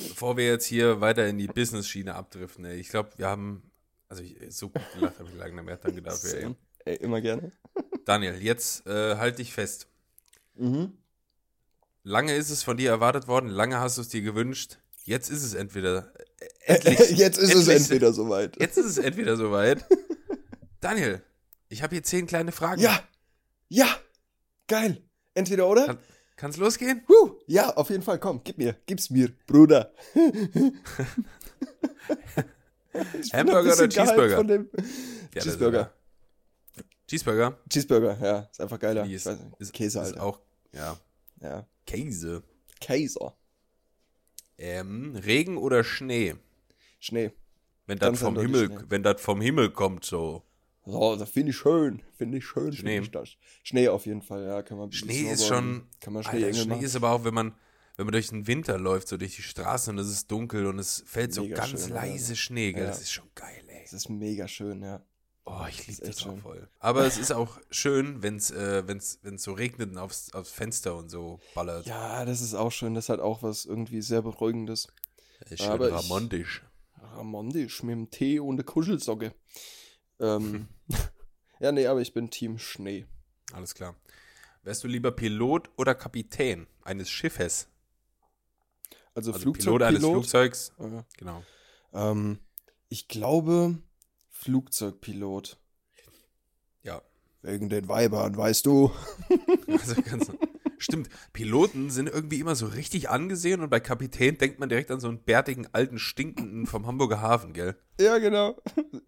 bevor 0.08 0.36
wir 0.36 0.46
jetzt 0.46 0.66
hier 0.66 1.00
weiter 1.00 1.26
in 1.26 1.38
die 1.38 1.46
Business-Schiene 1.46 2.14
abdriften, 2.14 2.66
ey, 2.66 2.76
ich 2.78 2.90
glaube, 2.90 3.10
wir 3.16 3.26
haben, 3.28 3.70
also 4.08 4.22
ich, 4.22 4.36
so 4.50 4.68
gut 4.68 4.82
gelacht 4.94 5.18
habe 5.18 5.28
ich 5.30 5.36
lange 5.36 5.54
nicht 5.54 5.64
mehr, 5.64 5.76
danke 5.78 6.02
dafür, 6.02 6.34
ey. 6.34 6.54
Ey, 6.84 6.96
immer 6.96 7.20
gerne. 7.22 7.52
Daniel, 8.08 8.42
jetzt 8.42 8.86
äh, 8.86 9.16
halt 9.16 9.38
dich 9.38 9.52
fest. 9.52 9.86
Mhm. 10.54 10.94
Lange 12.04 12.34
ist 12.34 12.48
es 12.48 12.62
von 12.62 12.78
dir 12.78 12.88
erwartet 12.88 13.28
worden, 13.28 13.50
lange 13.50 13.78
hast 13.80 13.98
du 13.98 14.00
es 14.00 14.08
dir 14.08 14.22
gewünscht. 14.22 14.78
Jetzt 15.04 15.28
ist 15.30 15.42
es 15.44 15.52
entweder 15.52 16.10
äh, 16.40 16.74
endlich, 16.74 17.10
Jetzt 17.18 17.36
ist 17.36 17.50
es 17.54 17.68
endlich- 17.68 17.76
entweder 17.82 18.14
soweit. 18.14 18.58
Jetzt 18.58 18.78
ist 18.78 18.86
es 18.86 18.96
entweder 18.96 19.36
soweit. 19.36 19.84
Daniel, 20.80 21.20
ich 21.68 21.82
habe 21.82 21.94
hier 21.96 22.02
zehn 22.02 22.26
kleine 22.26 22.50
Fragen. 22.50 22.80
Ja, 22.80 22.98
ja, 23.68 23.86
geil. 24.68 25.02
Entweder 25.34 25.68
oder? 25.68 25.84
Kann, 25.84 25.98
kann's 26.36 26.56
losgehen? 26.56 27.02
Huh, 27.10 27.38
ja, 27.46 27.74
auf 27.76 27.90
jeden 27.90 28.02
Fall. 28.02 28.18
Komm, 28.18 28.40
gib 28.42 28.56
mir, 28.56 28.74
gib's 28.86 29.10
mir, 29.10 29.30
Bruder. 29.46 29.92
Hamburger 33.34 33.74
oder 33.74 33.88
Cheeseburger? 33.88 34.36
Von 34.36 34.48
dem 34.48 34.70
Ja, 35.34 35.42
Cheeseburger. 35.42 35.92
Ist- 37.08 37.24
Cheeseburger? 37.24 37.58
Cheeseburger, 37.68 38.18
ja, 38.22 38.38
ist 38.50 38.60
einfach 38.60 38.78
geiler. 38.78 39.04
Ist, 39.06 39.26
ist, 39.58 39.72
Käse, 39.72 40.00
ist 40.00 40.06
Alter. 40.06 40.22
auch, 40.22 40.40
ja, 40.72 40.96
Ja. 41.40 41.66
Käse. 41.86 42.42
Käse. 42.80 43.32
Ähm, 44.58 45.14
Regen 45.16 45.56
oder 45.56 45.84
Schnee? 45.84 46.34
Schnee. 47.00 47.32
Wenn 47.86 47.98
das 47.98 48.18
vom 48.18 48.36
eindeutig 48.36 48.50
Himmel, 48.60 48.66
Schnee. 48.78 48.86
wenn 48.90 49.02
das 49.02 49.20
vom 49.20 49.40
Himmel 49.40 49.70
kommt, 49.70 50.04
so. 50.04 50.42
So, 50.84 51.16
das 51.16 51.30
finde 51.30 51.50
ich 51.50 51.56
schön. 51.56 52.02
Finde 52.16 52.38
ich 52.38 52.46
schön. 52.46 52.72
Schnee. 52.72 52.98
Ich 52.98 53.10
das. 53.10 53.36
Schnee 53.62 53.88
auf 53.88 54.06
jeden 54.06 54.22
Fall, 54.22 54.44
ja. 54.44 54.62
Kann 54.62 54.78
man 54.78 54.90
Schnee 54.92 55.30
ist 55.30 55.46
schon, 55.46 55.86
Kann 56.00 56.12
man 56.14 56.24
Alter, 56.24 56.36
Schneeengel 56.38 56.54
Schnee 56.62 56.68
machen. 56.74 56.84
ist 56.84 56.96
aber 56.96 57.10
auch, 57.12 57.24
wenn 57.24 57.34
man, 57.34 57.54
wenn 57.96 58.06
man 58.06 58.12
durch 58.12 58.28
den 58.28 58.46
Winter 58.46 58.78
läuft, 58.78 59.08
so 59.08 59.16
durch 59.16 59.36
die 59.36 59.42
Straßen 59.42 59.94
und 59.96 59.98
es 60.04 60.10
ist 60.10 60.30
dunkel 60.30 60.66
und 60.66 60.78
es 60.78 61.02
fällt 61.06 61.32
so 61.34 61.42
Mega 61.42 61.56
ganz 61.56 61.82
schön, 61.82 61.90
leise 61.94 62.32
ja. 62.32 62.36
Schnee, 62.36 62.72
gell? 62.72 62.82
Ja. 62.84 62.88
Das 62.88 63.00
ist 63.02 63.12
schon 63.12 63.28
geil, 63.34 63.62
ey. 63.68 63.82
Das 63.82 63.92
ist 63.92 64.08
mega 64.08 64.48
schön, 64.48 64.82
ja. 64.82 65.02
Oh, 65.50 65.66
ich 65.68 65.86
liebe 65.86 66.06
das 66.06 66.18
auch 66.18 66.30
schön. 66.30 66.40
voll. 66.40 66.68
Aber 66.78 67.06
es 67.06 67.16
ist 67.18 67.32
auch 67.32 67.58
schön, 67.70 68.22
wenn 68.22 68.36
es 68.36 68.50
äh, 68.50 68.86
wenn's, 68.86 69.18
wenn's 69.22 69.42
so 69.42 69.52
regnet 69.52 69.90
und 69.90 69.98
aufs, 69.98 70.32
aufs 70.34 70.50
Fenster 70.50 70.94
und 70.96 71.08
so 71.08 71.40
ballert. 71.54 71.86
Ja, 71.86 72.24
das 72.24 72.40
ist 72.40 72.54
auch 72.54 72.70
schön. 72.72 72.94
Das 72.94 73.08
hat 73.08 73.20
auch 73.20 73.42
was 73.42 73.64
irgendwie 73.64 74.02
sehr 74.02 74.22
Beruhigendes. 74.22 74.88
ist 75.48 75.60
schön 75.62 75.70
aber 75.70 75.88
ich- 75.88 75.94
romantisch. 75.94 76.62
Ramondisch 77.00 77.82
mit 77.82 77.92
dem 77.92 78.10
Tee 78.10 78.40
und 78.40 78.56
der 78.56 78.66
Kuschelsocke. 78.66 79.32
Ähm, 80.20 80.68
ja, 81.60 81.72
nee, 81.72 81.86
aber 81.86 82.00
ich 82.00 82.12
bin 82.12 82.30
Team 82.30 82.58
Schnee. 82.58 83.06
Alles 83.52 83.74
klar. 83.74 83.94
Wärst 84.64 84.84
du 84.84 84.88
lieber 84.88 85.12
Pilot 85.12 85.70
oder 85.78 85.94
Kapitän 85.94 86.66
eines 86.82 87.08
Schiffes? 87.08 87.68
Also, 89.14 89.32
Also 89.32 89.42
Flugzeug, 89.42 89.64
Pilot 89.64 89.82
eines 89.82 90.00
Flugzeugs. 90.04 90.72
Äh, 90.78 91.02
Genau. 91.16 91.42
ähm, 91.94 92.38
ich 92.88 93.08
glaube, 93.08 93.78
Flugzeugpilot. 94.38 95.58
Ja. 96.82 97.02
Wegen 97.42 97.68
den 97.68 97.88
Weibern, 97.88 98.36
weißt 98.36 98.66
du. 98.66 98.90
Also 99.70 100.00
ganz, 100.00 100.30
stimmt. 100.78 101.08
Piloten 101.34 101.90
sind 101.90 102.08
irgendwie 102.08 102.40
immer 102.40 102.54
so 102.54 102.66
richtig 102.66 103.10
angesehen 103.10 103.60
und 103.60 103.68
bei 103.68 103.80
Kapitän 103.80 104.38
denkt 104.38 104.58
man 104.60 104.68
direkt 104.70 104.90
an 104.90 104.98
so 104.98 105.08
einen 105.08 105.22
bärtigen, 105.22 105.66
alten, 105.72 105.98
stinkenden 105.98 106.66
vom 106.66 106.86
Hamburger 106.86 107.20
Hafen, 107.20 107.52
gell? 107.52 107.76
Ja, 108.00 108.16
genau. 108.18 108.56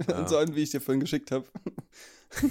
Ja. 0.07 0.29
so 0.29 0.37
einen, 0.37 0.55
wie 0.55 0.63
ich 0.63 0.71
dir 0.71 0.81
vorhin 0.83 1.01
geschickt 1.01 1.31
habe. 1.31 1.47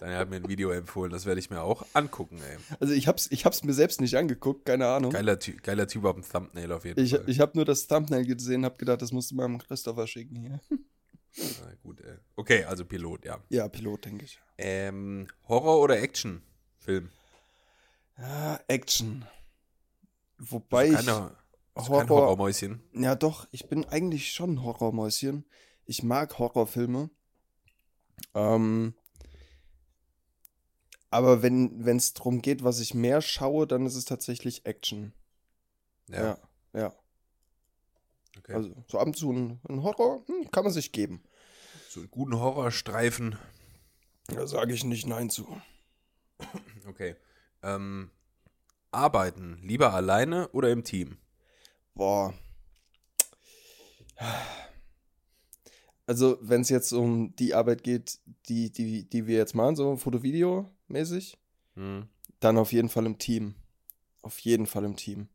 Daniel 0.00 0.18
hat 0.18 0.28
mir 0.28 0.36
ein 0.36 0.48
Video 0.48 0.70
empfohlen, 0.70 1.10
das 1.10 1.24
werde 1.24 1.40
ich 1.40 1.48
mir 1.48 1.62
auch 1.62 1.86
angucken, 1.94 2.38
ey. 2.46 2.58
Also 2.78 2.92
ich 2.92 3.08
hab's, 3.08 3.26
ich 3.30 3.46
hab's 3.46 3.64
mir 3.64 3.72
selbst 3.72 4.00
nicht 4.02 4.16
angeguckt, 4.16 4.66
keine 4.66 4.86
Ahnung. 4.88 5.12
Geiler, 5.12 5.38
Ty 5.38 5.52
geiler 5.62 5.86
Typ 5.86 6.04
auf 6.04 6.14
dem 6.14 6.24
Thumbnail 6.28 6.72
auf 6.72 6.84
jeden 6.84 7.00
Ich, 7.02 7.12
Fall. 7.12 7.24
ich 7.26 7.40
habe 7.40 7.52
nur 7.54 7.64
das 7.64 7.86
Thumbnail 7.86 8.26
gesehen, 8.26 8.66
habe 8.66 8.76
gedacht, 8.76 9.00
das 9.00 9.12
musst 9.12 9.30
du 9.30 9.36
mal 9.36 9.56
Christopher 9.58 10.06
schicken 10.06 10.36
hier. 10.36 10.60
Na 11.36 11.74
gut, 11.82 12.00
ey. 12.00 12.16
Okay, 12.36 12.64
also 12.64 12.84
Pilot, 12.84 13.24
ja. 13.24 13.42
Ja, 13.48 13.68
Pilot, 13.68 14.04
denke 14.06 14.24
ich. 14.24 14.38
Ähm, 14.58 15.26
Horror- 15.48 15.80
oder 15.80 16.00
Actionfilm? 16.00 17.10
Ja, 18.18 18.60
Action. 18.68 19.26
Wobei 20.38 20.88
ich. 20.88 20.94
Keine, 20.94 21.36
also 21.74 21.90
Horror- 21.90 21.98
kein 22.00 22.08
Horrormäuschen. 22.10 22.82
Ja, 22.92 23.14
doch, 23.16 23.48
ich 23.50 23.68
bin 23.68 23.84
eigentlich 23.84 24.32
schon 24.32 24.54
ein 24.54 24.62
Horrormäuschen. 24.62 25.44
Ich 25.86 26.02
mag 26.02 26.38
Horrorfilme. 26.38 27.10
Ähm, 28.34 28.94
aber 31.10 31.42
wenn 31.42 31.96
es 31.96 32.14
darum 32.14 32.42
geht, 32.42 32.64
was 32.64 32.80
ich 32.80 32.94
mehr 32.94 33.20
schaue, 33.22 33.66
dann 33.66 33.86
ist 33.86 33.94
es 33.96 34.04
tatsächlich 34.04 34.66
Action. 34.66 35.12
Ja, 36.08 36.38
Ja, 36.72 36.80
ja. 36.80 36.94
Okay. 38.44 38.54
Also 38.54 38.70
so 38.88 38.98
ab 38.98 39.06
und 39.06 39.16
zu 39.16 39.32
ein, 39.32 39.60
ein 39.68 39.82
Horror 39.82 40.22
hm, 40.26 40.50
kann 40.50 40.64
man 40.64 40.72
sich 40.72 40.92
geben. 40.92 41.22
so 41.88 42.00
einen 42.00 42.10
guten 42.10 42.38
Horrorstreifen. 42.38 43.36
Da 44.28 44.46
sage 44.46 44.72
ich 44.72 44.84
nicht 44.84 45.06
Nein 45.06 45.30
zu. 45.30 45.46
Okay. 46.86 47.16
Ähm, 47.62 48.10
arbeiten, 48.90 49.58
lieber 49.62 49.92
alleine 49.94 50.48
oder 50.50 50.70
im 50.70 50.84
Team? 50.84 51.18
Boah. 51.94 52.34
Also, 56.06 56.38
wenn 56.42 56.60
es 56.60 56.68
jetzt 56.68 56.92
um 56.92 57.34
die 57.36 57.54
Arbeit 57.54 57.82
geht, 57.82 58.18
die, 58.48 58.70
die, 58.70 59.08
die 59.08 59.26
wir 59.26 59.36
jetzt 59.38 59.54
machen, 59.54 59.76
so 59.76 59.96
Foto-Video-mäßig, 59.96 61.38
Hm. 61.76 62.08
dann 62.40 62.58
auf 62.58 62.72
jeden 62.72 62.88
Fall 62.88 63.06
im 63.06 63.18
Team. 63.18 63.54
Auf 64.22 64.38
jeden 64.40 64.66
Fall 64.66 64.84
im 64.84 64.96
Team. 64.96 65.28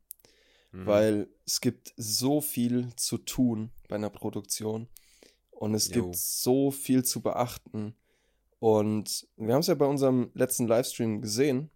Mhm. 0.71 0.85
Weil 0.85 1.27
es 1.45 1.61
gibt 1.61 1.93
so 1.97 2.41
viel 2.41 2.93
zu 2.95 3.17
tun 3.17 3.71
bei 3.87 3.95
einer 3.95 4.09
Produktion. 4.09 4.87
Und 5.51 5.73
es 5.73 5.89
Jo. 5.89 6.03
gibt 6.03 6.15
so 6.15 6.71
viel 6.71 7.03
zu 7.03 7.21
beachten. 7.21 7.95
Und 8.59 9.27
wir 9.37 9.53
haben 9.53 9.61
es 9.61 9.67
ja 9.67 9.75
bei 9.75 9.85
unserem 9.85 10.31
letzten 10.33 10.67
Livestream 10.67 11.21
gesehen. 11.21 11.69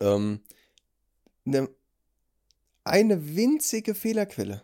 Ähm, 0.00 0.40
ne, 1.44 1.68
eine 2.84 3.34
winzige 3.36 3.94
Fehlerquelle 3.94 4.62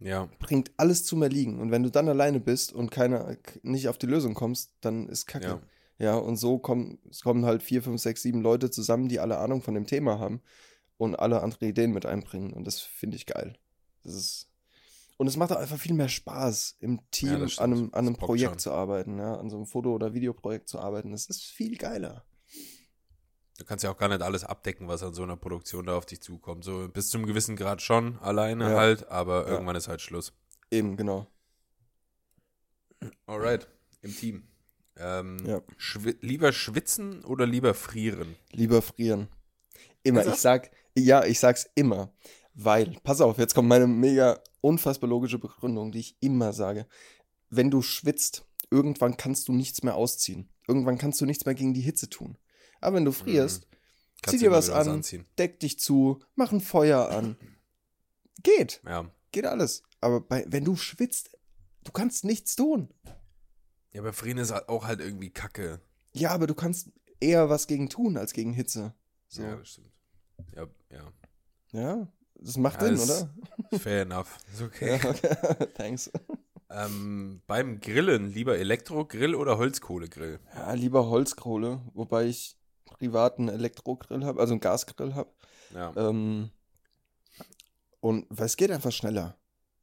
Ja, 0.00 0.28
bringt 0.38 0.72
alles 0.76 1.04
zum 1.04 1.22
Erliegen. 1.22 1.60
Und 1.60 1.70
wenn 1.70 1.82
du 1.82 1.90
dann 1.90 2.08
alleine 2.08 2.40
bist 2.40 2.72
und 2.72 2.90
keine, 2.90 3.38
nicht 3.62 3.88
auf 3.88 3.98
die 3.98 4.06
Lösung 4.06 4.34
kommst, 4.34 4.72
dann 4.80 5.08
ist 5.08 5.26
Kacke. 5.26 5.46
ja. 5.46 5.62
Ja, 5.96 6.16
und 6.16 6.36
so 6.38 6.58
kommen, 6.58 6.98
es 7.08 7.20
kommen 7.22 7.44
halt 7.44 7.62
vier, 7.62 7.80
fünf, 7.80 8.02
sechs, 8.02 8.22
sieben 8.22 8.40
Leute 8.42 8.68
zusammen, 8.68 9.08
die 9.08 9.20
alle 9.20 9.38
Ahnung 9.38 9.62
von 9.62 9.74
dem 9.74 9.86
Thema 9.86 10.18
haben 10.18 10.42
und 10.96 11.16
alle 11.16 11.42
andere 11.42 11.66
Ideen 11.66 11.92
mit 11.92 12.06
einbringen. 12.06 12.52
Und 12.52 12.64
das 12.66 12.80
finde 12.80 13.16
ich 13.16 13.26
geil. 13.26 13.56
Das 14.02 14.14
ist. 14.14 14.50
Und 15.16 15.28
es 15.28 15.36
macht 15.36 15.52
auch 15.52 15.56
einfach 15.56 15.78
viel 15.78 15.94
mehr 15.94 16.08
Spaß, 16.08 16.76
im 16.80 17.00
Team 17.12 17.28
Ja, 17.46 17.62
an 17.62 17.72
einem, 17.72 17.90
an 17.92 18.06
einem 18.06 18.16
Projekt 18.16 18.52
schon. 18.54 18.58
zu 18.58 18.72
arbeiten, 18.72 19.18
ja, 19.18 19.36
an 19.36 19.48
so 19.48 19.56
einem 19.56 19.66
Foto- 19.66 19.94
oder 19.94 20.12
Videoprojekt 20.12 20.68
zu 20.68 20.80
arbeiten. 20.80 21.12
Das 21.12 21.26
ist 21.26 21.44
viel 21.44 21.76
geiler. 21.76 22.24
Du 23.56 23.64
kannst 23.64 23.84
ja 23.84 23.92
auch 23.92 23.96
gar 23.96 24.08
nicht 24.08 24.22
alles 24.22 24.42
abdecken, 24.42 24.88
was 24.88 25.04
an 25.04 25.14
so 25.14 25.22
einer 25.22 25.36
Produktion 25.36 25.86
da 25.86 25.96
auf 25.96 26.06
dich 26.06 26.20
zukommt. 26.20 26.64
So 26.64 26.88
bis 26.88 27.10
zum 27.10 27.26
gewissen 27.26 27.54
Grad 27.54 27.80
schon, 27.80 28.18
alleine 28.18 28.70
Ja. 28.70 28.76
halt, 28.76 29.06
aber 29.08 29.46
Ja. 29.46 29.52
irgendwann 29.52 29.76
ist 29.76 29.86
halt 29.86 30.00
Schluss. 30.00 30.32
Eben, 30.72 30.96
genau. 30.96 31.28
Alright, 33.26 33.68
im 34.02 34.14
Team. 34.16 34.48
Ähm, 34.96 35.38
Ja. 35.46 35.60
schwi 35.76 36.16
lieber 36.20 36.52
schwitzen 36.52 37.24
oder 37.24 37.46
lieber 37.46 37.74
frieren? 37.74 38.36
Lieber 38.52 38.80
frieren. 38.82 39.28
Immer. 40.02 40.20
Also? 40.20 40.32
Ich 40.32 40.38
sag, 40.38 40.70
ja, 40.96 41.24
ich 41.24 41.38
sag's 41.40 41.68
immer. 41.74 42.12
Weil, 42.54 42.96
pass 43.02 43.20
auf, 43.20 43.38
jetzt 43.38 43.54
kommt 43.54 43.68
meine 43.68 43.86
mega 43.86 44.40
unfassbar 44.60 45.10
logische 45.10 45.38
Begründung, 45.38 45.90
die 45.92 46.00
ich 46.00 46.16
immer 46.20 46.52
sage. 46.52 46.86
Wenn 47.50 47.70
du 47.70 47.82
schwitzt, 47.82 48.46
irgendwann 48.70 49.16
kannst 49.16 49.48
du 49.48 49.52
nichts 49.52 49.82
mehr 49.82 49.96
ausziehen. 49.96 50.48
Irgendwann 50.68 50.96
kannst 50.98 51.20
du 51.20 51.26
nichts 51.26 51.44
mehr 51.44 51.54
gegen 51.54 51.74
die 51.74 51.80
Hitze 51.80 52.08
tun. 52.08 52.38
Aber 52.80 52.96
wenn 52.96 53.04
du 53.04 53.12
frierst, 53.12 53.66
Kannst 54.22 54.38
zieh 54.38 54.44
dir 54.44 54.50
was 54.52 54.70
an, 54.70 54.88
anziehen. 54.88 55.26
deck 55.38 55.60
dich 55.60 55.78
zu, 55.78 56.20
mach 56.34 56.52
ein 56.52 56.60
Feuer 56.62 57.10
an. 57.10 57.36
Geht, 58.42 58.80
Ja. 58.86 59.10
geht 59.32 59.46
alles. 59.46 59.82
Aber 60.00 60.20
bei, 60.20 60.44
wenn 60.48 60.64
du 60.64 60.76
schwitzt, 60.76 61.36
du 61.84 61.92
kannst 61.92 62.24
nichts 62.24 62.56
tun. 62.56 62.88
ja, 63.92 64.00
aber 64.00 64.12
frieren 64.12 64.38
ist 64.38 64.52
halt 64.52 64.68
auch 64.68 64.86
halt 64.86 65.00
irgendwie 65.00 65.30
kacke. 65.30 65.80
Ja, 66.12 66.30
aber 66.30 66.46
du 66.46 66.54
kannst 66.54 66.90
eher 67.20 67.48
was 67.50 67.66
gegen 67.66 67.88
tun 67.90 68.16
als 68.16 68.32
gegen 68.32 68.52
Hitze. 68.54 68.94
So. 69.28 69.42
Ja, 69.42 69.48
Ja, 69.50 69.56
das 69.56 69.68
stimmt. 69.68 69.90
Ja, 70.54 70.66
ja. 71.72 72.08
das 72.34 72.56
macht 72.56 72.80
Ja, 72.82 72.94
Sinn, 72.96 72.98
oder? 73.70 73.78
Fair 73.78 74.02
enough. 74.02 74.38
Ist 74.52 74.62
okay. 74.62 74.98
Ja, 75.02 75.10
okay. 75.10 75.66
Thanks. 75.74 76.10
Ähm, 76.70 77.40
beim 77.46 77.80
Grillen 77.80 78.32
lieber 78.32 78.58
Elektrogrill 78.58 79.34
oder 79.34 79.58
Holzkohlegrill? 79.58 80.40
Ja, 80.54 80.72
lieber 80.72 81.08
Holzkohle, 81.08 81.80
wobei 81.94 82.26
ich 82.26 82.56
privaten 82.84 83.48
Elektrogrill 83.48 84.24
habe, 84.24 84.40
also 84.40 84.54
einen 84.54 84.60
Gasgrill 84.60 85.14
habe. 85.14 85.30
Ja. 85.74 85.92
Ähm, 85.96 86.50
und 88.00 88.26
weil 88.30 88.46
es 88.46 88.56
geht 88.56 88.70
einfach 88.70 88.92
schneller. 88.92 89.36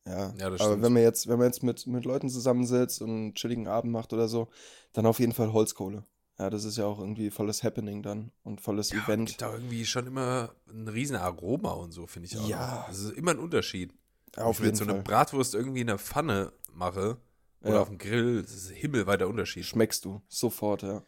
Ja, 0.06 0.34
Ja, 0.38 0.50
das 0.50 0.62
aber 0.62 0.72
stimmt. 0.72 0.84
wenn 0.84 0.94
man 0.94 1.02
jetzt, 1.04 1.28
wenn 1.28 1.38
man 1.38 1.48
jetzt 1.48 1.64
mit, 1.64 1.86
mit 1.88 2.06
Leuten 2.06 2.30
zusammensitzt 2.30 3.02
und 3.02 3.10
einen 3.10 3.36
chilligen 3.36 3.68
Abend 3.68 3.92
macht 3.92 4.14
oder 4.14 4.28
so, 4.28 4.50
dann 4.94 5.06
auf 5.06 5.20
jeden 5.20 5.34
Fall 5.34 5.54
Holzkohle. 5.54 6.04
Ja, 6.40 6.50
das 6.50 6.64
ist 6.64 6.78
ja 6.78 6.86
auch 6.86 7.00
irgendwie 7.00 7.30
volles 7.30 7.64
Happening 7.64 8.02
dann 8.02 8.32
und 8.44 8.62
volles 8.62 8.90
Ja, 8.92 9.04
Event. 9.04 9.30
gibt 9.30 9.42
da 9.42 9.54
irgendwie 9.54 9.86
schon 9.86 10.08
immer 10.08 10.56
ein 10.70 10.88
riesen 10.88 11.16
Aroma 11.16 11.72
und 11.72 11.92
so, 11.92 12.08
finde 12.08 12.28
ich 12.28 12.38
auch. 12.38 12.48
Ja. 12.48 12.86
Das 12.88 13.00
ist 13.00 13.12
immer 13.16 13.32
ein 13.32 13.40
Unterschied. 13.40 13.92
Ja, 14.36 14.38
Wenn 14.38 14.44
auf 14.46 14.56
ich 14.56 14.62
mir 14.62 14.68
jetzt 14.68 14.80
jeden 14.80 14.90
so 14.90 14.96
eine 14.96 15.04
Fall. 15.04 15.14
Bratwurst 15.14 15.54
irgendwie 15.54 15.82
in 15.82 15.88
der 15.88 16.00
Pfanne 16.00 16.54
mache 16.74 17.18
oder 17.62 17.74
Ja. 17.74 17.82
auf 17.82 17.90
dem 17.90 17.98
Grill, 18.00 18.42
das 18.42 18.54
ist 18.54 18.70
ein 18.72 18.76
himmelweiter 18.76 19.28
Unterschied. 19.28 19.66
Schmeckst 19.66 20.04
du 20.06 20.22
sofort, 20.30 20.82
ja. 20.84 21.04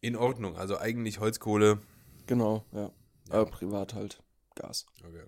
In 0.00 0.16
Ordnung, 0.16 0.56
also 0.56 0.76
eigentlich 0.78 1.20
Holzkohle. 1.20 1.80
Genau, 2.26 2.64
ja. 2.72 2.90
Aber 3.30 3.46
privat 3.46 3.94
halt 3.94 4.22
Gas. 4.54 4.84
Okay. 5.02 5.24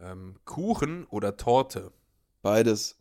Ähm, 0.00 0.38
Kuchen 0.44 1.06
oder 1.06 1.36
Torte? 1.38 1.92
Beides. 2.40 2.96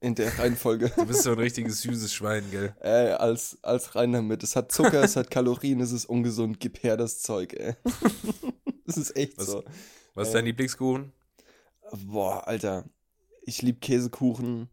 In 0.00 0.14
der 0.16 0.36
Reihenfolge. 0.38 0.90
Du 0.96 1.06
bist 1.06 1.22
so 1.22 1.30
ein 1.32 1.38
richtiges 1.38 1.80
süßes 1.82 2.12
Schwein, 2.12 2.44
gell? 2.50 2.74
Ey, 2.80 3.12
als, 3.12 3.58
als 3.62 3.94
rein 3.94 4.12
damit. 4.12 4.42
Es 4.42 4.56
hat 4.56 4.72
Zucker, 4.72 5.02
es 5.04 5.14
hat 5.16 5.30
Kalorien, 5.30 5.80
es 5.80 5.92
ist 5.92 6.06
ungesund. 6.06 6.58
Gib 6.58 6.82
her 6.82 6.96
das 6.96 7.20
Zeug, 7.20 7.52
ey. 7.54 7.74
Das 8.86 8.96
ist 8.96 9.14
echt 9.16 9.38
Was- 9.38 9.46
so. 9.46 9.64
Was 10.14 10.28
ist 10.28 10.34
Äh. 10.34 10.38
dein 10.38 10.46
Lieblingskuchen? 10.46 11.12
Boah, 12.06 12.48
Alter. 12.48 12.84
Ich 13.42 13.62
lieb 13.62 13.80
Käsekuchen. 13.80 14.68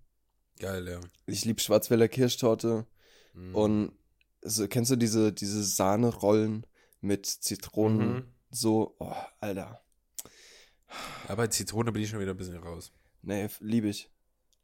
Geil, 0.60 0.88
ja. 0.88 1.00
Ich 1.28 1.46
lieb 1.46 1.62
Schwarzwälder 1.62 2.08
Kirschtorte. 2.08 2.88
Mhm. 3.36 3.56
Und 3.56 3.92
so, 4.42 4.68
kennst 4.68 4.90
du 4.90 4.96
diese, 4.96 5.32
diese 5.32 5.64
Sahnerollen 5.64 6.66
mit 7.02 7.28
Zitronen? 7.28 8.14
Mhm. 8.14 8.24
So, 8.50 8.96
oh, 8.98 9.14
Alter. 9.40 9.84
Ja, 11.30 11.36
bei 11.36 11.46
Zitrone 11.48 11.92
bin 11.92 12.02
ich 12.02 12.10
schon 12.10 12.20
wieder 12.20 12.32
ein 12.32 12.38
bisschen 12.38 12.58
raus. 12.58 12.92
Nee, 13.28 13.50
liebe 13.60 13.90
ich. 13.90 14.10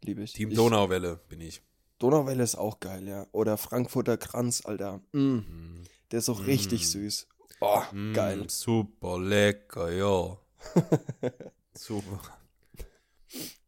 Liebe 0.03 0.23
ich. 0.23 0.31
Team 0.31 0.49
ich, 0.49 0.55
Donauwelle 0.55 1.17
bin 1.27 1.41
ich. 1.41 1.61
Donauwelle 1.99 2.41
ist 2.43 2.55
auch 2.55 2.79
geil, 2.79 3.05
ja. 3.07 3.27
Oder 3.33 3.57
Frankfurter 3.57 4.15
Kranz, 4.15 4.61
Alter. 4.65 5.01
Mm, 5.11 5.19
Mhm. 5.19 5.83
der 6.11 6.19
ist 6.19 6.29
auch 6.29 6.45
richtig 6.47 6.83
Mm. 6.83 6.85
süß. 6.85 7.27
Oh, 7.59 7.81
Mm, 7.91 8.13
geil. 8.13 8.45
Super 8.49 9.19
lecker, 9.19 9.91
ja. 9.91 10.37
super. 11.73 12.21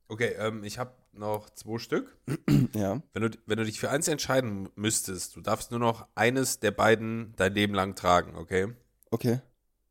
Okay, 0.07 0.33
ähm, 0.39 0.63
ich 0.63 0.77
habe 0.79 0.93
noch 1.11 1.49
zwei 1.49 1.77
Stück. 1.77 2.17
Ja, 2.73 3.01
Wenn 3.13 3.23
du, 3.23 3.29
wenn 3.45 3.57
du 3.57 3.63
dich 3.65 3.79
für 3.79 3.89
eins 3.89 4.07
entscheiden 4.07 4.69
müsstest, 4.75 5.35
du 5.35 5.41
darfst 5.41 5.71
nur 5.71 5.79
noch 5.79 6.07
eines 6.15 6.59
der 6.59 6.71
beiden 6.71 7.33
dein 7.37 7.53
Leben 7.53 7.73
lang 7.73 7.95
tragen, 7.95 8.35
okay? 8.35 8.73
okay. 9.11 9.39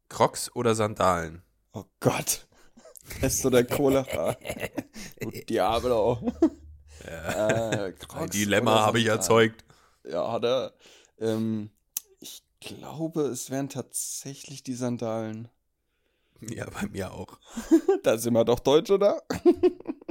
Crocs 0.08 0.54
oder 0.54 0.74
Sandalen? 0.74 1.42
Oh 1.72 1.84
Gott. 2.00 2.46
Pest 3.20 3.44
oder 3.46 3.64
Cholera. 3.64 4.36
du 5.20 5.30
Diablo. 5.30 6.32
Ja. 7.06 7.70
Äh, 7.86 7.94
Ein 8.14 8.30
Dilemma 8.30 8.80
habe 8.80 8.98
ich 8.98 9.06
erzeugt. 9.06 9.64
Ja, 10.04 10.32
hat 10.32 10.44
er. 10.44 10.72
Ähm, 11.18 11.70
ich 12.20 12.42
glaube, 12.60 13.22
es 13.22 13.50
wären 13.50 13.68
tatsächlich 13.68 14.62
die 14.62 14.74
Sandalen. 14.74 15.48
Ja, 16.40 16.66
bei 16.68 16.86
mir 16.88 17.12
auch. 17.12 17.38
da 18.02 18.18
sind 18.18 18.32
wir 18.34 18.44
doch 18.44 18.60
deutsch, 18.60 18.90
oder? 18.90 19.22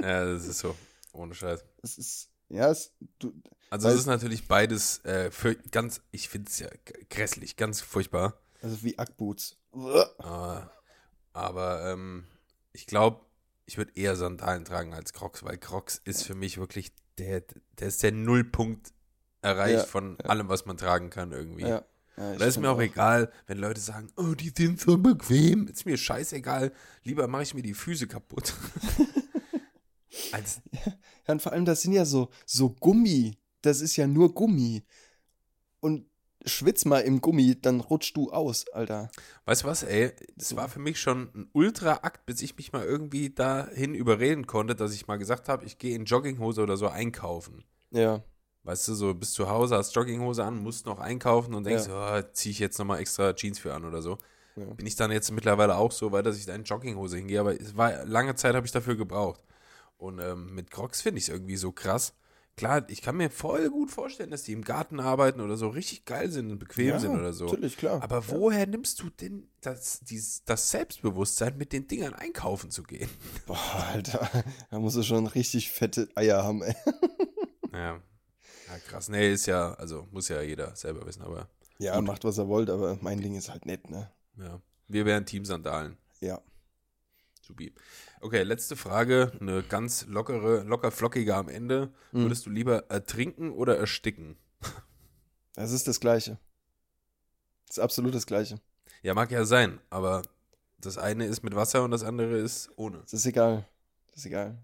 Ja, 0.00 0.24
das 0.24 0.46
ist 0.46 0.58
so. 0.58 0.74
Ohne 1.12 1.34
Scheiß. 1.34 1.64
Es 1.82 1.98
ist, 1.98 2.30
ja, 2.48 2.70
es, 2.70 2.92
du, 3.18 3.32
Also 3.70 3.88
es 3.88 3.94
ist 3.96 4.06
natürlich 4.06 4.48
beides 4.48 5.04
äh, 5.04 5.30
für 5.30 5.54
ganz, 5.54 6.00
ich 6.10 6.28
finde 6.28 6.50
es 6.50 6.58
ja 6.58 6.68
grässlich, 7.10 7.56
ganz 7.56 7.80
furchtbar. 7.80 8.40
also 8.62 8.82
wie 8.82 8.98
Ackboots. 8.98 9.56
Aber, 10.18 10.72
aber 11.32 11.92
ähm, 11.92 12.26
ich 12.74 12.86
glaube, 12.86 13.20
ich 13.64 13.78
würde 13.78 13.92
eher 13.94 14.16
Sandalen 14.16 14.64
tragen 14.64 14.92
als 14.92 15.14
Crocs, 15.14 15.42
weil 15.44 15.56
Crocs 15.56 16.02
ist 16.04 16.24
für 16.24 16.34
mich 16.34 16.58
wirklich 16.58 16.92
der, 17.16 17.42
der 17.78 17.88
ist 17.88 18.02
der 18.02 18.12
Nullpunkt 18.12 18.92
erreicht 19.40 19.74
Ja, 19.74 19.84
von 19.84 20.20
allem, 20.20 20.48
was 20.48 20.66
man 20.66 20.76
tragen 20.76 21.08
kann 21.08 21.32
irgendwie. 21.32 21.62
Ja. 21.62 21.84
ja 22.16 22.34
Da 22.36 22.44
ist 22.44 22.58
mir 22.58 22.70
auch 22.70 22.80
egal, 22.80 23.32
wenn 23.46 23.58
Leute 23.58 23.80
sagen, 23.80 24.10
oh, 24.16 24.34
die 24.34 24.52
sind 24.54 24.80
so 24.80 24.98
bequem. 24.98 25.68
Ist 25.68 25.86
mir 25.86 25.96
scheißegal. 25.96 26.72
Lieber 27.04 27.28
mache 27.28 27.44
ich 27.44 27.54
mir 27.54 27.62
die 27.62 27.74
Füße 27.74 28.06
kaputt. 28.06 28.54
als, 30.32 30.60
Ja, 31.26 31.32
und 31.32 31.42
vor 31.42 31.52
allem, 31.52 31.64
das 31.64 31.82
sind 31.82 31.92
ja 31.92 32.04
so, 32.04 32.30
so 32.44 32.70
Gummi. 32.70 33.38
Das 33.62 33.80
ist 33.80 33.96
ja 33.96 34.06
nur 34.06 34.34
Gummi. 34.34 34.82
Und 35.80 36.06
schwitz 36.44 36.84
mal 36.84 37.00
im 37.00 37.20
Gummi, 37.20 37.60
dann 37.60 37.80
rutschst 37.80 38.16
du 38.16 38.30
aus, 38.30 38.68
Alter. 38.68 39.10
weißt 39.46 39.62
du 39.62 39.66
was, 39.66 39.82
ey? 39.82 40.12
Das 40.36 40.54
war 40.56 40.68
für 40.68 40.78
mich 40.78 41.00
schon 41.00 41.30
ein 41.34 41.48
Ultra-Akt, 41.52 42.26
bis 42.26 42.42
ich 42.42 42.56
mich 42.56 42.72
mal 42.72 42.84
irgendwie 42.84 43.30
dahin 43.30 43.94
überreden 43.94 44.46
konnte, 44.46 44.74
dass 44.74 44.94
ich 44.94 45.06
mal 45.06 45.16
gesagt 45.16 45.48
habe, 45.48 45.64
ich 45.64 45.78
gehe 45.78 45.96
in 45.96 46.04
Jogginghose 46.04 46.62
oder 46.62 46.76
so 46.76 46.88
einkaufen. 46.88 47.64
Ja. 47.90 48.22
Weißt 48.64 48.88
du, 48.88 48.94
so 48.94 49.14
bist 49.14 49.34
zu 49.34 49.48
Hause, 49.48 49.76
hast 49.76 49.94
Jogginghose 49.94 50.42
an, 50.42 50.56
musst 50.56 50.86
noch 50.86 50.98
einkaufen 50.98 51.54
und 51.54 51.64
denkst, 51.64 51.88
oh, 51.90 52.22
ziehe 52.32 52.50
ich 52.50 52.58
jetzt 52.58 52.78
nochmal 52.78 53.00
extra 53.00 53.34
Jeans 53.34 53.58
für 53.58 53.74
an 53.74 53.84
oder 53.84 54.00
so. 54.00 54.18
Ja. 54.56 54.64
Bin 54.66 54.86
ich 54.86 54.96
dann 54.96 55.10
jetzt 55.10 55.30
mittlerweile 55.32 55.76
auch 55.76 55.92
so 55.92 56.12
weit, 56.12 56.26
dass 56.26 56.38
ich 56.38 56.46
da 56.46 56.54
in 56.54 56.64
Jogginghose 56.64 57.16
hingehe, 57.16 57.40
aber 57.40 57.60
es 57.60 57.76
war 57.76 58.04
lange 58.04 58.34
Zeit 58.36 58.54
habe 58.54 58.66
ich 58.66 58.72
dafür 58.72 58.96
gebraucht. 58.96 59.40
Und 59.96 60.18
ähm, 60.18 60.54
mit 60.54 60.70
Crocs 60.70 61.02
finde 61.02 61.18
ich 61.18 61.24
es 61.24 61.28
irgendwie 61.28 61.56
so 61.56 61.72
krass. 61.72 62.14
Klar, 62.56 62.88
ich 62.88 63.02
kann 63.02 63.16
mir 63.16 63.30
voll 63.30 63.68
gut 63.68 63.90
vorstellen, 63.90 64.30
dass 64.30 64.44
die 64.44 64.52
im 64.52 64.62
Garten 64.62 65.00
arbeiten 65.00 65.40
oder 65.40 65.56
so 65.56 65.68
richtig 65.68 66.04
geil 66.04 66.30
sind 66.30 66.52
und 66.52 66.58
bequem 66.60 66.86
ja, 66.88 66.98
sind 67.00 67.10
oder 67.10 67.32
so. 67.32 67.46
Natürlich, 67.46 67.76
klar. 67.76 68.00
Aber 68.00 68.28
woher 68.28 68.66
nimmst 68.66 69.00
du 69.02 69.10
denn 69.10 69.48
das, 69.60 70.00
dies, 70.00 70.44
das 70.44 70.70
Selbstbewusstsein, 70.70 71.58
mit 71.58 71.72
den 71.72 71.88
Dingern 71.88 72.14
einkaufen 72.14 72.70
zu 72.70 72.84
gehen? 72.84 73.08
Boah, 73.46 73.86
Alter. 73.92 74.30
Da 74.70 74.78
musst 74.78 74.96
du 74.96 75.02
schon 75.02 75.26
richtig 75.26 75.72
fette 75.72 76.08
Eier 76.14 76.44
haben, 76.44 76.62
ey. 76.62 76.74
Ja. 77.72 78.00
ja, 78.68 78.78
krass. 78.86 79.08
Nee, 79.08 79.32
ist 79.32 79.46
ja, 79.46 79.74
also 79.74 80.06
muss 80.12 80.28
ja 80.28 80.40
jeder 80.40 80.76
selber 80.76 81.04
wissen, 81.06 81.22
aber 81.22 81.48
Ja, 81.78 82.00
macht, 82.00 82.22
was 82.22 82.38
er 82.38 82.46
wollt, 82.46 82.70
aber 82.70 82.96
mein 83.00 83.20
Ding 83.20 83.34
ist 83.34 83.50
halt 83.50 83.66
nett, 83.66 83.90
ne? 83.90 84.12
ja. 84.38 84.60
Wir 84.86 85.06
wären 85.06 85.26
Team 85.26 85.44
Sandalen. 85.44 85.96
Ja. 86.20 86.40
Supi. 87.42 87.74
Okay, 88.24 88.42
letzte 88.42 88.74
Frage, 88.74 89.32
eine 89.38 89.62
ganz 89.62 90.06
lockere, 90.06 90.62
locker 90.62 90.90
flockige 90.90 91.34
am 91.34 91.50
Ende. 91.50 91.92
Mhm. 92.12 92.22
Würdest 92.22 92.46
du 92.46 92.50
lieber 92.50 92.84
ertrinken 92.88 93.52
oder 93.52 93.76
ersticken? 93.76 94.38
Das 95.52 95.72
ist 95.72 95.86
das 95.86 96.00
Gleiche. 96.00 96.38
Das 97.66 97.76
ist 97.76 97.82
absolut 97.82 98.14
das 98.14 98.24
Gleiche. 98.24 98.58
Ja, 99.02 99.12
mag 99.12 99.30
ja 99.30 99.44
sein, 99.44 99.78
aber 99.90 100.22
das 100.78 100.96
eine 100.96 101.26
ist 101.26 101.42
mit 101.42 101.54
Wasser 101.54 101.84
und 101.84 101.90
das 101.90 102.02
andere 102.02 102.38
ist 102.38 102.70
ohne. 102.76 103.00
Das 103.02 103.12
ist 103.12 103.26
egal. 103.26 103.68
Das 104.06 104.20
ist 104.20 104.26
egal. 104.26 104.56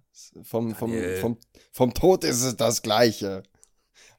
Vom, 0.42 0.74
vom, 0.74 0.94
vom, 1.20 1.36
vom 1.70 1.92
Tod 1.92 2.24
ist 2.24 2.42
es 2.42 2.56
das 2.56 2.80
Gleiche. 2.80 3.42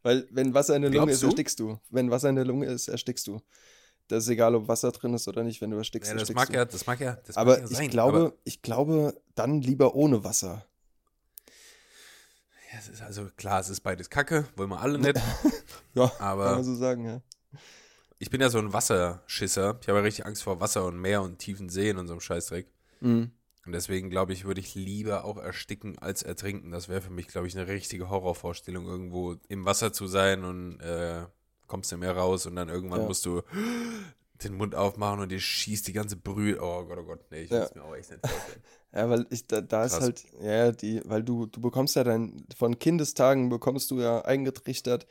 Weil, 0.04 0.28
wenn 0.30 0.54
Wasser 0.54 0.76
in 0.76 0.84
der 0.84 0.92
Lunge 0.92 1.06
Glaubst 1.08 1.16
ist, 1.16 1.24
du? 1.24 1.26
erstickst 1.26 1.60
du. 1.60 1.80
Wenn 1.90 2.12
Wasser 2.12 2.30
in 2.30 2.36
der 2.36 2.46
Lunge 2.46 2.68
ist, 2.68 2.90
erstickst 2.90 3.26
du. 3.26 3.42
Das 4.08 4.24
ist 4.26 4.30
egal, 4.30 4.56
ob 4.56 4.68
Wasser 4.68 4.92
drin 4.92 5.14
ist 5.14 5.28
oder 5.28 5.44
nicht. 5.44 5.62
Wenn 5.62 5.72
du 5.72 5.78
erstickst, 5.78 6.12
Ja, 6.12 6.18
das 6.18 6.32
mag 6.34 6.48
du. 6.50 6.54
ja, 6.54 6.66
das 6.66 6.86
mag 6.86 7.00
ja, 7.00 7.18
das 7.26 7.38
aber 7.38 7.52
mag 7.52 7.60
ja 7.62 7.66
ich 7.72 7.78
sein. 7.78 7.90
glaube, 7.90 8.18
aber, 8.18 8.34
ich 8.44 8.62
glaube, 8.62 9.22
dann 9.36 9.62
lieber 9.62 9.96
ohne 9.96 10.24
Wasser. 10.24 10.66
ja, 12.72 12.80
es 12.80 12.90
ist 12.90 13.02
also 13.02 13.28
klar, 13.38 13.60
es 13.60 13.70
ist 13.70 13.82
beides 13.82 14.10
Kacke, 14.10 14.46
wollen 14.56 14.70
wir 14.70 14.80
alle 14.82 14.98
nicht. 15.00 15.20
Ja, 15.94 16.08
kann 16.08 16.26
aber 16.26 16.52
man 16.56 16.64
so 16.64 16.74
sagen, 16.76 17.06
ja. 17.06 17.22
ich 18.18 18.30
bin 18.30 18.40
ja 18.40 18.50
so 18.50 18.60
ein 18.60 18.72
Wasserschisser. 18.72 19.78
Ich 19.82 19.90
habe 19.90 19.98
ja 20.00 20.04
richtig 20.06 20.26
Angst 20.26 20.42
vor 20.42 20.62
Wasser 20.62 20.86
und 20.86 20.98
Meer 20.98 21.22
und 21.22 21.38
tiefen 21.40 21.68
Seen 21.68 21.98
und 21.98 22.08
so 22.08 22.14
einem 22.14 22.22
Scheißdreck. 22.22 22.66
Mhm. 23.02 23.32
Und 23.66 23.72
deswegen 23.74 24.10
glaube 24.10 24.32
ich, 24.32 24.46
würde 24.46 24.62
ich 24.62 24.74
lieber 24.74 25.26
auch 25.26 25.36
ersticken 25.38 26.00
als 26.00 26.24
ertrinken. 26.24 26.72
Das 26.72 26.88
wäre 26.88 27.02
für 27.02 27.10
mich, 27.12 27.28
glaube 27.28 27.48
ich, 27.48 27.58
eine 27.58 27.68
richtige 27.68 28.10
Horrorvorstellung, 28.10 28.86
irgendwo 28.88 29.36
im 29.50 29.66
Wasser 29.66 29.92
zu 29.92 30.08
sein 30.08 30.46
und 30.46 30.80
äh, 30.80 31.26
kommst 31.72 31.92
du 31.92 31.98
mehr 31.98 32.16
raus 32.16 32.46
und 32.46 32.56
dann 32.58 32.68
irgendwann 32.70 33.02
Ja. 33.02 33.08
musst 33.08 33.26
du 33.26 33.42
den 34.44 34.56
Mund 34.56 34.76
aufmachen 34.76 35.22
und 35.22 35.30
dir 35.32 35.40
schießt 35.40 35.88
die 35.88 35.94
ganze 35.94 36.18
Brühe. 36.18 36.58
Oh 36.62 36.84
Gott, 36.84 36.98
oh 37.00 37.04
Gott, 37.06 37.20
nee, 37.32 37.44
ich 37.44 37.50
Ja. 37.52 37.70
mir 37.74 37.84
auch 37.84 37.96
echt 37.96 38.12
nicht 38.12 38.28
vorstellen. 38.28 38.62
Ja, 38.94 39.10
weil 39.10 39.26
ich, 39.30 39.48
da, 39.48 39.62
da 39.62 39.86
ist 39.86 40.02
halt, 40.02 40.26
ja, 40.42 40.74
die, 40.74 41.02
weil 41.06 41.24
du, 41.24 41.46
du 41.46 41.62
bekommst 41.62 41.96
ja 41.96 42.04
dann, 42.04 42.46
von 42.58 42.78
Kindestagen 42.78 43.48
bekommst 43.48 43.90
du 43.90 44.02
ja 44.02 44.26
eingetrichtert, 44.26 45.08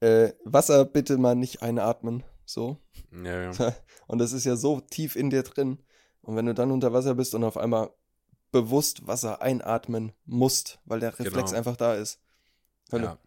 äh, 0.00 0.32
Wasser 0.44 0.84
bitte 0.84 1.16
mal 1.16 1.36
nicht 1.36 1.62
einatmen, 1.62 2.24
so. 2.44 2.78
Ja, 3.12 3.52
ja. 3.52 3.74
Und 4.08 4.18
das 4.18 4.32
ist 4.32 4.44
ja 4.44 4.56
so 4.56 4.80
tief 4.80 5.14
in 5.14 5.30
dir 5.30 5.44
drin. 5.44 5.78
Und 6.22 6.34
wenn 6.34 6.46
du 6.46 6.54
dann 6.54 6.72
unter 6.72 6.92
Wasser 6.92 7.14
bist 7.14 7.36
und 7.36 7.44
auf 7.44 7.56
einmal 7.56 7.90
bewusst 8.50 9.06
Wasser 9.06 9.40
einatmen 9.40 10.10
musst, 10.24 10.80
weil 10.84 10.98
der 10.98 11.16
Reflex 11.20 11.50
Genau. 11.50 11.58
einfach 11.58 11.76
da 11.76 11.94
ist. 11.94 12.20
Hölle. 12.90 13.04
ja. 13.04 13.18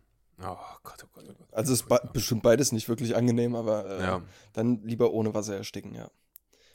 Oh 0.42 0.58
Gott, 0.84 1.04
oh 1.04 1.08
Gott, 1.14 1.26
oh 1.30 1.34
Gott. 1.34 1.54
Also 1.54 1.74
es 1.74 1.82
ist 1.82 1.88
be 1.88 2.10
bestimmt 2.14 2.44
beides 2.44 2.72
nicht 2.72 2.90
wirklich 2.90 3.16
angenehm, 3.16 3.56
aber 3.56 3.86
äh, 3.86 4.02
Ja, 4.02 4.22
dann 4.54 4.82
lieber 4.84 5.12
ohne 5.12 5.34
Wasser 5.34 5.56
ersticken, 5.56 5.94
ja. 5.94 6.10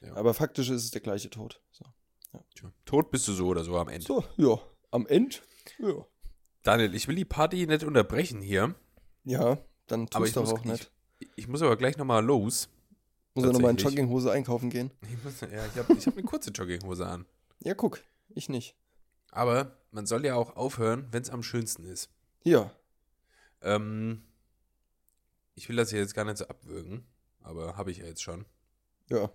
Ja. 0.01 0.17
Aber 0.17 0.33
faktisch 0.33 0.71
ist 0.71 0.85
es 0.85 0.91
der 0.91 1.03
gleiche 1.03 1.29
Tod. 1.29 1.61
So, 1.71 1.85
tja. 2.55 2.73
tot 2.87 3.11
bist 3.11 3.29
du 3.29 3.33
so 3.33 3.49
oder 3.49 3.65
so 3.65 3.77
am 3.77 3.89
Ende. 3.89 4.07
so 4.07 4.25
ja, 4.37 4.59
am 4.91 5.07
Ende, 5.07 5.37
ja. 5.79 6.07
Daniel, 6.63 6.95
ich 6.95 7.09
will 7.09 7.17
die 7.17 7.25
Party 7.25 7.67
nicht 7.67 7.85
unterbrechen 7.85 8.41
hier. 8.41 8.75
Ja, 9.25 9.59
dann 9.87 10.09
tust 10.09 10.37
muss, 10.37 10.53
auch 10.53 10.65
nicht. 10.65 10.91
Ich, 11.19 11.29
ich 11.37 11.49
muss 11.49 11.63
aber 11.63 11.77
gleich 11.77 11.97
nochmal 11.97 12.25
los. 12.25 12.69
Muss 13.35 13.45
er 13.45 13.53
nochmal 13.53 13.73
in. 13.73 13.77
Jogginghose 13.77 14.33
einkaufen 14.33 14.71
gehen? 14.71 14.91
Ich, 15.03 15.23
muss, 15.23 15.41
ja, 15.41 15.67
ich 15.67 15.77
habe 15.77 15.93
ich 15.93 16.07
hab 16.07 16.15
eine 16.15 16.25
kurze 16.25 16.51
Jogginghose 16.51 17.07
an. 17.07 17.27
Ja, 17.61 17.75
guck, 17.75 18.01
ich 18.31 18.49
nicht. 18.49 18.75
Aber 19.31 19.77
man 19.91 20.07
soll 20.07 20.25
ja 20.25 20.35
auch 20.35 20.57
aufhören, 20.57 21.09
wenn 21.11 21.23
es 21.23 21.31
am 21.31 21.43
schönsten 21.43 21.85
ist. 21.85 22.11
Ja, 22.43 22.71
Ähm, 23.63 24.23
ich 25.55 25.69
will 25.69 25.77
das 25.77 25.91
hier 25.91 25.99
jetzt 26.01 26.15
gar 26.15 26.25
nicht 26.25 26.39
so 26.39 26.47
abwürgen, 26.47 27.05
aber 27.43 27.77
habe 27.77 27.91
ich 27.91 27.99
ja 27.99 28.07
jetzt 28.07 28.23
schon. 28.23 28.45
ja. 29.09 29.31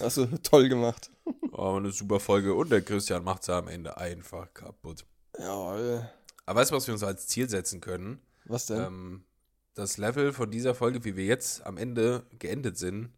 Hast 0.00 0.18
du 0.18 0.26
toll 0.42 0.68
gemacht. 0.68 1.10
Oh, 1.52 1.76
eine 1.76 1.92
super 1.92 2.20
Folge 2.20 2.52
und 2.52 2.70
der 2.70 2.82
Christian 2.82 3.24
macht 3.24 3.42
es 3.42 3.48
am 3.48 3.68
Ende 3.68 3.96
einfach 3.96 4.52
kaputt. 4.52 5.06
Ja, 5.38 5.78
äh, 5.78 6.02
Aber 6.44 6.60
weißt 6.60 6.70
du, 6.72 6.76
was 6.76 6.86
wir 6.86 6.92
uns 6.92 7.02
als 7.02 7.26
Ziel 7.26 7.48
setzen 7.48 7.80
können? 7.80 8.20
was 8.44 8.66
denn? 8.66 8.82
Ähm, 8.82 9.24
das 9.74 9.96
Level 9.96 10.32
von 10.34 10.50
dieser 10.50 10.74
Folge, 10.74 11.04
wie 11.04 11.16
wir 11.16 11.24
jetzt 11.24 11.64
am 11.64 11.78
Ende 11.78 12.26
geendet 12.38 12.76
sind, 12.76 13.10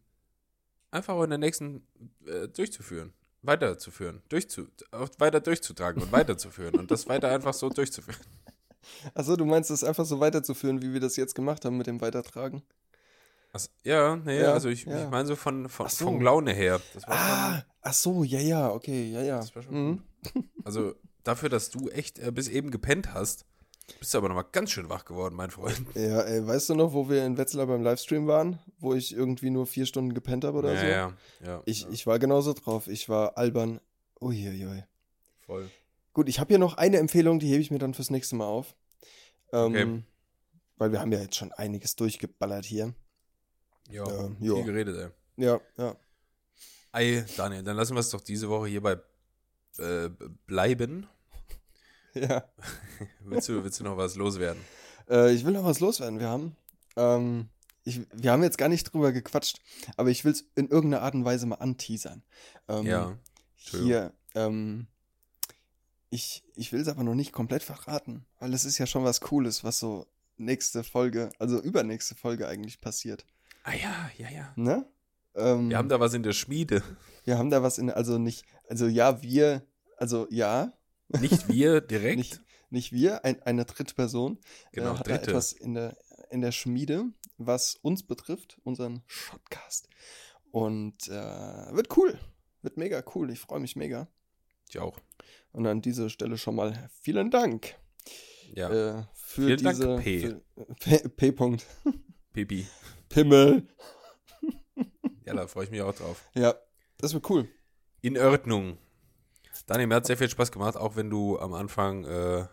einfach 0.93 1.14
auch 1.14 1.25
in 1.25 1.31
der 1.31 1.39
nächsten 1.41 1.85
äh, 2.27 2.47
durchzuführen. 2.47 3.12
weiterzuführen, 3.43 4.23
durchzu, 4.29 4.68
weiter 5.18 5.41
durchzutragen 5.41 6.03
und 6.03 6.12
weiterzuführen 6.12 6.77
und 6.79 6.91
das 6.93 7.09
weiter 7.09 7.31
einfach 7.35 7.55
so 7.55 7.68
durchzuführen. 7.68 8.21
Achso, 9.14 9.37
du 9.37 9.45
meinst 9.45 9.70
es 9.70 9.85
einfach 9.85 10.05
so 10.05 10.20
weiterzuführen, 10.20 10.83
wie 10.83 10.93
wir 10.93 11.01
das 11.01 11.16
jetzt 11.16 11.35
gemacht 11.35 11.64
haben 11.64 11.76
mit 11.76 11.87
dem 11.87 12.01
Weitertragen? 12.01 12.62
Also, 13.53 13.68
ja, 13.83 14.16
nee, 14.16 14.41
Ja, 14.41 14.53
also 14.53 14.68
ich, 14.68 14.85
ja. 14.85 15.05
ich 15.05 15.11
meine 15.11 15.26
so 15.26 15.37
von, 15.37 15.68
von, 15.68 15.87
Ach 15.87 15.91
so. 15.91 16.05
von 16.05 16.20
Laune 16.20 16.53
her. 16.53 16.81
Das 16.95 17.05
Ah, 17.09 17.62
ach 17.83 17.93
so, 17.93 18.22
ja, 18.22 18.39
ja, 18.41 18.70
okay, 18.70 19.11
ja, 19.11 19.22
ja. 19.22 19.39
Das 19.39 19.53
Mhm. 19.68 20.03
also 20.64 20.95
dafür, 21.24 21.49
dass 21.49 21.70
du 21.70 21.89
echt 21.89 22.18
äh, 22.18 22.31
bis 22.31 22.49
eben 22.49 22.70
gepennt 22.70 23.12
hast, 23.12 23.45
bist 23.99 24.14
du 24.14 24.18
aber 24.18 24.28
nochmal 24.28 24.47
ganz 24.53 24.70
schön 24.70 24.89
wach 24.89 25.05
geworden, 25.05 25.35
mein 25.35 25.51
Freund. 25.51 25.81
Ja, 25.97 26.20
ey, 26.20 26.47
weißt 26.47 26.68
du 26.70 26.74
noch, 26.76 26.93
wo 26.93 27.09
wir 27.09 27.26
in 27.26 27.37
Wetzlar 27.39 27.66
beim 27.66 27.83
Livestream 27.83 28.28
waren, 28.28 28.61
wo 28.78 28.95
ich 28.95 29.12
irgendwie 29.12 29.51
nur 29.51 29.66
vier 29.66 29.85
Stunden 29.87 30.14
gepennt 30.14 30.45
habe 30.45 30.59
oder 30.59 30.72
ja, 30.74 30.81
so? 30.81 30.87
ja, 30.87 31.12
ja. 31.45 31.62
Ich, 31.66 31.83
ja, 31.83 31.89
ich 31.91 32.07
war 32.07 32.18
genauso 32.20 32.53
drauf. 32.53 32.87
Ich 32.87 33.09
war 33.09 33.37
albern. 33.37 33.81
Uiuiui. 34.20 34.85
voll. 35.47 35.68
Gut, 36.13 36.29
ich 36.29 36.41
habe 36.41 36.49
hier 36.49 36.59
noch 36.59 36.75
eine 36.77 36.99
Empfehlung, 36.99 37.39
die 37.39 37.49
hebe 37.49 37.61
ich 37.63 37.71
mir 37.71 37.79
dann 37.79 37.95
fürs 37.95 38.11
nächste 38.11 38.37
Mal 38.37 38.47
auf. 38.47 38.75
Ähm, 39.53 39.73
Okay. 39.75 40.03
Weil 40.77 40.93
wir 40.93 41.01
haben 41.01 41.13
ja 41.13 41.21
jetzt 41.21 41.37
schon 41.37 41.53
einiges 41.53 41.95
durchgeballert 41.95 42.65
hier. 42.65 42.95
Ja, 43.91 44.07
Ähm, 44.09 44.39
viel 44.39 44.47
jo. 44.47 44.65
geredet, 44.65 44.97
ey. 45.37 45.45
Ja, 45.45 45.61
ja. 45.77 45.95
Ey, 46.93 47.23
Daniel, 47.37 47.63
dann 47.63 47.77
lassen 47.77 47.95
wir 47.95 48.01
es 48.01 48.09
doch 48.11 48.23
diese 48.23 48.49
Woche 48.49 48.69
hierbei 48.69 48.99
äh, 49.79 50.09
bleiben. 50.47 51.07
Ja. 52.15 52.43
Willst 53.21 53.49
du, 53.49 53.63
willst 53.63 53.79
du 53.79 53.85
noch 53.85 53.97
was 53.97 54.17
loswerden? 54.17 54.61
Äh, 55.09 55.33
ich 55.33 55.45
will 55.45 55.53
noch 55.53 55.65
was 55.65 55.79
loswerden. 55.79 56.19
Wir 56.19 56.29
haben, 56.29 56.57
ähm, 56.97 57.49
ich, 57.85 58.01
wir 58.13 58.33
haben 58.33 58.43
jetzt 58.43 58.59
gar 58.59 58.69
nicht 58.69 58.93
drüber 58.93 59.13
gequatscht, 59.13 59.61
aber 59.97 60.11
ich 60.11 60.25
will 60.25 60.33
es 60.33 60.45
in 60.57 60.69
irgendeiner 60.69 61.05
Art 61.05 61.15
und 61.15 61.25
Weise 61.25 61.47
mal 61.47 61.57
anteasern. 61.57 62.25
Ähm, 62.67 62.85
ja. 62.85 63.17
Hier, 63.55 64.13
ähm, 64.35 64.89
ich, 66.11 66.43
ich 66.55 66.73
will 66.73 66.81
es 66.81 66.89
aber 66.89 67.05
noch 67.05 67.15
nicht 67.15 67.33
komplett 67.33 67.63
verraten, 67.63 68.27
weil 68.39 68.53
es 68.53 68.65
ist 68.65 68.79
ja 68.79 68.87
schon 68.87 69.05
was 69.05 69.21
Cooles, 69.21 69.65
was 69.65 69.79
so 69.79 70.07
nächste 70.37 70.85
Folge, 70.85 71.31
also 71.39 71.61
übernächste 71.61 72.15
Folge 72.15 72.49
eigentlich 72.49 72.81
passiert. 72.81 73.25
Ah 73.63 73.75
ja, 73.75 74.11
ja, 74.19 74.31
ja. 74.31 74.53
Ne? 74.57 74.87
Ähm, 75.35 75.71
Wir 75.71 75.79
haben 75.79 75.89
da 75.89 76.01
was 76.01 76.15
in 76.15 76.23
der 76.23 76.33
Schmiede. 76.33 76.83
wir 77.25 77.39
haben 77.39 77.51
da 77.51 77.63
was 77.63 77.79
in, 77.79 77.91
also 77.91 78.19
nicht, 78.19 78.45
also 78.69 78.87
ja, 78.87 79.23
wir, 79.23 79.67
also 79.97 80.27
ja, 80.31 80.73
Nicht 81.19 81.49
wir 81.49 81.81
direkt. 81.81 82.17
nicht, 82.19 82.41
nicht 82.71 82.93
wir, 82.93 83.25
ein, 83.25 83.43
eine 83.43 83.65
dritte 83.65 83.95
Person 83.95 84.39
genau, 84.73 84.95
äh, 84.95 84.99
hat 84.99 85.07
da 85.07 85.17
dritte. 85.17 85.31
etwas 85.31 85.53
in 85.53 85.75
der, 85.75 85.97
in 86.31 86.41
der 86.41 86.53
Schmiede, 86.53 87.05
was 87.39 87.77
uns 87.77 88.03
betrifft, 88.03 88.59
unseren 88.65 89.03
Shotcast. 89.07 89.89
Und 90.53 91.09
äh, 91.09 91.13
wird 91.75 91.97
cool. 91.97 92.19
Wird 92.63 92.77
mega 92.77 93.03
cool. 93.15 93.31
Ich 93.31 93.39
freue 93.41 93.61
mich 93.61 93.77
mega. 93.77 94.09
Ich 94.71 94.79
auch. 94.79 94.97
Und 95.53 95.66
an 95.66 95.83
dieser 95.83 96.09
Stelle 96.11 96.39
schon 96.39 96.55
mal 96.55 96.89
vielen 97.03 97.31
Dank 97.33 97.75
Ja. 98.55 98.71
äh, 98.71 99.03
für 99.14 99.43
Vielen 99.47 99.62
Dank, 99.64 99.77
diese 99.77 99.97
P. 99.97 100.21
Für, 100.21 101.09
P. 101.09 101.33
P. 101.33 101.57
Pipi. 102.33 102.66
Pimmel. 103.09 103.66
Ja, 105.27 105.35
da 105.35 105.47
freue 105.47 105.64
ich 105.64 105.71
mich 105.71 105.83
auch 105.83 105.95
drauf. 105.95 106.25
Ja, 106.35 106.55
das 106.99 107.12
wird 107.14 107.29
cool. 107.31 107.49
In 108.01 108.18
Ordnung. 108.18 108.79
Daniel, 109.66 109.87
mir 109.87 109.95
hat 109.97 110.07
sehr 110.07 110.16
viel 110.16 110.29
Spaß 110.31 110.51
gemacht, 110.51 110.77
auch 110.77 110.97
wenn 110.97 111.09
du 111.11 111.39
am 111.39 111.53
Anfang 111.53 112.05
äh, 112.05 112.47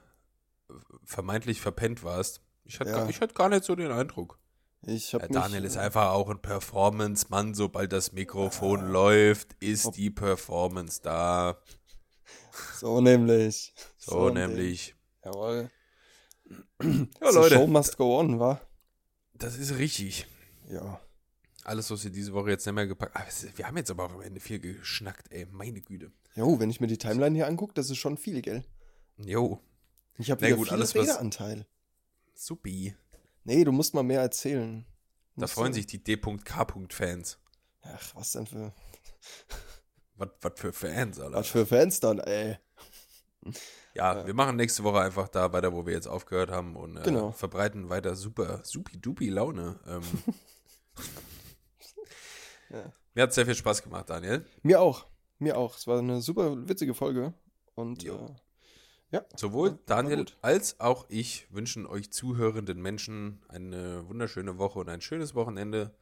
vermeintlich 1.03 1.59
verpennt 1.61 2.03
warst. 2.03 2.41
Ich 2.65 2.79
hatte, 2.79 2.91
Ja. 2.91 2.97
gar, 2.97 3.09
ich 3.09 3.19
hatte 3.21 3.33
gar 3.33 3.49
nicht 3.49 3.63
so 3.63 3.75
den 3.75 3.91
Eindruck. 3.91 4.37
Ich 4.83 5.13
hab 5.15 5.23
Äh, 5.23 5.27
mich, 5.27 5.33
Daniel 5.33 5.65
ist 5.65 5.75
äh, 5.75 5.79
einfach 5.79 6.11
auch 6.11 6.29
ein 6.29 6.39
Performance-Mann. 6.41 7.55
Sobald 7.55 7.91
das 7.93 8.11
Mikrofon 8.11 8.91
läuft, 8.91 9.53
ist 9.59 9.85
Ob- 9.87 9.95
die 9.95 10.11
Performance 10.11 11.01
da. 11.01 11.57
So 12.75 13.01
nämlich. 13.01 13.73
So, 13.97 14.25
Ding. 14.29 14.35
nämlich. 14.35 14.95
Jawohl. 15.23 15.69
Ja, 16.81 17.31
The 17.31 17.35
Leute. 17.35 17.55
Show 17.55 17.67
must 17.67 17.97
go 17.97 18.19
on, 18.19 18.39
wa? 18.39 18.61
Das 19.33 19.57
ist 19.57 19.77
richtig. 19.77 20.25
Ja. 20.69 21.01
Alles, 21.63 21.91
was 21.91 22.03
wir 22.03 22.11
diese 22.11 22.31
Woche 22.33 22.51
jetzt 22.51 22.65
nicht 22.65 22.75
mehr 22.75 22.87
gepackt 22.87 23.13
haben. 23.15 23.27
Wir 23.57 23.67
haben 23.67 23.75
jetzt 23.77 23.91
aber 23.91 24.05
auch 24.05 24.13
am 24.13 24.21
Ende 24.21 24.39
viel 24.39 24.59
geschnackt, 24.59 25.31
ey. 25.31 25.45
Meine 25.51 25.81
Güte. 25.81 26.11
Jo, 26.35 26.59
wenn 26.59 26.69
ich 26.69 26.79
mir 26.79 26.87
die 26.87 26.97
Timeline 26.97 27.35
hier 27.35 27.47
angucke, 27.47 27.73
das 27.73 27.89
ist 27.89 27.97
schon 27.97 28.15
viel, 28.17 28.41
gell? 28.41 28.63
Jo, 29.17 29.59
Ich 30.17 30.31
habe 30.31 30.41
wieder 30.45 30.55
gut, 30.55 30.67
viel 30.69 30.77
alles, 30.77 30.95
was- 30.95 31.07
Redeanteil. 31.09 31.65
supi. 32.35 32.95
Nee, 33.43 33.63
du 33.65 33.71
musst 33.71 33.93
mal 33.93 34.03
mehr 34.03 34.21
erzählen. 34.21 34.85
Da 35.35 35.47
freuen 35.47 35.71
du- 35.71 35.75
sich 35.77 35.87
die 35.87 36.01
D.K.-Fans. 36.03 37.37
Ach, 37.81 38.15
was 38.15 38.31
denn 38.31 38.45
für, 38.47 38.73
Was 40.17 40.29
für 40.55 40.73
Fans, 40.73 41.19
Alter. 41.19 41.37
was 41.37 41.47
für 41.47 41.65
Fans 41.65 41.99
dann, 41.99 42.19
ey. 42.19 42.57
Ja, 43.93 44.25
wir 44.25 44.33
machen 44.33 44.55
nächste 44.57 44.83
Woche 44.83 44.99
einfach 44.99 45.27
da 45.27 45.53
weiter, 45.53 45.73
wo 45.73 45.85
wir 45.85 45.93
jetzt 45.93 46.07
aufgehört 46.07 46.51
haben 46.51 46.75
und 46.75 46.97
äh, 46.97 47.03
Genau. 47.03 47.31
verbreiten 47.31 47.89
weiter 47.89 48.15
super, 48.15 48.61
supi-dupi 48.63 49.29
Laune. 49.29 49.79
Ähm, 49.87 50.01
Ja. 52.69 52.91
Mir 53.13 53.23
hat 53.23 53.33
sehr 53.33 53.45
viel 53.45 53.55
Spaß 53.55 53.81
gemacht, 53.83 54.09
Daniel. 54.09 54.45
Mir 54.61 54.81
auch. 54.81 55.05
Mir 55.39 55.57
auch. 55.57 55.77
Es 55.77 55.87
war 55.87 55.99
eine 55.99 56.21
super 56.21 56.67
witzige 56.67 56.93
Folge. 56.93 57.33
Und 57.75 58.03
äh, 58.03 58.11
ja. 59.11 59.23
Sowohl 59.35 59.71
war 59.71 59.79
Daniel 59.85 60.25
als 60.41 60.79
auch 60.79 61.05
ich 61.09 61.47
wünschen 61.53 61.85
euch 61.85 62.11
zuhörenden 62.11 62.81
Menschen 62.81 63.41
eine 63.47 64.07
wunderschöne 64.09 64.57
Woche 64.57 64.79
und 64.79 64.89
ein 64.89 65.01
schönes 65.01 65.33
Wochenende. 65.33 65.95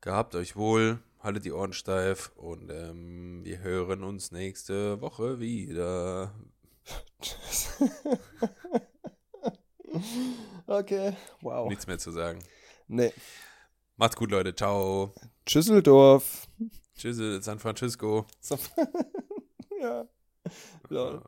Gehabt 0.00 0.34
euch 0.36 0.56
wohl, 0.56 1.00
haltet 1.20 1.44
die 1.44 1.52
Ohren 1.52 1.72
steif 1.72 2.32
und 2.36 2.70
ähm, 2.70 3.44
wir 3.44 3.60
hören 3.60 4.04
uns 4.04 4.32
nächste 4.32 5.00
Woche 5.00 5.40
wieder. 5.40 6.34
okay. 10.66 11.16
Wow. 11.40 11.68
Nichts 11.68 11.86
mehr 11.86 11.98
zu 11.98 12.10
sagen. 12.10 12.40
Nee. 12.86 13.12
Macht's 13.96 14.16
gut, 14.16 14.30
Leute. 14.30 14.54
Ciao. 14.54 15.12
Tschüsseldorf. 15.44 16.48
Tschüss, 16.96 17.44
San 17.44 17.58
Francisco. 17.58 18.26
Ja. 19.80 20.08
ja. 20.90 21.22